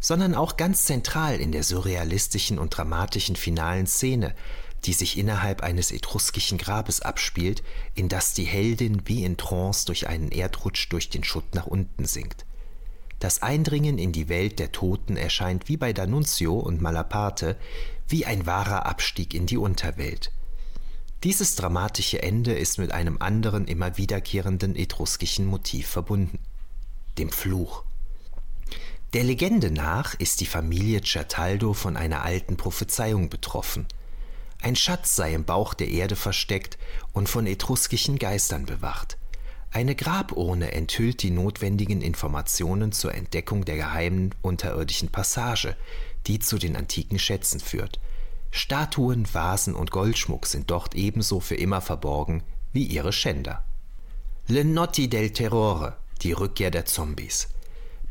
[0.00, 4.34] sondern auch ganz zentral in der surrealistischen und dramatischen finalen Szene,
[4.84, 7.62] die sich innerhalb eines etruskischen Grabes abspielt,
[7.94, 12.06] in das die Heldin wie in Trance durch einen Erdrutsch durch den Schutt nach unten
[12.06, 12.46] sinkt.
[13.18, 17.56] Das Eindringen in die Welt der Toten erscheint wie bei D'Annunzio und Malaparte
[18.06, 20.30] wie ein wahrer Abstieg in die Unterwelt.
[21.24, 26.38] Dieses dramatische Ende ist mit einem anderen immer wiederkehrenden etruskischen Motiv verbunden,
[27.18, 27.82] dem Fluch.
[29.14, 33.88] Der Legende nach ist die Familie Certaldo von einer alten Prophezeiung betroffen.
[34.62, 36.78] Ein Schatz sei im Bauch der Erde versteckt
[37.12, 39.18] und von etruskischen Geistern bewacht.
[39.72, 45.76] Eine Graburne enthüllt die notwendigen Informationen zur Entdeckung der geheimen unterirdischen Passage,
[46.28, 47.98] die zu den antiken Schätzen führt.
[48.50, 52.42] Statuen, Vasen und Goldschmuck sind dort ebenso für immer verborgen
[52.72, 53.64] wie ihre Schänder.
[54.46, 57.48] Le Notti del Terrore, die Rückkehr der Zombies.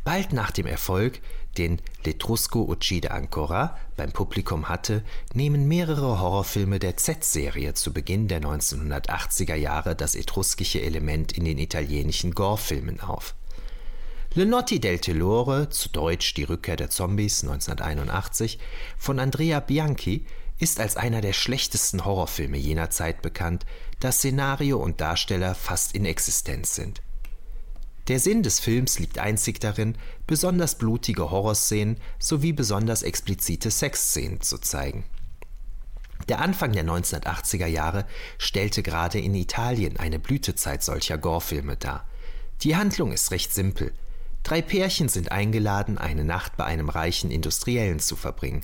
[0.04, 1.20] Bald nach dem Erfolg,
[1.58, 8.42] den L'Etrusco uccide ancora beim Publikum hatte, nehmen mehrere Horrorfilme der Z-Serie zu Beginn der
[8.42, 13.36] 1980er Jahre das etruskische Element in den italienischen Gore-Filmen auf.
[14.38, 18.60] Le Notti del Telore, zu Deutsch Die Rückkehr der Zombies 1981,
[18.96, 20.28] von Andrea Bianchi,
[20.60, 23.66] ist als einer der schlechtesten Horrorfilme jener Zeit bekannt,
[24.00, 27.02] da Szenario und Darsteller fast inexistent sind.
[28.10, 34.60] Der Sinn des Films liegt einzig darin, besonders blutige Horrorszenen sowie besonders explizite Sexszenen zu
[34.60, 35.06] zeigen.
[36.30, 38.06] Der Anfang der 1980er Jahre
[38.38, 42.08] stellte gerade in Italien eine Blütezeit solcher Gore-Filme dar.
[42.62, 43.94] Die Handlung ist recht simpel.
[44.48, 48.64] Drei Pärchen sind eingeladen, eine Nacht bei einem reichen Industriellen zu verbringen.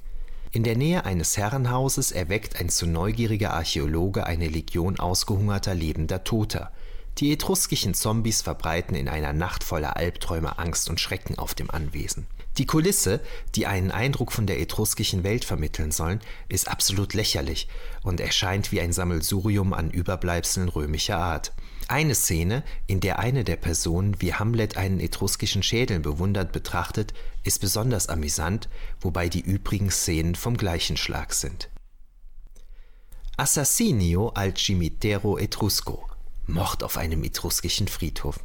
[0.52, 6.72] In der Nähe eines Herrenhauses erweckt ein zu neugieriger Archäologe eine Legion ausgehungerter lebender Toter–
[7.20, 12.26] die etruskischen Zombies verbreiten in einer Nacht voller Albträume Angst und Schrecken auf dem Anwesen.
[12.58, 13.20] Die Kulisse,
[13.54, 17.68] die einen Eindruck von der etruskischen Welt vermitteln sollen, ist absolut lächerlich
[18.02, 21.54] und erscheint wie ein Sammelsurium an Überbleibseln römischer Art.
[21.88, 27.14] Eine Szene, in der eine der Personen wie Hamlet einen etruskischen Schädel bewundernd betrachtet,
[27.44, 28.70] ist besonders amüsant,
[29.02, 31.70] wobei die übrigen Szenen vom gleichen Schlag sind.
[33.36, 36.08] Assassinio al cimitero etrusco
[36.46, 38.40] Mord auf einem etruskischen Friedhof.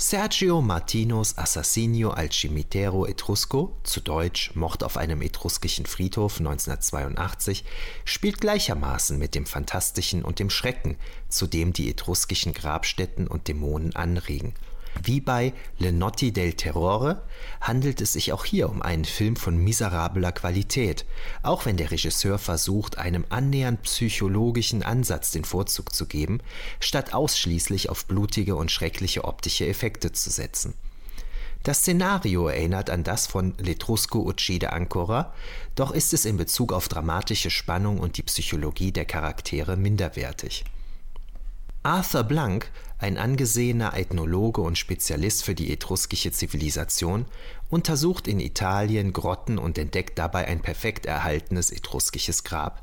[0.00, 7.64] Sergio Martinos Assassinio al Cimitero Etrusco, zu Deutsch Mord auf einem etruskischen Friedhof 1982,
[8.04, 10.96] spielt gleichermaßen mit dem Fantastischen und dem Schrecken,
[11.28, 14.54] zu dem die etruskischen Grabstätten und Dämonen anregen
[15.02, 17.22] wie bei Le Notti del Terrore
[17.60, 21.04] handelt es sich auch hier um einen Film von miserabler Qualität,
[21.42, 26.40] auch wenn der Regisseur versucht, einem annähernd psychologischen Ansatz den Vorzug zu geben,
[26.80, 30.74] statt ausschließlich auf blutige und schreckliche optische Effekte zu setzen.
[31.64, 35.34] Das Szenario erinnert an das von L'Etrusco Uccide Ancora,
[35.74, 40.64] doch ist es in Bezug auf dramatische Spannung und die Psychologie der Charaktere minderwertig.
[41.82, 47.26] Arthur Blank, ein angesehener Ethnologe und Spezialist für die etruskische Zivilisation,
[47.70, 52.82] untersucht in Italien Grotten und entdeckt dabei ein perfekt erhaltenes etruskisches Grab.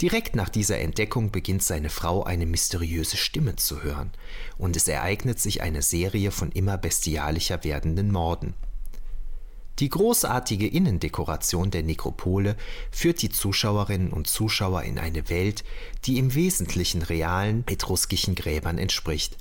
[0.00, 4.12] Direkt nach dieser Entdeckung beginnt seine Frau eine mysteriöse Stimme zu hören,
[4.56, 8.54] und es ereignet sich eine Serie von immer bestialischer werdenden Morden
[9.80, 12.56] die großartige Innendekoration der Nekropole
[12.90, 15.64] führt die Zuschauerinnen und Zuschauer in eine Welt,
[16.04, 19.36] die im Wesentlichen realen etruskischen Gräbern entspricht.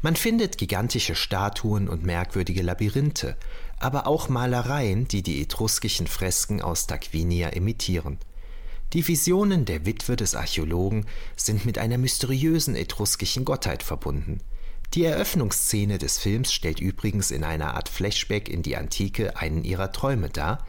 [0.00, 3.36] Man findet gigantische Statuen und merkwürdige Labyrinthe,
[3.78, 8.18] aber auch Malereien, die die etruskischen Fresken aus Tarquinia imitieren.
[8.92, 14.40] Die Visionen der Witwe des Archäologen sind mit einer mysteriösen etruskischen Gottheit verbunden.
[14.94, 19.90] Die Eröffnungsszene des Films stellt übrigens in einer Art Flashback in die Antike einen ihrer
[19.90, 20.66] Träume dar,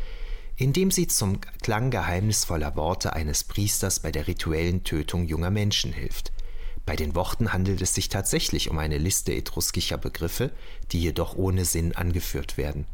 [0.56, 6.32] indem sie zum Klang geheimnisvoller Worte eines Priesters bei der rituellen Tötung junger Menschen hilft.
[6.86, 10.52] Bei den Worten handelt es sich tatsächlich um eine Liste etruskischer Begriffe,
[10.94, 12.86] die jedoch ohne Sinn angeführt werden.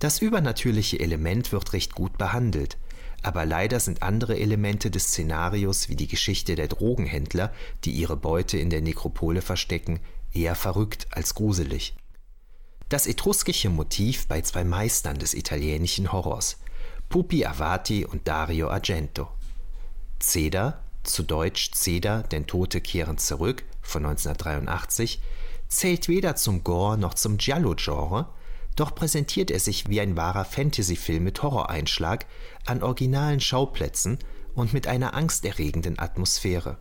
[0.00, 2.78] Das übernatürliche Element wird recht gut behandelt,
[3.22, 7.52] aber leider sind andere Elemente des Szenarios wie die Geschichte der Drogenhändler,
[7.84, 10.00] die ihre Beute in der Nekropole verstecken,
[10.32, 11.94] eher verrückt als gruselig.
[12.88, 16.58] Das etruskische Motiv bei zwei Meistern des italienischen Horrors,
[17.08, 19.28] Pupi Avati und Dario Argento.
[20.20, 25.20] Ceda, zu Deutsch Ceda, denn Tote kehren zurück, von 1983,
[25.68, 28.28] zählt weder zum Gore noch zum Giallo-Genre,
[28.76, 32.26] doch präsentiert er sich wie ein wahrer Fantasy-Film mit Horroreinschlag
[32.66, 34.18] an originalen Schauplätzen
[34.54, 36.78] und mit einer angsterregenden Atmosphäre.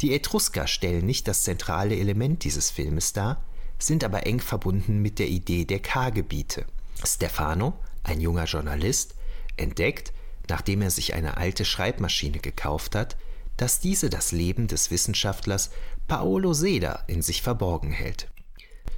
[0.00, 3.44] Die Etrusker stellen nicht das zentrale Element dieses Filmes dar,
[3.78, 6.64] sind aber eng verbunden mit der Idee der K-Gebiete.
[7.04, 9.14] Stefano, ein junger Journalist,
[9.56, 10.12] entdeckt,
[10.48, 13.16] nachdem er sich eine alte Schreibmaschine gekauft hat,
[13.56, 15.70] dass diese das Leben des Wissenschaftlers
[16.08, 18.28] Paolo Seda in sich verborgen hält.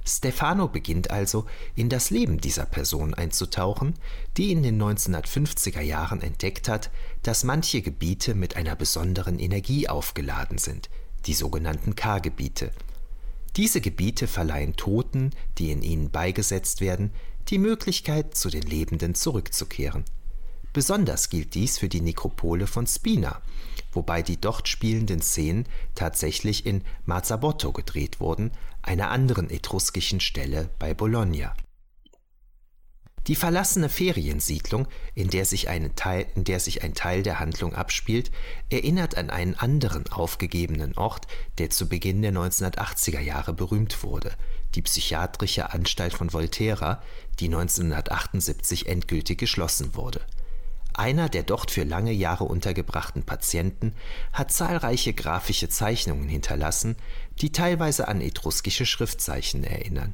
[0.07, 1.45] Stefano beginnt also,
[1.75, 3.93] in das Leben dieser Person einzutauchen,
[4.37, 6.89] die in den 1950er Jahren entdeckt hat,
[7.23, 10.89] dass manche Gebiete mit einer besonderen Energie aufgeladen sind,
[11.25, 12.71] die sogenannten K-Gebiete.
[13.57, 17.11] Diese Gebiete verleihen Toten, die in ihnen beigesetzt werden,
[17.49, 20.05] die Möglichkeit, zu den Lebenden zurückzukehren.
[20.73, 23.41] Besonders gilt dies für die Nekropole von Spina,
[23.91, 28.51] wobei die dort spielenden Szenen tatsächlich in Marzabotto gedreht wurden,
[28.87, 31.53] einer anderen etruskischen Stelle bei Bologna.
[33.27, 38.31] Die verlassene Feriensiedlung, in der, sich Teil, in der sich ein Teil der Handlung abspielt,
[38.69, 41.27] erinnert an einen anderen aufgegebenen Ort,
[41.57, 44.31] der zu Beginn der 1980er Jahre berühmt wurde,
[44.75, 47.01] die Psychiatrische Anstalt von Volterra,
[47.41, 50.21] die 1978 endgültig geschlossen wurde.
[50.93, 53.93] Einer der dort für lange Jahre untergebrachten Patienten
[54.33, 56.95] hat zahlreiche grafische Zeichnungen hinterlassen,
[57.39, 60.13] die teilweise an etruskische Schriftzeichen erinnern.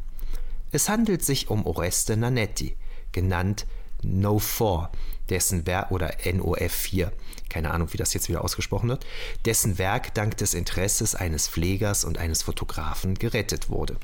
[0.72, 2.76] Es handelt sich um Oreste Nanetti,
[3.12, 3.66] genannt
[4.04, 4.90] No4,
[5.30, 7.12] dessen Werk oder NOF4,
[7.50, 9.06] keine Ahnung, wie das jetzt wieder ausgesprochen wird,
[9.46, 13.98] dessen Werk dank des Interesses eines Pflegers und eines Fotografen gerettet wurde.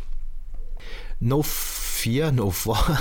[1.21, 2.97] No 4, No 4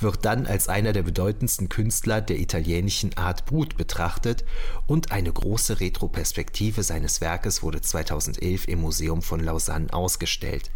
[0.00, 4.44] wird dann als einer der bedeutendsten Künstler der italienischen Art Brut betrachtet
[4.88, 10.72] und eine große Retroperspektive seines Werkes wurde 2011 im Museum von Lausanne ausgestellt.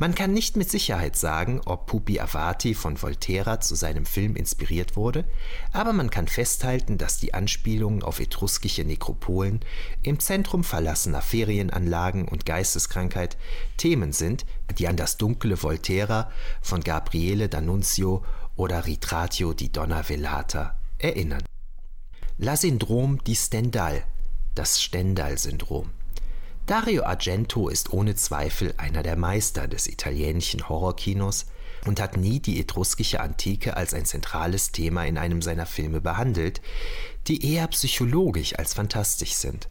[0.00, 4.94] Man kann nicht mit Sicherheit sagen, ob Pupi Avati von Volterra zu seinem Film inspiriert
[4.94, 5.24] wurde,
[5.72, 9.58] aber man kann festhalten, dass die Anspielungen auf etruskische Nekropolen
[10.04, 13.36] im Zentrum verlassener Ferienanlagen und Geisteskrankheit
[13.76, 14.46] Themen sind,
[14.78, 16.30] die an das dunkle Volterra
[16.62, 18.22] von Gabriele D'Annunzio
[18.54, 21.42] oder Ritratio di Donna Velata erinnern.
[22.38, 24.04] La Syndrom di Stendhal,
[24.54, 25.90] das Stendhal-Syndrom.
[26.68, 31.46] Dario Argento ist ohne Zweifel einer der Meister des italienischen Horrorkinos
[31.86, 36.60] und hat nie die etruskische Antike als ein zentrales Thema in einem seiner Filme behandelt,
[37.26, 39.70] die eher psychologisch als fantastisch sind.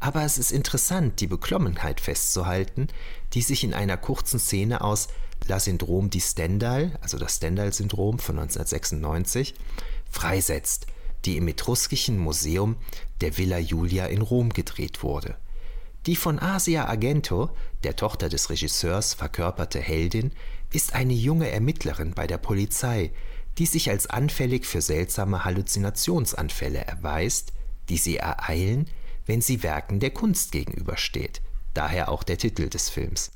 [0.00, 2.88] Aber es ist interessant, die Beklommenheit festzuhalten,
[3.32, 5.06] die sich in einer kurzen Szene aus
[5.46, 9.54] La Syndrom di Stendhal, also das Stendhal-Syndrom von 1996,
[10.10, 10.88] freisetzt,
[11.26, 12.74] die im Etruskischen Museum
[13.20, 15.36] der Villa Julia in Rom gedreht wurde.
[16.06, 17.50] Die von Asia Argento,
[17.82, 20.32] der Tochter des Regisseurs, verkörperte Heldin
[20.70, 23.10] ist eine junge Ermittlerin bei der Polizei,
[23.56, 27.54] die sich als anfällig für seltsame Halluzinationsanfälle erweist,
[27.88, 28.90] die sie ereilen,
[29.24, 31.40] wenn sie Werken der Kunst gegenübersteht,
[31.72, 33.32] daher auch der Titel des Films.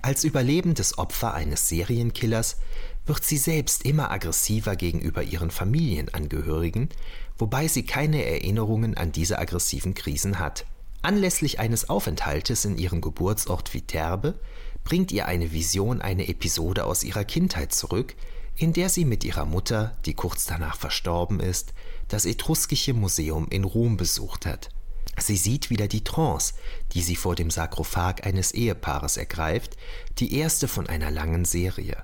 [0.00, 2.56] Als überlebendes Opfer eines Serienkillers
[3.04, 6.88] wird sie selbst immer aggressiver gegenüber ihren Familienangehörigen,
[7.36, 10.64] wobei sie keine Erinnerungen an diese aggressiven Krisen hat.
[11.04, 14.40] Anlässlich eines Aufenthaltes in ihrem Geburtsort Viterbe
[14.84, 18.16] bringt ihr eine Vision eine Episode aus ihrer Kindheit zurück,
[18.56, 21.74] in der sie mit ihrer Mutter, die kurz danach verstorben ist,
[22.08, 24.70] das Etruskische Museum in Rom besucht hat.
[25.18, 26.54] Sie sieht wieder die Trance,
[26.94, 29.76] die sie vor dem Sarkophag eines Ehepaares ergreift,
[30.20, 32.02] die erste von einer langen Serie.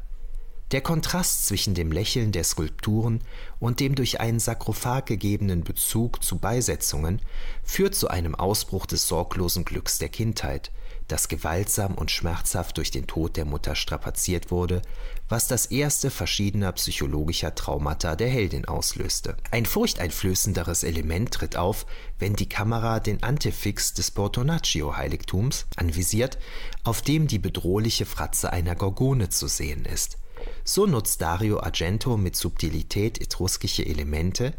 [0.72, 3.22] Der Kontrast zwischen dem Lächeln der Skulpturen
[3.58, 7.20] und dem durch einen Sarkophag gegebenen Bezug zu Beisetzungen
[7.64, 10.70] führt zu einem Ausbruch des sorglosen Glücks der Kindheit,
[11.08, 14.80] das gewaltsam und schmerzhaft durch den Tod der Mutter strapaziert wurde,
[15.28, 19.36] was das erste verschiedener psychologischer Traumata der Heldin auslöste.
[19.50, 21.84] Ein furchteinflößenderes Element tritt auf,
[22.20, 26.38] wenn die Kamera den Antefix des Bortonaccio-Heiligtums anvisiert,
[26.84, 30.19] auf dem die bedrohliche Fratze einer Gorgone zu sehen ist.
[30.64, 34.54] So nutzt Dario Argento mit Subtilität etruskische Elemente,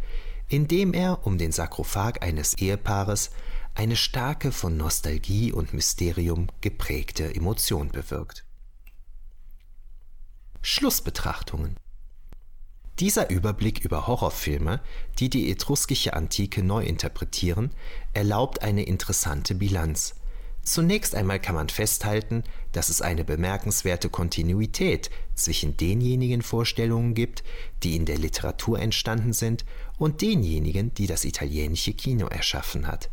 [0.48, 3.32] indem er um den Sarkophag eines Ehepaares
[3.76, 8.46] eine starke von Nostalgie und Mysterium geprägte Emotion bewirkt.
[10.62, 11.78] Schlussbetrachtungen
[13.02, 14.80] dieser Überblick über Horrorfilme,
[15.18, 17.72] die die etruskische Antike neu interpretieren,
[18.14, 20.14] erlaubt eine interessante Bilanz.
[20.64, 27.44] Zunächst einmal kann man festhalten, dass es eine bemerkenswerte Kontinuität zwischen denjenigen Vorstellungen gibt,
[27.82, 29.66] die in der Literatur entstanden sind,
[29.98, 33.10] und denjenigen, die das italienische Kino erschaffen hat.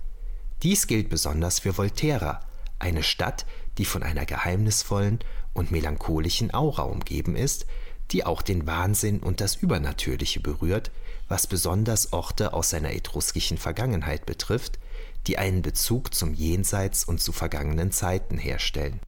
[0.62, 2.40] Dies gilt besonders für Volterra,
[2.78, 3.46] eine Stadt,
[3.78, 5.20] die von einer geheimnisvollen
[5.52, 7.66] und melancholischen Aura umgeben ist,
[8.10, 10.90] die auch den Wahnsinn und das Übernatürliche berührt,
[11.28, 14.78] was besonders Orte aus seiner etruskischen Vergangenheit betrifft,
[15.26, 19.00] die einen Bezug zum Jenseits und zu vergangenen Zeiten herstellen.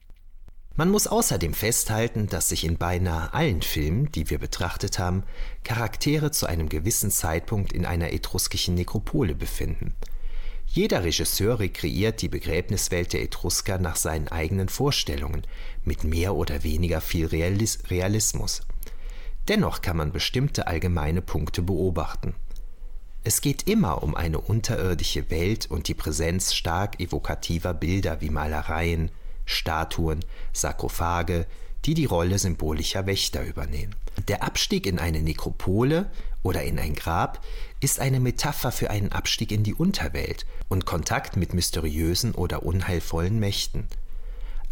[0.77, 5.25] Man muss außerdem festhalten, dass sich in beinahe allen Filmen, die wir betrachtet haben,
[5.65, 9.95] Charaktere zu einem gewissen Zeitpunkt in einer etruskischen Nekropole befinden.
[10.67, 15.43] Jeder Regisseur rekreiert die Begräbniswelt der Etrusker nach seinen eigenen Vorstellungen,
[15.85, 18.63] mit mehr oder weniger viel Realismus.
[19.49, 22.37] Dennoch kann man bestimmte allgemeine Punkte beobachten.
[23.23, 29.11] Es geht immer um eine unterirdische Welt und die Präsenz stark evokativer Bilder wie Malereien,
[29.45, 30.21] Statuen,
[30.55, 31.47] Sarkophage,
[31.85, 33.95] die die Rolle symbolischer Wächter übernehmen.
[34.29, 36.11] Der Abstieg in eine Nekropole
[36.43, 37.45] oder in ein Grab
[37.81, 43.39] ist eine Metapher für einen Abstieg in die Unterwelt und Kontakt mit mysteriösen oder unheilvollen
[43.39, 43.87] Mächten.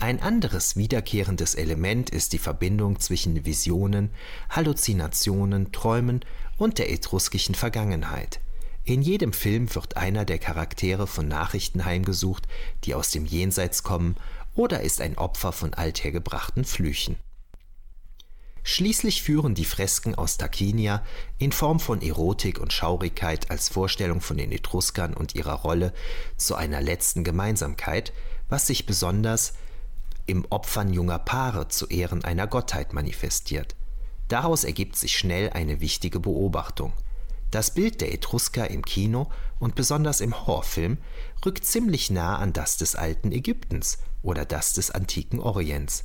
[0.01, 4.11] Ein anderes wiederkehrendes Element ist die Verbindung zwischen Visionen,
[4.49, 6.25] Halluzinationen, Träumen
[6.57, 8.39] und der etruskischen Vergangenheit.
[8.85, 12.47] In jedem Film wird einer der Charaktere von Nachrichten heimgesucht,
[12.85, 14.15] die aus dem Jenseits kommen
[14.55, 17.17] oder ist ein Opfer von althergebrachten Flüchen.
[18.63, 21.03] Schließlich führen die Fresken aus Tarquinia
[21.39, 25.93] in Form von Erotik und Schaurigkeit als Vorstellung von den Etruskern und ihrer Rolle
[26.37, 28.13] zu einer letzten Gemeinsamkeit,
[28.49, 29.55] was sich besonders
[30.29, 33.75] im Opfern junger Paare zu Ehren einer Gottheit manifestiert.
[34.29, 36.93] Daraus ergibt sich schnell eine wichtige Beobachtung.
[37.51, 40.99] Das Bild der Etrusker im Kino und besonders im Horrorfilm
[41.47, 46.05] rückt ziemlich nah an das des alten Ägyptens oder das des antiken Orients.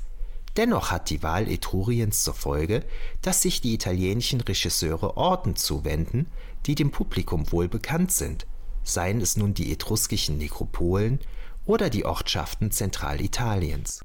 [0.55, 2.85] Dennoch hat die Wahl Etruriens zur Folge,
[3.21, 6.27] dass sich die italienischen Regisseure Orten zuwenden,
[6.65, 8.45] die dem Publikum wohl bekannt sind,
[8.83, 11.19] seien es nun die etruskischen Nekropolen
[11.65, 14.01] oder die Ortschaften Zentralitaliens.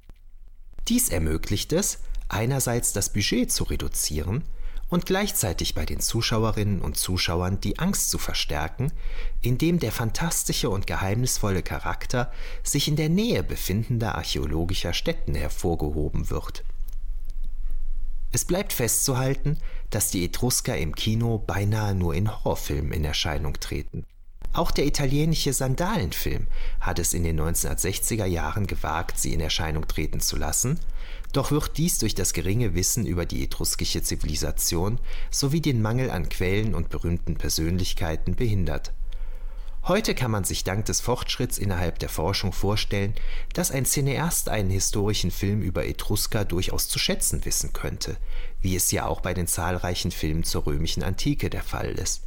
[0.89, 4.43] Dies ermöglicht es, einerseits das Budget zu reduzieren
[4.89, 8.93] und gleichzeitig bei den Zuschauerinnen und Zuschauern die Angst zu verstärken,
[9.43, 12.33] indem der fantastische und geheimnisvolle Charakter
[12.63, 16.65] sich in der Nähe befindender archäologischer Stätten hervorgehoben wird.
[18.33, 19.59] Es bleibt festzuhalten,
[19.91, 24.07] dass die Etrusker im Kino beinahe nur in Horrorfilmen in Erscheinung treten.
[24.53, 26.47] Auch der italienische Sandalenfilm
[26.81, 30.81] hat es in den 1960er Jahren gewagt, sie in Erscheinung treten zu lassen
[31.33, 34.99] doch wird dies durch das geringe Wissen über die etruskische Zivilisation
[35.31, 38.93] sowie den Mangel an Quellen und berühmten Persönlichkeiten behindert.
[39.85, 43.15] Heute kann man sich dank des Fortschritts innerhalb der Forschung vorstellen,
[43.53, 48.17] dass ein Cineast einen historischen Film über Etrusker durchaus zu schätzen wissen könnte,
[48.61, 52.23] wie es ja auch bei den zahlreichen Filmen zur römischen Antike der Fall ist.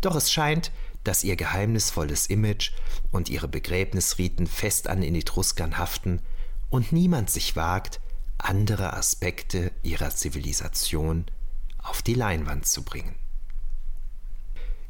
[0.00, 0.72] Doch es scheint,
[1.06, 2.72] dass ihr geheimnisvolles Image
[3.10, 6.20] und ihre Begräbnisriten fest an den Etruskern haften
[6.68, 8.00] und niemand sich wagt,
[8.38, 11.26] andere Aspekte ihrer Zivilisation
[11.78, 13.14] auf die Leinwand zu bringen.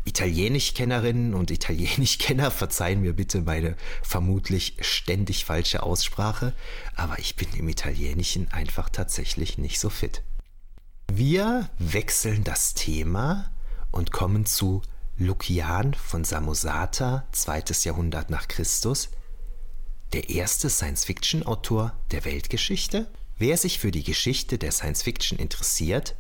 [0.04, 6.54] Italienischkennerinnen und Italienischkenner verzeihen mir bitte meine vermutlich ständig falsche Aussprache,
[6.94, 10.22] aber ich bin im Italienischen einfach tatsächlich nicht so fit.
[11.12, 13.50] Wir wechseln das Thema
[13.90, 14.82] und kommen zu
[15.18, 19.08] Lukian von Samosata, zweites Jahrhundert nach Christus,
[20.12, 23.08] der erste Science-Fiction-Autor der Weltgeschichte
[23.38, 26.14] Wer sich für die Geschichte der Science Fiction interessiert,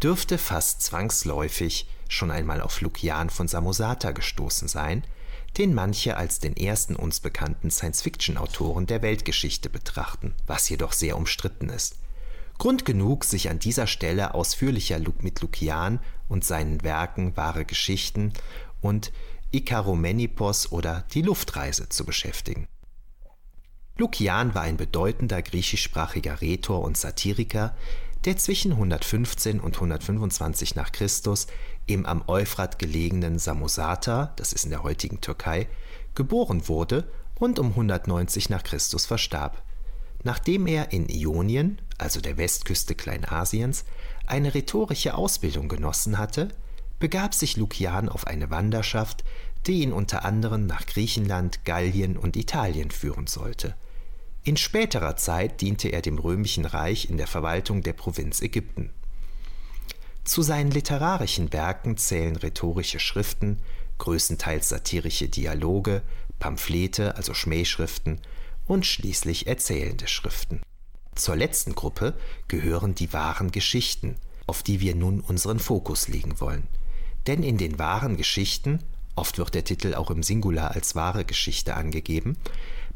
[0.00, 5.04] dürfte fast zwangsläufig schon einmal auf Lukian von Samosata gestoßen sein,
[5.58, 11.70] den manche als den ersten uns bekannten Science-Fiction-Autoren der Weltgeschichte betrachten, was jedoch sehr umstritten
[11.70, 11.96] ist.
[12.64, 16.00] Grund genug, sich an dieser Stelle ausführlicher mit Lukian
[16.30, 18.32] und seinen Werken Wahre Geschichten
[18.80, 19.12] und
[19.52, 22.66] Ikaromenipos oder Die Luftreise zu beschäftigen.
[23.98, 27.76] Lukian war ein bedeutender griechischsprachiger Rhetor und Satiriker,
[28.24, 31.48] der zwischen 115 und 125 nach Christus
[31.84, 35.68] im am Euphrat gelegenen Samosata, das ist in der heutigen Türkei,
[36.14, 39.62] geboren wurde und um 190 nach Christus verstarb.
[40.24, 43.84] Nachdem er in Ionien, also der Westküste Kleinasiens,
[44.26, 46.48] eine rhetorische Ausbildung genossen hatte,
[46.98, 49.22] begab sich Lukian auf eine Wanderschaft,
[49.66, 53.74] die ihn unter anderem nach Griechenland, Gallien und Italien führen sollte.
[54.44, 58.90] In späterer Zeit diente er dem römischen Reich in der Verwaltung der Provinz Ägypten.
[60.24, 63.58] Zu seinen literarischen Werken zählen rhetorische Schriften,
[63.98, 66.02] größtenteils satirische Dialoge,
[66.38, 68.20] Pamphlete, also Schmähschriften
[68.66, 70.60] und schließlich erzählende Schriften.
[71.14, 72.14] Zur letzten Gruppe
[72.48, 76.66] gehören die wahren Geschichten, auf die wir nun unseren Fokus legen wollen.
[77.26, 78.80] Denn in den wahren Geschichten,
[79.14, 82.36] oft wird der Titel auch im Singular als wahre Geschichte angegeben,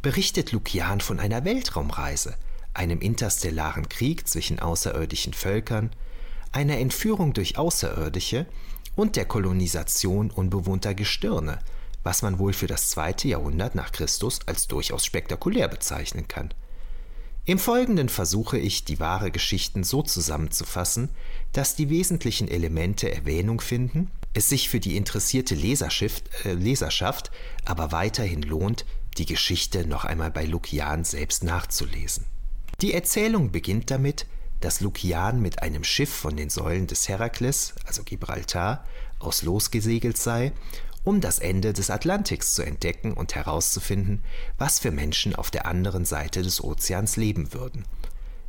[0.02, 2.36] berichtet Lukian von einer Weltraumreise,
[2.74, 5.90] einem interstellaren Krieg zwischen außerirdischen Völkern,
[6.52, 8.46] einer Entführung durch Außerirdische
[8.96, 11.58] und der Kolonisation unbewohnter Gestirne,
[12.08, 16.54] was man wohl für das zweite Jahrhundert nach Christus als durchaus spektakulär bezeichnen kann.
[17.44, 21.10] Im Folgenden versuche ich, die wahre Geschichten so zusammenzufassen,
[21.52, 27.30] dass die wesentlichen Elemente Erwähnung finden, es sich für die interessierte Leserschaft, äh, Leserschaft
[27.66, 28.86] aber weiterhin lohnt,
[29.18, 32.24] die Geschichte noch einmal bei Lukian selbst nachzulesen.
[32.80, 34.24] Die Erzählung beginnt damit,
[34.60, 38.86] dass Lukian mit einem Schiff von den Säulen des Herakles, also Gibraltar,
[39.18, 40.52] aus losgesegelt sei
[41.04, 44.22] um das Ende des Atlantiks zu entdecken und herauszufinden,
[44.58, 47.84] was für Menschen auf der anderen Seite des Ozeans leben würden.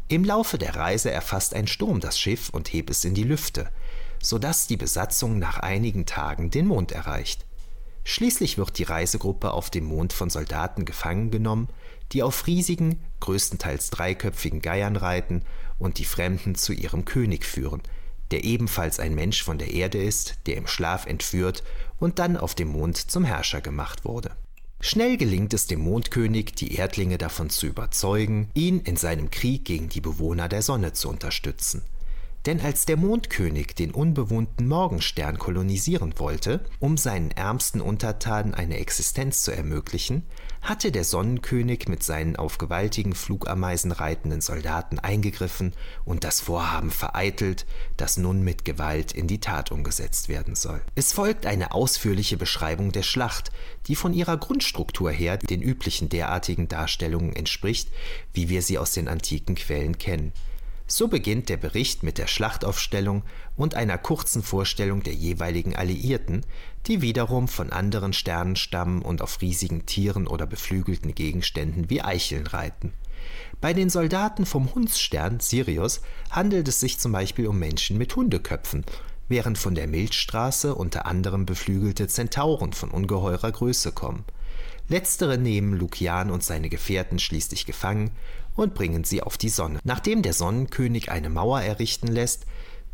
[0.07, 3.69] Im Laufe der Reise erfasst ein Sturm das Schiff und hebt es in die Lüfte,
[4.21, 7.45] sodass die Besatzung nach einigen Tagen den Mond erreicht.
[8.03, 11.69] Schließlich wird die Reisegruppe auf dem Mond von Soldaten gefangen genommen,
[12.11, 15.43] die auf riesigen, größtenteils dreiköpfigen Geiern reiten
[15.77, 17.81] und die Fremden zu ihrem König führen,
[18.31, 21.63] der ebenfalls ein Mensch von der Erde ist, der im Schlaf entführt
[21.99, 24.31] und dann auf dem Mond zum Herrscher gemacht wurde.
[24.81, 29.89] Schnell gelingt es dem Mondkönig, die Erdlinge davon zu überzeugen, ihn in seinem Krieg gegen
[29.89, 31.81] die Bewohner der Sonne zu unterstützen.
[32.45, 39.43] Denn als der Mondkönig den unbewohnten Morgenstern kolonisieren wollte, um seinen ärmsten Untertanen eine Existenz
[39.43, 40.23] zu ermöglichen,
[40.61, 45.73] hatte der Sonnenkönig mit seinen auf gewaltigen Flugameisen reitenden Soldaten eingegriffen
[46.05, 47.65] und das Vorhaben vereitelt,
[47.97, 50.81] das nun mit Gewalt in die Tat umgesetzt werden soll.
[50.95, 53.51] Es folgt eine ausführliche Beschreibung der Schlacht,
[53.87, 57.89] die von ihrer Grundstruktur her den üblichen derartigen Darstellungen entspricht,
[58.33, 60.33] wie wir sie aus den antiken Quellen kennen.
[60.91, 63.21] So beginnt der Bericht mit der Schlachtaufstellung
[63.55, 66.43] und einer kurzen Vorstellung der jeweiligen Alliierten,
[66.87, 72.47] die wiederum von anderen Sternen stammen und auf riesigen Tieren oder beflügelten Gegenständen wie Eicheln
[72.47, 72.91] reiten.
[73.61, 78.83] Bei den Soldaten vom Hundsstern Sirius handelt es sich zum Beispiel um Menschen mit Hundeköpfen,
[79.27, 84.25] während von der Milchstraße unter anderem beflügelte Zentauren von ungeheurer Größe kommen.
[84.87, 88.09] Letztere nehmen Lukian und seine Gefährten schließlich gefangen
[88.55, 89.79] und bringen sie auf die Sonne.
[89.83, 92.45] Nachdem der Sonnenkönig eine Mauer errichten lässt,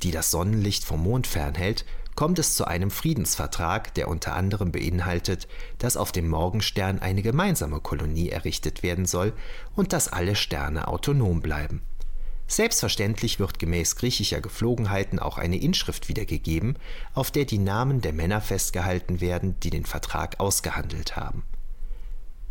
[0.04, 1.86] die das Sonnenlicht vom Mond fernhält,
[2.16, 5.48] kommt es zu einem Friedensvertrag, der unter anderem beinhaltet,
[5.80, 9.34] dass auf dem Morgenstern eine gemeinsame Kolonie errichtet werden soll
[9.76, 11.82] und dass alle Sterne autonom bleiben.
[12.48, 16.78] Selbstverständlich wird gemäß griechischer Geflogenheiten auch eine Inschrift wiedergegeben,
[17.14, 21.44] auf der die Namen der Männer festgehalten werden, die den Vertrag ausgehandelt haben.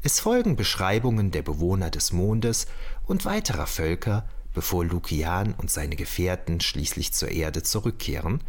[0.03, 2.67] Es folgen Beschreibungen der Bewohner des Mondes
[3.07, 8.41] und weiterer Völker, bevor Lukian und seine Gefährten schließlich zur Erde zurückkehren,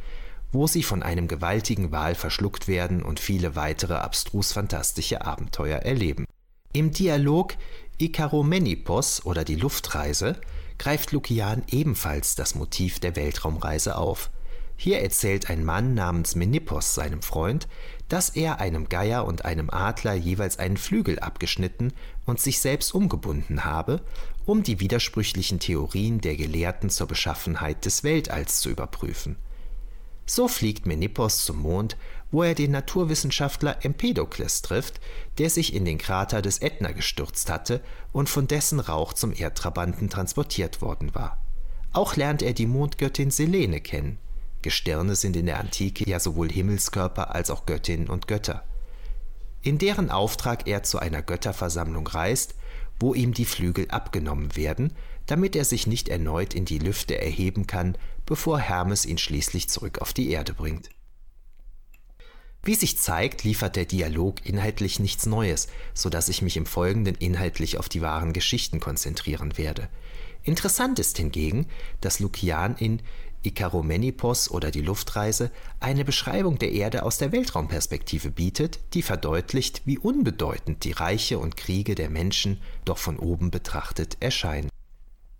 [0.52, 6.26] wo sie von einem gewaltigen Wal verschluckt werden und viele weitere abstrus fantastische Abenteuer erleben.
[6.72, 7.56] Im Dialog
[7.98, 10.40] Ikaromenipos oder die Luftreise
[10.78, 14.30] greift Lukian ebenfalls das Motiv der Weltraumreise auf.
[14.78, 17.68] Hier erzählt ein Mann namens Menippos seinem Freund,
[18.10, 21.94] dass er einem Geier und einem Adler jeweils einen Flügel abgeschnitten
[22.26, 24.02] und sich selbst umgebunden habe,
[24.46, 29.38] um die widersprüchlichen Theorien der Gelehrten zur Beschaffenheit des Weltalls zu überprüfen.
[30.28, 31.98] So fliegt Menippos zum Mond,
[32.32, 35.00] wo er den Naturwissenschaftler Empedokles trifft,
[35.38, 40.10] der sich in den Krater des Ätna gestürzt hatte und von dessen Rauch zum Erdtrabanten
[40.10, 41.42] transportiert worden war.
[41.94, 44.18] Auch lernt er die Mondgöttin Selene kennen,
[44.66, 48.64] Gestirne sind in der Antike ja sowohl Himmelskörper als auch Göttinnen und Götter,
[49.62, 52.56] in deren Auftrag er zu einer Götterversammlung reist,
[53.00, 54.94] wo ihm die Flügel abgenommen werden,
[55.28, 57.96] damit er sich nicht erneut in die Lüfte erheben kann,
[58.26, 60.90] bevor Hermes ihn schließlich zurück auf die Erde bringt.
[62.64, 67.14] Wie sich zeigt, liefert der Dialog inhaltlich nichts Neues, so dass ich mich im Folgenden
[67.14, 69.90] inhaltlich auf die wahren Geschichten konzentrieren werde.
[70.46, 71.66] Interessant ist hingegen,
[72.02, 73.02] dass Lukian in
[73.46, 79.98] Ikaromenipos oder die Luftreise eine Beschreibung der Erde aus der Weltraumperspektive bietet, die verdeutlicht, wie
[79.98, 84.70] unbedeutend die Reiche und Kriege der Menschen doch von oben betrachtet erscheinen.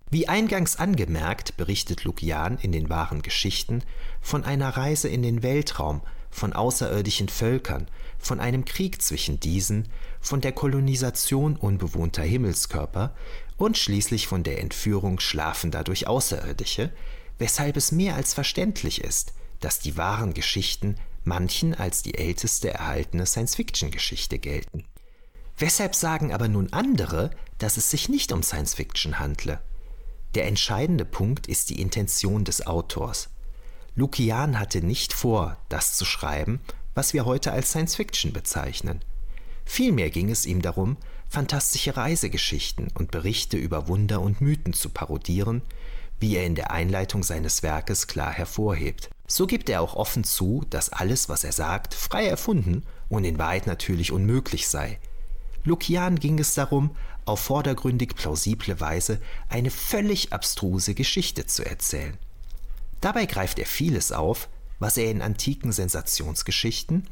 [0.08, 3.82] Wie eingangs angemerkt, berichtet Lukian in den wahren Geschichten
[4.20, 6.00] von einer Reise in den Weltraum,
[6.30, 7.88] von außerirdischen Völkern,
[8.18, 9.88] von einem Krieg zwischen diesen,
[10.20, 13.14] von der Kolonisation unbewohnter Himmelskörper
[13.56, 16.92] und schließlich von der Entführung schlafender durch Außerirdische,
[17.38, 23.26] weshalb es mehr als verständlich ist, dass die wahren Geschichten manchen als die älteste erhaltene
[23.26, 24.84] Science-Fiction-Geschichte gelten.
[25.58, 29.60] Weshalb sagen aber nun andere, dass es sich nicht um Science-Fiction handle?
[30.34, 33.30] Der entscheidende Punkt ist die Intention des Autors.
[33.94, 36.60] Lukian hatte nicht vor, das zu schreiben,
[36.94, 39.02] was wir heute als Science-Fiction bezeichnen.
[39.64, 40.98] Vielmehr ging es ihm darum,
[41.28, 45.62] fantastische Reisegeschichten und Berichte über Wunder und Mythen zu parodieren,
[46.20, 49.10] wie er in der Einleitung seines Werkes klar hervorhebt.
[49.26, 53.38] So gibt er auch offen zu, dass alles, was er sagt, frei erfunden und in
[53.38, 54.98] Wahrheit natürlich unmöglich sei.
[55.64, 56.94] Lukian ging es darum,
[57.24, 62.16] auf vordergründig plausible Weise eine völlig abstruse Geschichte zu erzählen.
[63.00, 64.48] Dabei greift er vieles auf,
[64.78, 67.08] was er in antiken Sensationsgeschichten,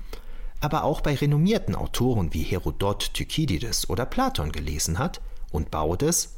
[0.60, 5.20] aber auch bei renommierten Autoren wie Herodot, Thukydides oder Platon gelesen hat
[5.50, 6.33] und baut es,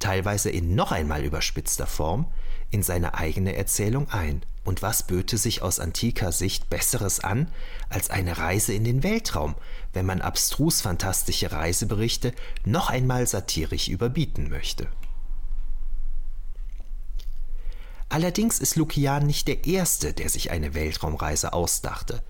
[0.00, 2.26] teilweise in noch einmal überspitzter Form,
[2.70, 4.42] in seine eigene Erzählung ein.
[4.64, 7.48] Und was böte sich aus antiker Sicht Besseres an
[7.88, 9.54] als eine Reise in den Weltraum,
[9.92, 12.32] wenn man abstrus fantastische Reiseberichte
[12.64, 14.88] noch einmal satirisch überbieten möchte?
[18.10, 22.22] Allerdings ist Lukian nicht der Erste, der sich eine Weltraumreise ausdachte.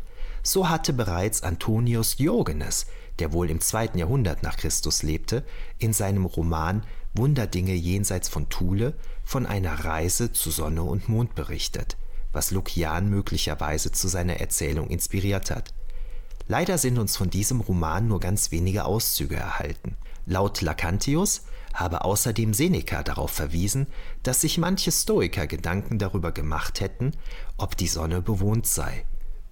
[0.42, 2.86] So hatte bereits Antonius Diogenes,
[3.18, 5.44] der wohl im zweiten Jahrhundert nach Christus lebte,
[5.78, 6.84] in seinem Roman
[7.14, 11.96] Wunderdinge jenseits von Thule von einer Reise zu Sonne und Mond berichtet,
[12.32, 15.74] was Lukian möglicherweise zu seiner Erzählung inspiriert hat.
[16.46, 19.96] Leider sind uns von diesem Roman nur ganz wenige Auszüge erhalten.
[20.26, 21.42] Laut Lacantius
[21.74, 23.86] habe außerdem Seneca darauf verwiesen,
[24.22, 27.12] dass sich manche Stoiker Gedanken darüber gemacht hätten,
[27.56, 29.04] ob die Sonne bewohnt sei.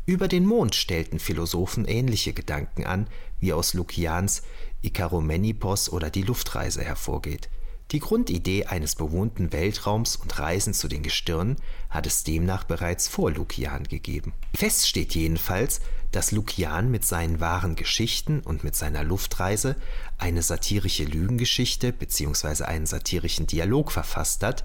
[0.06, 3.08] Über den Mond stellten Philosophen ähnliche Gedanken an,
[3.40, 4.42] wie aus Lukians
[4.82, 7.48] Ikaromenipos oder die Luftreise hervorgeht.
[7.90, 11.56] Die Grundidee eines bewohnten Weltraums und Reisen zu den Gestirnen
[11.88, 14.34] hat es demnach bereits vor Lukian gegeben.
[14.54, 15.80] Fest steht jedenfalls,
[16.12, 19.74] dass Lukian mit seinen wahren Geschichten und mit seiner Luftreise
[20.18, 22.64] eine satirische Lügengeschichte bzw.
[22.64, 24.64] einen satirischen Dialog verfasst hat,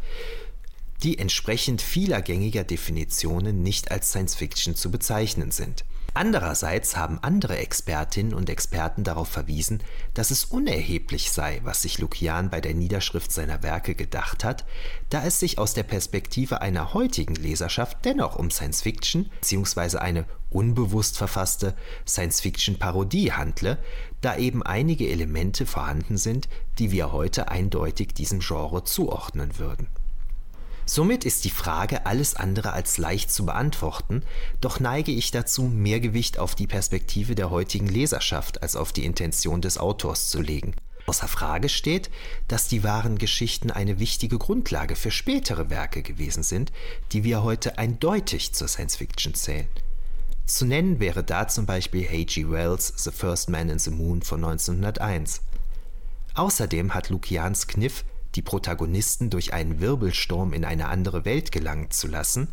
[1.01, 5.85] die entsprechend vieler gängiger Definitionen nicht als Science Fiction zu bezeichnen sind.
[6.15, 9.81] Andererseits haben andere Expertinnen und Experten darauf verwiesen,
[10.13, 14.63] dass es unerheblich sei, was sich Lukian bei der Niederschrift seiner Werke gedacht hat,
[15.09, 19.97] da es sich aus der Perspektive einer heutigen Leserschaft dennoch um Science Fiction bzw.
[19.97, 21.73] eine unbewusst verfasste
[22.07, 23.79] Science Fiction Parodie handle,
[24.21, 29.87] da eben einige Elemente vorhanden sind, die wir heute eindeutig diesem Genre zuordnen würden.
[30.85, 34.23] Somit ist die Frage alles andere als leicht zu beantworten,
[34.59, 39.05] doch neige ich dazu, mehr Gewicht auf die Perspektive der heutigen Leserschaft als auf die
[39.05, 40.75] Intention des Autors zu legen.
[41.05, 42.09] Außer Frage steht,
[42.47, 46.71] dass die wahren Geschichten eine wichtige Grundlage für spätere Werke gewesen sind,
[47.11, 49.67] die wir heute eindeutig zur Science Fiction zählen.
[50.45, 52.49] Zu nennen wäre da zum Beispiel H.G.
[52.49, 55.41] Wells' The First Man in the Moon von 1901.
[56.35, 58.03] Außerdem hat Lukians Kniff
[58.35, 62.49] die Protagonisten durch einen Wirbelsturm in eine andere Welt gelangen zu lassen,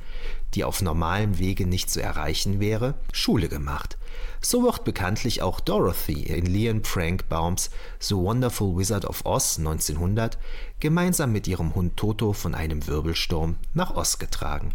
[0.54, 3.96] die auf normalem Wege nicht zu erreichen wäre, Schule gemacht.
[4.40, 10.38] So wird bekanntlich auch Dorothy in Leon Frank Baums The Wonderful Wizard of Oz 1900
[10.80, 14.74] gemeinsam mit ihrem Hund Toto von einem Wirbelsturm nach Oz getragen.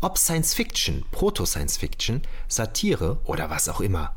[0.00, 4.14] Ob Science Fiction, Proto-Science Fiction, Satire oder was auch immer.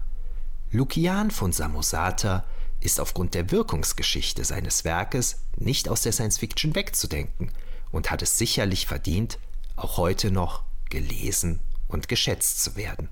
[0.72, 2.44] Lukian von Samosata
[2.88, 7.52] ist aufgrund der Wirkungsgeschichte seines Werkes nicht aus der Science Fiction wegzudenken
[7.92, 9.40] und hat es sicherlich verdient,
[9.76, 11.60] auch heute noch gelesen
[11.90, 13.10] und geschätzt zu werden.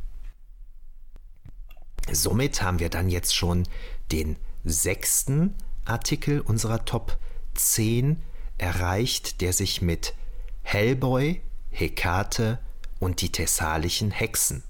[2.09, 3.67] Somit haben wir dann jetzt schon
[4.13, 7.17] den sechsten Artikel unserer Top
[7.55, 8.23] 10
[8.57, 10.13] erreicht, der sich mit
[10.61, 11.41] Hellboy,
[11.71, 12.59] Hekate
[12.99, 14.63] und die thessalischen Hexen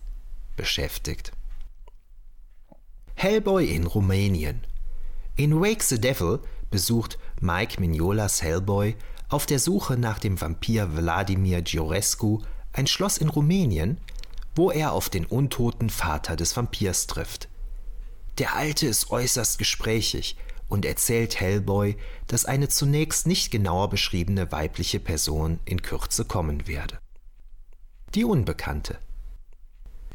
[0.55, 1.31] beschäftigt.
[3.13, 4.65] Hellboy in Rumänien
[5.35, 6.39] in Wake the Devil
[6.71, 8.95] besucht Mike Mignolas Hellboy
[9.29, 12.41] auf der Suche nach dem Vampir Wladimir Giorescu
[12.71, 13.97] ein Schloss in Rumänien,
[14.55, 17.49] wo er auf den untoten Vater des Vampirs trifft.
[18.37, 20.37] Der Alte ist äußerst gesprächig
[20.67, 21.95] und erzählt Hellboy,
[22.27, 26.99] dass eine zunächst nicht genauer beschriebene weibliche Person in Kürze kommen werde.
[28.13, 28.97] Die Unbekannte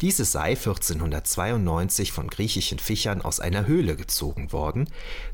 [0.01, 4.89] diese sei 1492 von griechischen Fischern aus einer Höhle gezogen worden,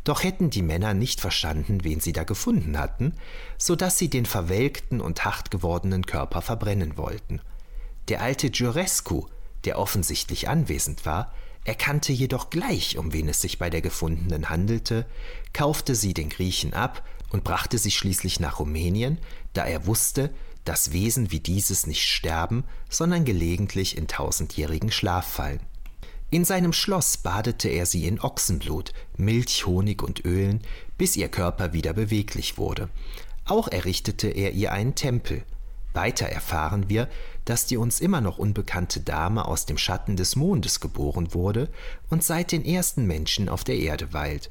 [0.05, 3.14] doch hätten die Männer nicht verstanden, wen sie da gefunden hatten,
[3.59, 7.40] so dass sie den verwelkten und hart gewordenen Körper verbrennen wollten.
[8.09, 9.26] Der alte Giurescu,
[9.64, 11.32] der offensichtlich anwesend war,
[11.64, 15.06] erkannte jedoch gleich, um wen es sich bei der gefundenen handelte,
[15.52, 19.18] kaufte sie den Griechen ab und brachte sie schließlich nach Rumänien,
[19.52, 20.30] da er wusste,
[20.66, 25.60] dass Wesen wie dieses nicht sterben, sondern gelegentlich in tausendjährigen Schlaf fallen.
[26.28, 30.60] In seinem Schloss badete er sie in Ochsenblut, Milch, Honig und Ölen,
[30.98, 32.88] bis ihr Körper wieder beweglich wurde.
[33.44, 35.44] Auch errichtete er ihr einen Tempel.
[35.94, 37.09] Weiter erfahren wir,
[37.44, 41.70] dass die uns immer noch unbekannte Dame aus dem Schatten des Mondes geboren wurde
[42.10, 44.51] und seit den ersten Menschen auf der Erde weilt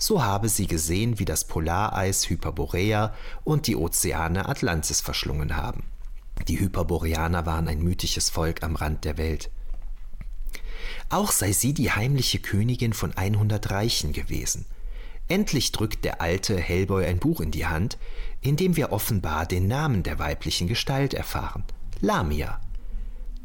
[0.00, 3.14] so habe sie gesehen, wie das Polareis Hyperborea
[3.44, 5.84] und die Ozeane Atlantis verschlungen haben.
[6.48, 9.50] Die Hyperboreaner waren ein mythisches Volk am Rand der Welt.
[11.10, 14.64] Auch sei sie die heimliche Königin von 100 Reichen gewesen.
[15.28, 17.98] Endlich drückt der alte Hellboy ein Buch in die Hand,
[18.40, 21.64] in dem wir offenbar den Namen der weiblichen Gestalt erfahren:
[22.00, 22.60] Lamia.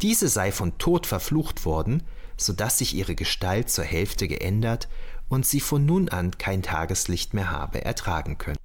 [0.02, 2.04] Diese sei von Tod verflucht worden,
[2.38, 4.88] so dass sich ihre Gestalt zur Hälfte geändert
[5.30, 8.58] und sie von nun an kein Tageslicht mehr habe ertragen können.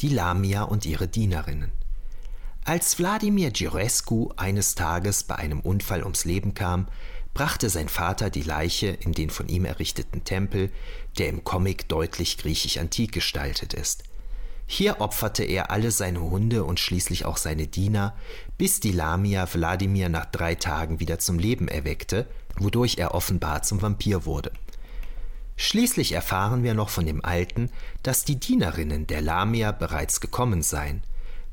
[0.00, 1.72] Die Lamia und ihre Dienerinnen.
[2.64, 6.88] Als Wladimir Girescu eines Tages bei einem Unfall ums Leben kam,
[7.32, 10.72] brachte sein Vater die Leiche in den von ihm errichteten Tempel,
[11.18, 14.04] der im Comic deutlich griechisch-antik gestaltet ist.
[14.66, 18.16] Hier opferte er alle seine Hunde und schließlich auch seine Diener,
[18.58, 22.26] bis die Lamia Wladimir nach drei Tagen wieder zum Leben erweckte,
[22.58, 24.50] wodurch er offenbar zum Vampir wurde.
[25.56, 27.70] Schließlich erfahren wir noch von dem Alten,
[28.02, 31.02] dass die Dienerinnen der Lamia bereits gekommen seien.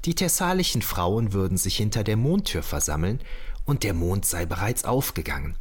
[0.06, 3.22] Die thessalischen Frauen würden sich hinter der Mondtür versammeln
[3.66, 5.56] und der Mond sei bereits aufgegangen.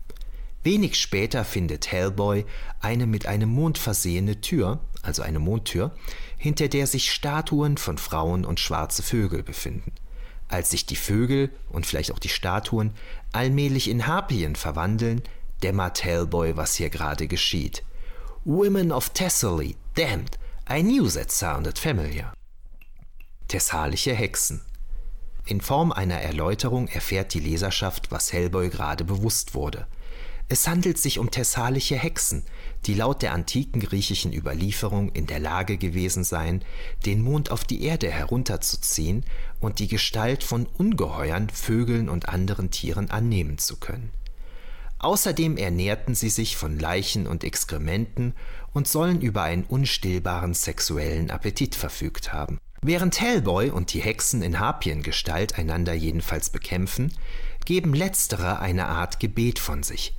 [0.65, 2.45] Wenig später findet Hellboy
[2.81, 5.93] eine mit einem Mond versehene Tür, also eine Mondtür,
[6.37, 9.93] hinter der sich Statuen von Frauen und schwarze Vögel befinden.
[10.49, 12.93] Als sich die Vögel und vielleicht auch die Statuen
[13.33, 15.23] allmählich in Harpien verwandeln,
[15.63, 17.83] dämmert Hellboy, was hier gerade geschieht.
[18.45, 20.37] Women of Thessaly, damned,
[20.69, 22.33] I knew that sounded familiar.
[23.47, 24.63] Thessalische Hexen.
[25.47, 29.87] In Form einer Erläuterung erfährt die Leserschaft, was Hellboy gerade bewusst wurde.
[30.49, 32.43] Es handelt sich um thessalische Hexen,
[32.87, 36.65] die laut der antiken griechischen Überlieferung in der Lage gewesen seien,
[37.07, 39.25] den Mond auf die Erde herunterzuziehen
[39.61, 44.11] und die Gestalt von Ungeheuern, Vögeln und anderen Tieren annehmen zu können.
[45.03, 48.35] Außerdem ernährten sie sich von Leichen und Exkrementen
[48.73, 52.59] und sollen über einen unstillbaren sexuellen Appetit verfügt haben.
[52.83, 57.13] Während Hellboy und die Hexen in Harpiengestalt einander jedenfalls bekämpfen,
[57.65, 60.15] geben letztere eine Art Gebet von sich.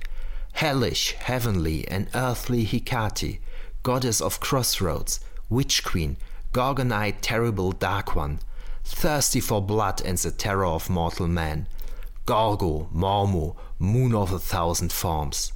[0.52, 3.40] Hellish, heavenly and earthly Hecate,
[3.82, 6.16] goddess of crossroads, witch queen,
[6.52, 8.38] gorgon-eyed terrible dark one,
[8.84, 11.66] thirsty for blood and the terror of mortal man,
[12.26, 15.52] Gorgo, Mormo, Moon of a Thousand Forms.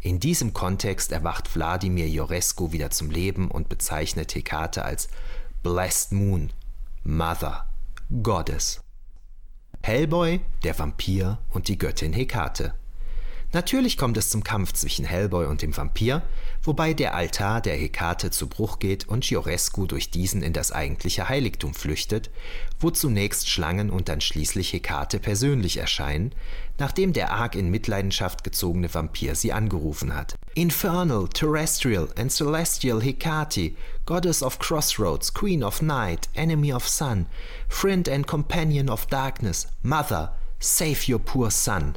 [0.00, 5.08] In diesem Kontext erwacht Wladimir Jorescu wieder zum Leben und bezeichnet Hekate als
[5.62, 6.52] Blessed Moon,
[7.04, 7.66] Mother,
[8.20, 8.80] Goddess.
[9.82, 12.74] Hellboy, der Vampir und die Göttin Hekate.
[13.52, 16.22] Natürlich kommt es zum Kampf zwischen Hellboy und dem Vampir,
[16.62, 21.28] wobei der Altar der Hekate zu Bruch geht und Giorescu durch diesen in das eigentliche
[21.28, 22.30] Heiligtum flüchtet,
[22.78, 26.32] wo zunächst Schlangen und dann schließlich Hekate persönlich erscheinen,
[26.78, 30.36] nachdem der arg in Mitleidenschaft gezogene Vampir sie angerufen hat.
[30.54, 33.72] Infernal, Terrestrial and Celestial Hekate,
[34.06, 37.26] Goddess of Crossroads, Queen of Night, Enemy of Sun,
[37.68, 41.96] Friend and Companion of Darkness, Mother, save your poor son.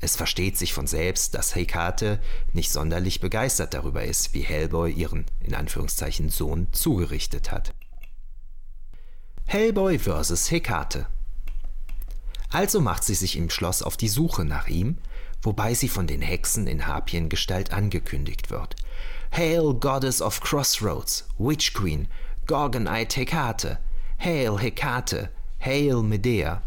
[0.00, 2.20] Es versteht sich von selbst, dass Hekate
[2.52, 7.74] nicht sonderlich begeistert darüber ist, wie Hellboy ihren in Anführungszeichen Sohn zugerichtet hat.
[9.46, 10.50] Hellboy vs.
[10.50, 11.06] Hekate.
[12.50, 14.98] Also macht sie sich im Schloss auf die Suche nach ihm,
[15.42, 18.76] wobei sie von den Hexen in Harpiengestalt angekündigt wird.
[19.32, 22.08] Hail, Goddess of Crossroads, Witch Queen,
[22.46, 23.78] Gorgon-eyed Hekate,
[24.18, 25.30] Hail Hekate,
[25.60, 26.62] Hail Medea.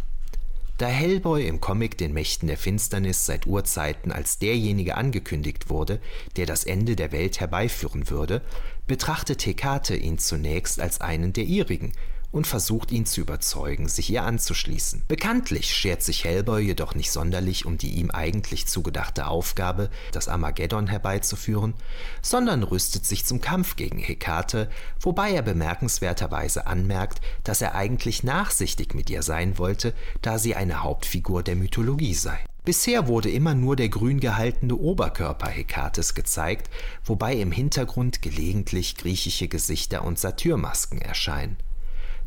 [0.82, 6.02] Da Hellboy im Comic den Mächten der Finsternis seit Urzeiten als derjenige angekündigt wurde,
[6.38, 8.41] der das Ende der Welt herbeiführen würde,
[8.88, 11.91] betrachtet Hekate ihn zunächst als einen der ihrigen
[12.32, 15.03] und versucht ihn zu überzeugen, sich ihr anzuschließen.
[15.08, 20.88] Bekanntlich schert sich Hellboy jedoch nicht sonderlich um die ihm eigentlich zugedachte Aufgabe, das Armageddon
[20.88, 21.74] herbeizuführen,
[22.22, 28.94] sondern rüstet sich zum Kampf gegen Hekate, wobei er bemerkenswerterweise anmerkt, dass er eigentlich nachsichtig
[28.94, 32.40] mit ihr sein wollte, da sie eine Hauptfigur der Mythologie sei.
[32.64, 36.70] Bisher wurde immer nur der grün gehaltene Oberkörper Hekates gezeigt,
[37.03, 41.58] wobei im Hintergrund gelegentlich griechische Gesichter und Satyrmasken erscheinen.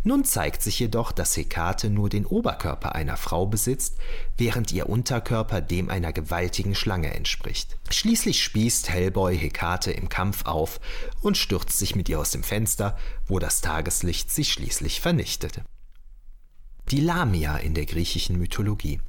[0.06, 3.96] Nun zeigt sich jedoch, dass Hekate nur den Oberkörper einer Frau besitzt,
[4.36, 7.78] während ihr Unterkörper dem einer gewaltigen Schlange entspricht.
[7.90, 10.78] Schließlich spießt Hellboy Hekate im Kampf auf
[11.22, 15.64] und stürzt sich mit ihr aus dem Fenster, wo das Tageslicht sie schließlich vernichtete.
[16.90, 19.00] Die Lamia in der griechischen Mythologie.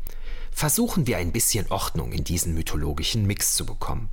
[0.49, 4.07] Versuchen wir ein bisschen Ordnung in diesen mythologischen Mix zu bekommen.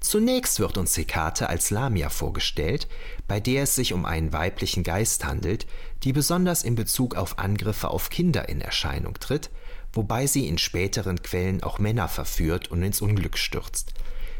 [0.00, 2.88] Zunächst wird uns Hekate als Lamia vorgestellt,
[3.28, 5.66] bei der es sich um einen weiblichen Geist handelt,
[6.02, 9.50] die besonders in Bezug auf Angriffe auf Kinder in Erscheinung tritt,
[9.92, 13.92] wobei sie in späteren Quellen auch Männer verführt und ins Unglück stürzt.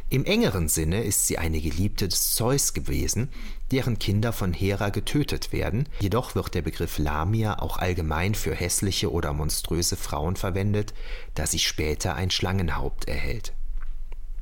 [0.08, 3.28] Im engeren Sinne ist sie eine Geliebte des Zeus gewesen,
[3.70, 9.12] deren Kinder von Hera getötet werden, jedoch wird der Begriff Lamia auch allgemein für hässliche
[9.12, 10.94] oder monströse Frauen verwendet,
[11.34, 13.52] da sie später ein Schlangenhaupt erhält.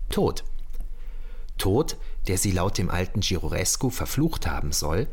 [0.09, 0.45] Tod.
[1.59, 5.09] Tod, der sie laut dem alten Girorescu verflucht haben soll,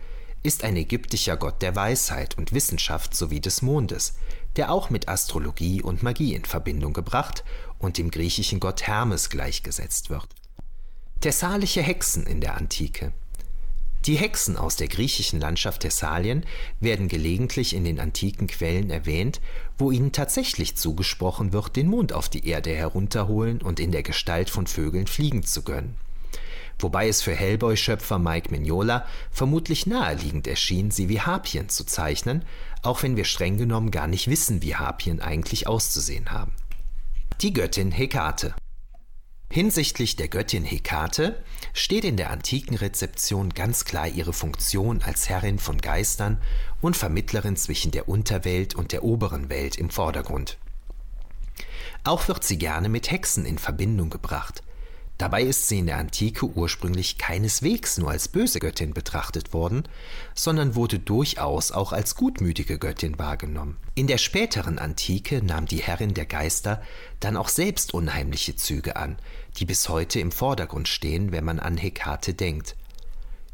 [0.46, 4.14] ist ein ägyptischer Gott der Weisheit und Wissenschaft sowie des Mondes,
[4.56, 7.44] der auch mit Astrologie und Magie in Verbindung gebracht
[7.80, 10.28] und dem griechischen Gott Hermes gleichgesetzt wird.
[11.20, 13.12] Thessalische Hexen in der Antike.
[14.06, 16.46] Die Hexen aus der griechischen Landschaft Thessalien
[16.80, 19.42] werden gelegentlich in den antiken Quellen erwähnt,
[19.80, 24.52] wo ihnen tatsächlich zugesprochen wird, den Mond auf die Erde herunterholen und in der Gestalt
[24.52, 25.96] von Vögeln fliegen zu gönnen
[26.80, 32.44] wobei es für Hellboy-Schöpfer Mike Mignola vermutlich naheliegend erschien, sie wie Harpien zu zeichnen,
[32.82, 36.54] auch wenn wir streng genommen gar nicht wissen, wie Harpien eigentlich auszusehen haben.
[37.42, 38.56] Die Göttin Hekate
[39.52, 41.42] Hinsichtlich der Göttin Hekate
[41.74, 46.40] steht in der antiken Rezeption ganz klar ihre Funktion als Herrin von Geistern
[46.82, 50.58] und Vermittlerin zwischen der Unterwelt und der oberen Welt im Vordergrund.
[52.04, 54.62] Auch wird sie gerne mit Hexen in Verbindung gebracht,
[55.18, 59.88] Dabei ist sie in der Antike ursprünglich keineswegs nur als böse Göttin betrachtet worden,
[60.34, 63.78] sondern wurde durchaus auch als gutmütige Göttin wahrgenommen.
[63.96, 66.82] In der späteren Antike nahm die Herrin der Geister
[67.22, 69.16] dann auch selbst unheimliche Züge an,
[69.56, 72.76] die bis heute im Vordergrund stehen, wenn man an Hekate denkt.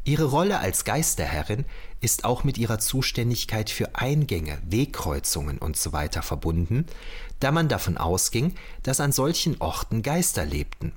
[0.04, 1.64] Ihre Rolle als Geisterherrin
[2.00, 6.08] ist auch mit ihrer Zuständigkeit für Eingänge, Wegkreuzungen usw.
[6.12, 6.86] So verbunden,
[7.38, 10.92] da man davon ausging, dass an solchen Orten Geister lebten.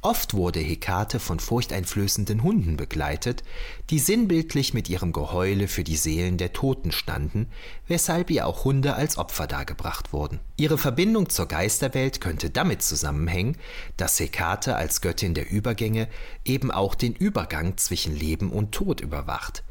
[0.00, 3.42] Oft wurde Hekate von furchteinflößenden Hunden begleitet,
[3.90, 7.48] die sinnbildlich mit ihrem Geheule für die Seelen der Toten standen,
[7.88, 10.38] weshalb ihr auch Hunde als Opfer dargebracht wurden.
[10.56, 13.56] Ihre Verbindung zur Geisterwelt könnte damit zusammenhängen,
[13.96, 16.06] dass Hekate als Göttin der Übergänge
[16.44, 19.64] eben auch den Übergang zwischen Leben und Tod überwacht.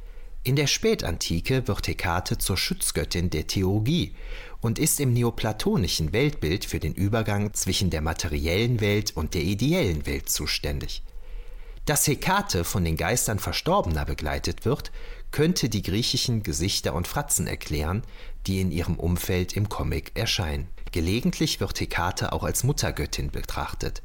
[0.48, 4.16] In der Spätantike wird Hekate zur Schutzgöttin der Theurgie
[4.62, 10.06] und ist im neoplatonischen Weltbild für den Übergang zwischen der materiellen Welt und der ideellen
[10.06, 11.04] Welt zuständig.
[11.84, 14.94] Dass Hekate von den Geistern Verstorbener begleitet wird,
[15.32, 18.04] könnte die griechischen Gesichter und Fratzen erklären,
[18.46, 20.70] die in ihrem Umfeld im Comic erscheinen.
[20.94, 24.02] Gelegentlich wird Hekate auch als Muttergöttin betrachtet.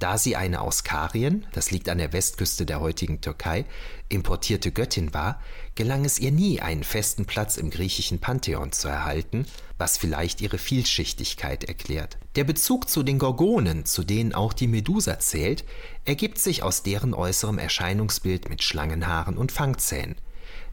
[0.00, 3.66] Da sie eine aus Karien, das liegt an der Westküste der heutigen Türkei,
[4.08, 5.42] importierte Göttin war,
[5.74, 9.44] gelang es ihr nie, einen festen Platz im griechischen Pantheon zu erhalten,
[9.76, 12.16] was vielleicht ihre Vielschichtigkeit erklärt.
[12.34, 15.64] Der Bezug zu den Gorgonen, zu denen auch die Medusa zählt,
[16.06, 20.16] ergibt sich aus deren äußerem Erscheinungsbild mit Schlangenhaaren und Fangzähnen.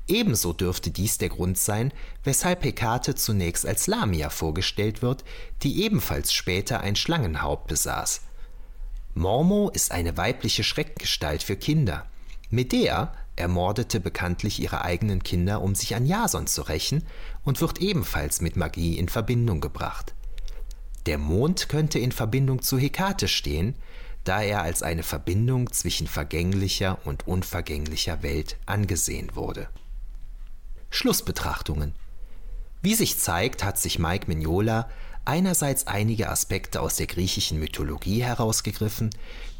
[0.07, 1.91] Ebenso dürfte dies der Grund sein,
[2.23, 5.25] weshalb Hekate zunächst als Lamia vorgestellt wird,
[5.63, 8.21] die ebenfalls später ein Schlangenhaupt besaß.
[9.17, 12.05] Mormo ist eine weibliche Schreckgestalt für Kinder.
[12.49, 17.03] Medea ermordete bekanntlich ihre eigenen Kinder, um sich an Jason zu rächen,
[17.43, 20.13] und wird ebenfalls mit Magie in Verbindung gebracht.
[21.07, 23.75] Der Mond könnte in Verbindung zu Hekate stehen,
[24.23, 29.69] da er als eine Verbindung zwischen vergänglicher und unvergänglicher Welt angesehen wurde.
[30.89, 31.93] Schlussbetrachtungen
[32.81, 34.89] Wie sich zeigt, hat sich Mike Mignola
[35.27, 39.09] einerseits einige Aspekte aus der griechischen Mythologie herausgegriffen,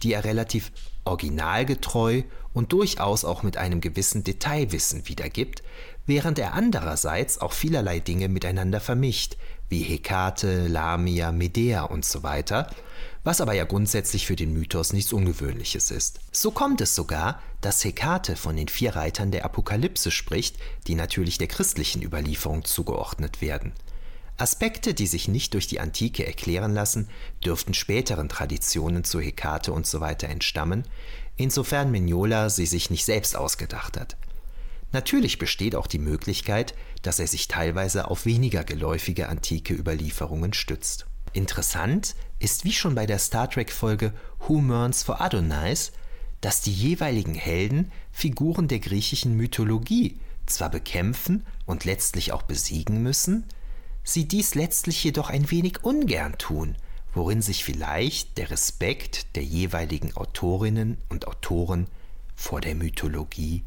[0.01, 0.71] die er relativ
[1.03, 2.23] originalgetreu
[2.53, 5.63] und durchaus auch mit einem gewissen Detailwissen wiedergibt,
[6.05, 9.37] während er andererseits auch vielerlei Dinge miteinander vermischt,
[9.69, 12.69] wie Hekate, Lamia, Medea und so weiter,
[13.25, 16.21] was aber ja grundsätzlich für den Mythos nichts Ungewöhnliches ist.
[16.31, 20.55] So kommt es sogar, dass Hekate von den vier Reitern der Apokalypse spricht,
[20.87, 23.73] die natürlich der christlichen Überlieferung zugeordnet werden.
[24.37, 27.09] Aspekte, die sich nicht durch die Antike erklären lassen,
[27.43, 30.15] dürften späteren Traditionen zu Hekate usw.
[30.19, 30.83] So entstammen,
[31.35, 34.15] insofern Mignola sie sich nicht selbst ausgedacht hat.
[34.91, 41.07] Natürlich besteht auch die Möglichkeit, dass er sich teilweise auf weniger geläufige antike Überlieferungen stützt.
[41.33, 44.13] Interessant ist wie schon bei der Star Trek-Folge
[44.47, 45.91] Who Mourns for Adonais,
[46.41, 53.45] dass die jeweiligen Helden Figuren der griechischen Mythologie zwar bekämpfen und letztlich auch besiegen müssen,
[54.07, 56.75] sie dies letztlich jedoch ein wenig ungern tun,
[57.13, 61.87] worin sich vielleicht der Respekt der jeweiligen Autorinnen und Autoren
[62.35, 63.63] vor der Mythologie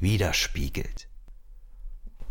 [0.00, 1.06] widerspiegelt.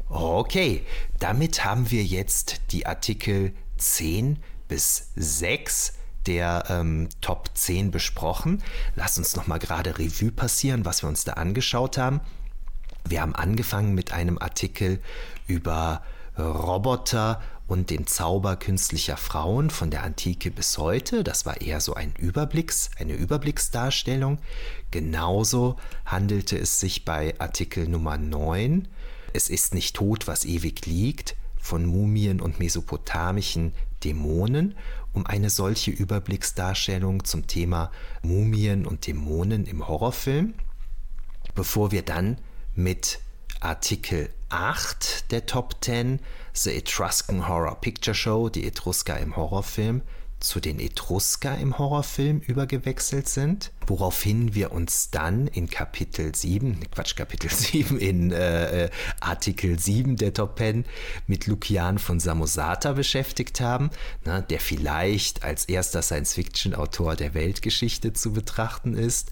[0.10, 0.85] Okay,
[1.19, 5.94] damit haben wir jetzt die Artikel 10 bis 6
[6.26, 8.61] der ähm, Top 10 besprochen.
[8.95, 12.22] Lass uns noch mal gerade Revue passieren, was wir uns da angeschaut haben.
[13.06, 15.02] Wir haben angefangen mit einem Artikel
[15.48, 16.03] über
[16.38, 21.23] Roboter und den Zauber künstlicher Frauen von der Antike bis heute.
[21.23, 24.40] Das war eher so ein Überblicks, eine Überblicksdarstellung.
[24.91, 28.88] Genauso handelte es sich bei Artikel Nummer 9.
[29.34, 33.73] Es ist nicht tot, was ewig liegt, von Mumien und mesopotamischen
[34.03, 34.76] Dämonen,
[35.14, 37.91] um eine solche Überblicksdarstellung zum Thema
[38.22, 40.53] Mumien und Dämonen im Horrorfilm,
[41.56, 42.38] bevor wir dann
[42.76, 43.19] mit
[43.64, 46.19] Artikel 8 der Top 10
[46.53, 50.02] The Etruscan Horror Picture Show, die Etrusker im Horrorfilm,
[50.41, 57.15] zu den Etrusker im Horrorfilm übergewechselt sind, woraufhin wir uns dann in Kapitel 7, Quatsch,
[57.15, 58.90] Kapitel 7, in äh, äh,
[59.22, 60.84] Artikel 7 der Top 10
[61.27, 63.91] mit Lukian von Samosata beschäftigt haben,
[64.26, 69.31] na, der vielleicht als erster Science-Fiction-Autor der Weltgeschichte zu betrachten ist.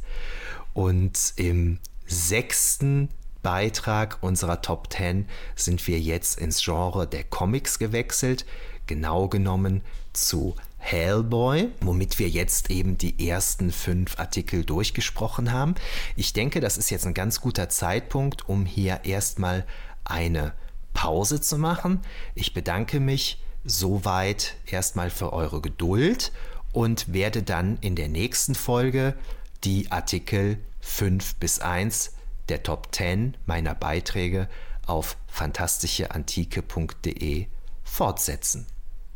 [0.73, 3.09] Und im sechsten
[3.41, 8.45] Beitrag unserer Top 10 sind wir jetzt ins Genre der Comics gewechselt,
[8.87, 9.81] genau genommen
[10.13, 15.75] zu Hellboy, womit wir jetzt eben die ersten fünf Artikel durchgesprochen haben.
[16.15, 19.65] Ich denke, das ist jetzt ein ganz guter Zeitpunkt, um hier erstmal
[20.03, 20.53] eine
[20.93, 22.01] Pause zu machen.
[22.35, 26.31] Ich bedanke mich soweit erstmal für eure Geduld
[26.73, 29.15] und werde dann in der nächsten Folge
[29.63, 32.13] die Artikel 5 bis 1
[32.51, 34.49] der Top 10 meiner Beiträge
[34.85, 37.47] auf fantastischeantike.de
[37.81, 38.67] fortsetzen.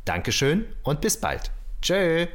[0.05, 1.51] Dankeschön und bis bald.
[1.81, 2.27] Tschö.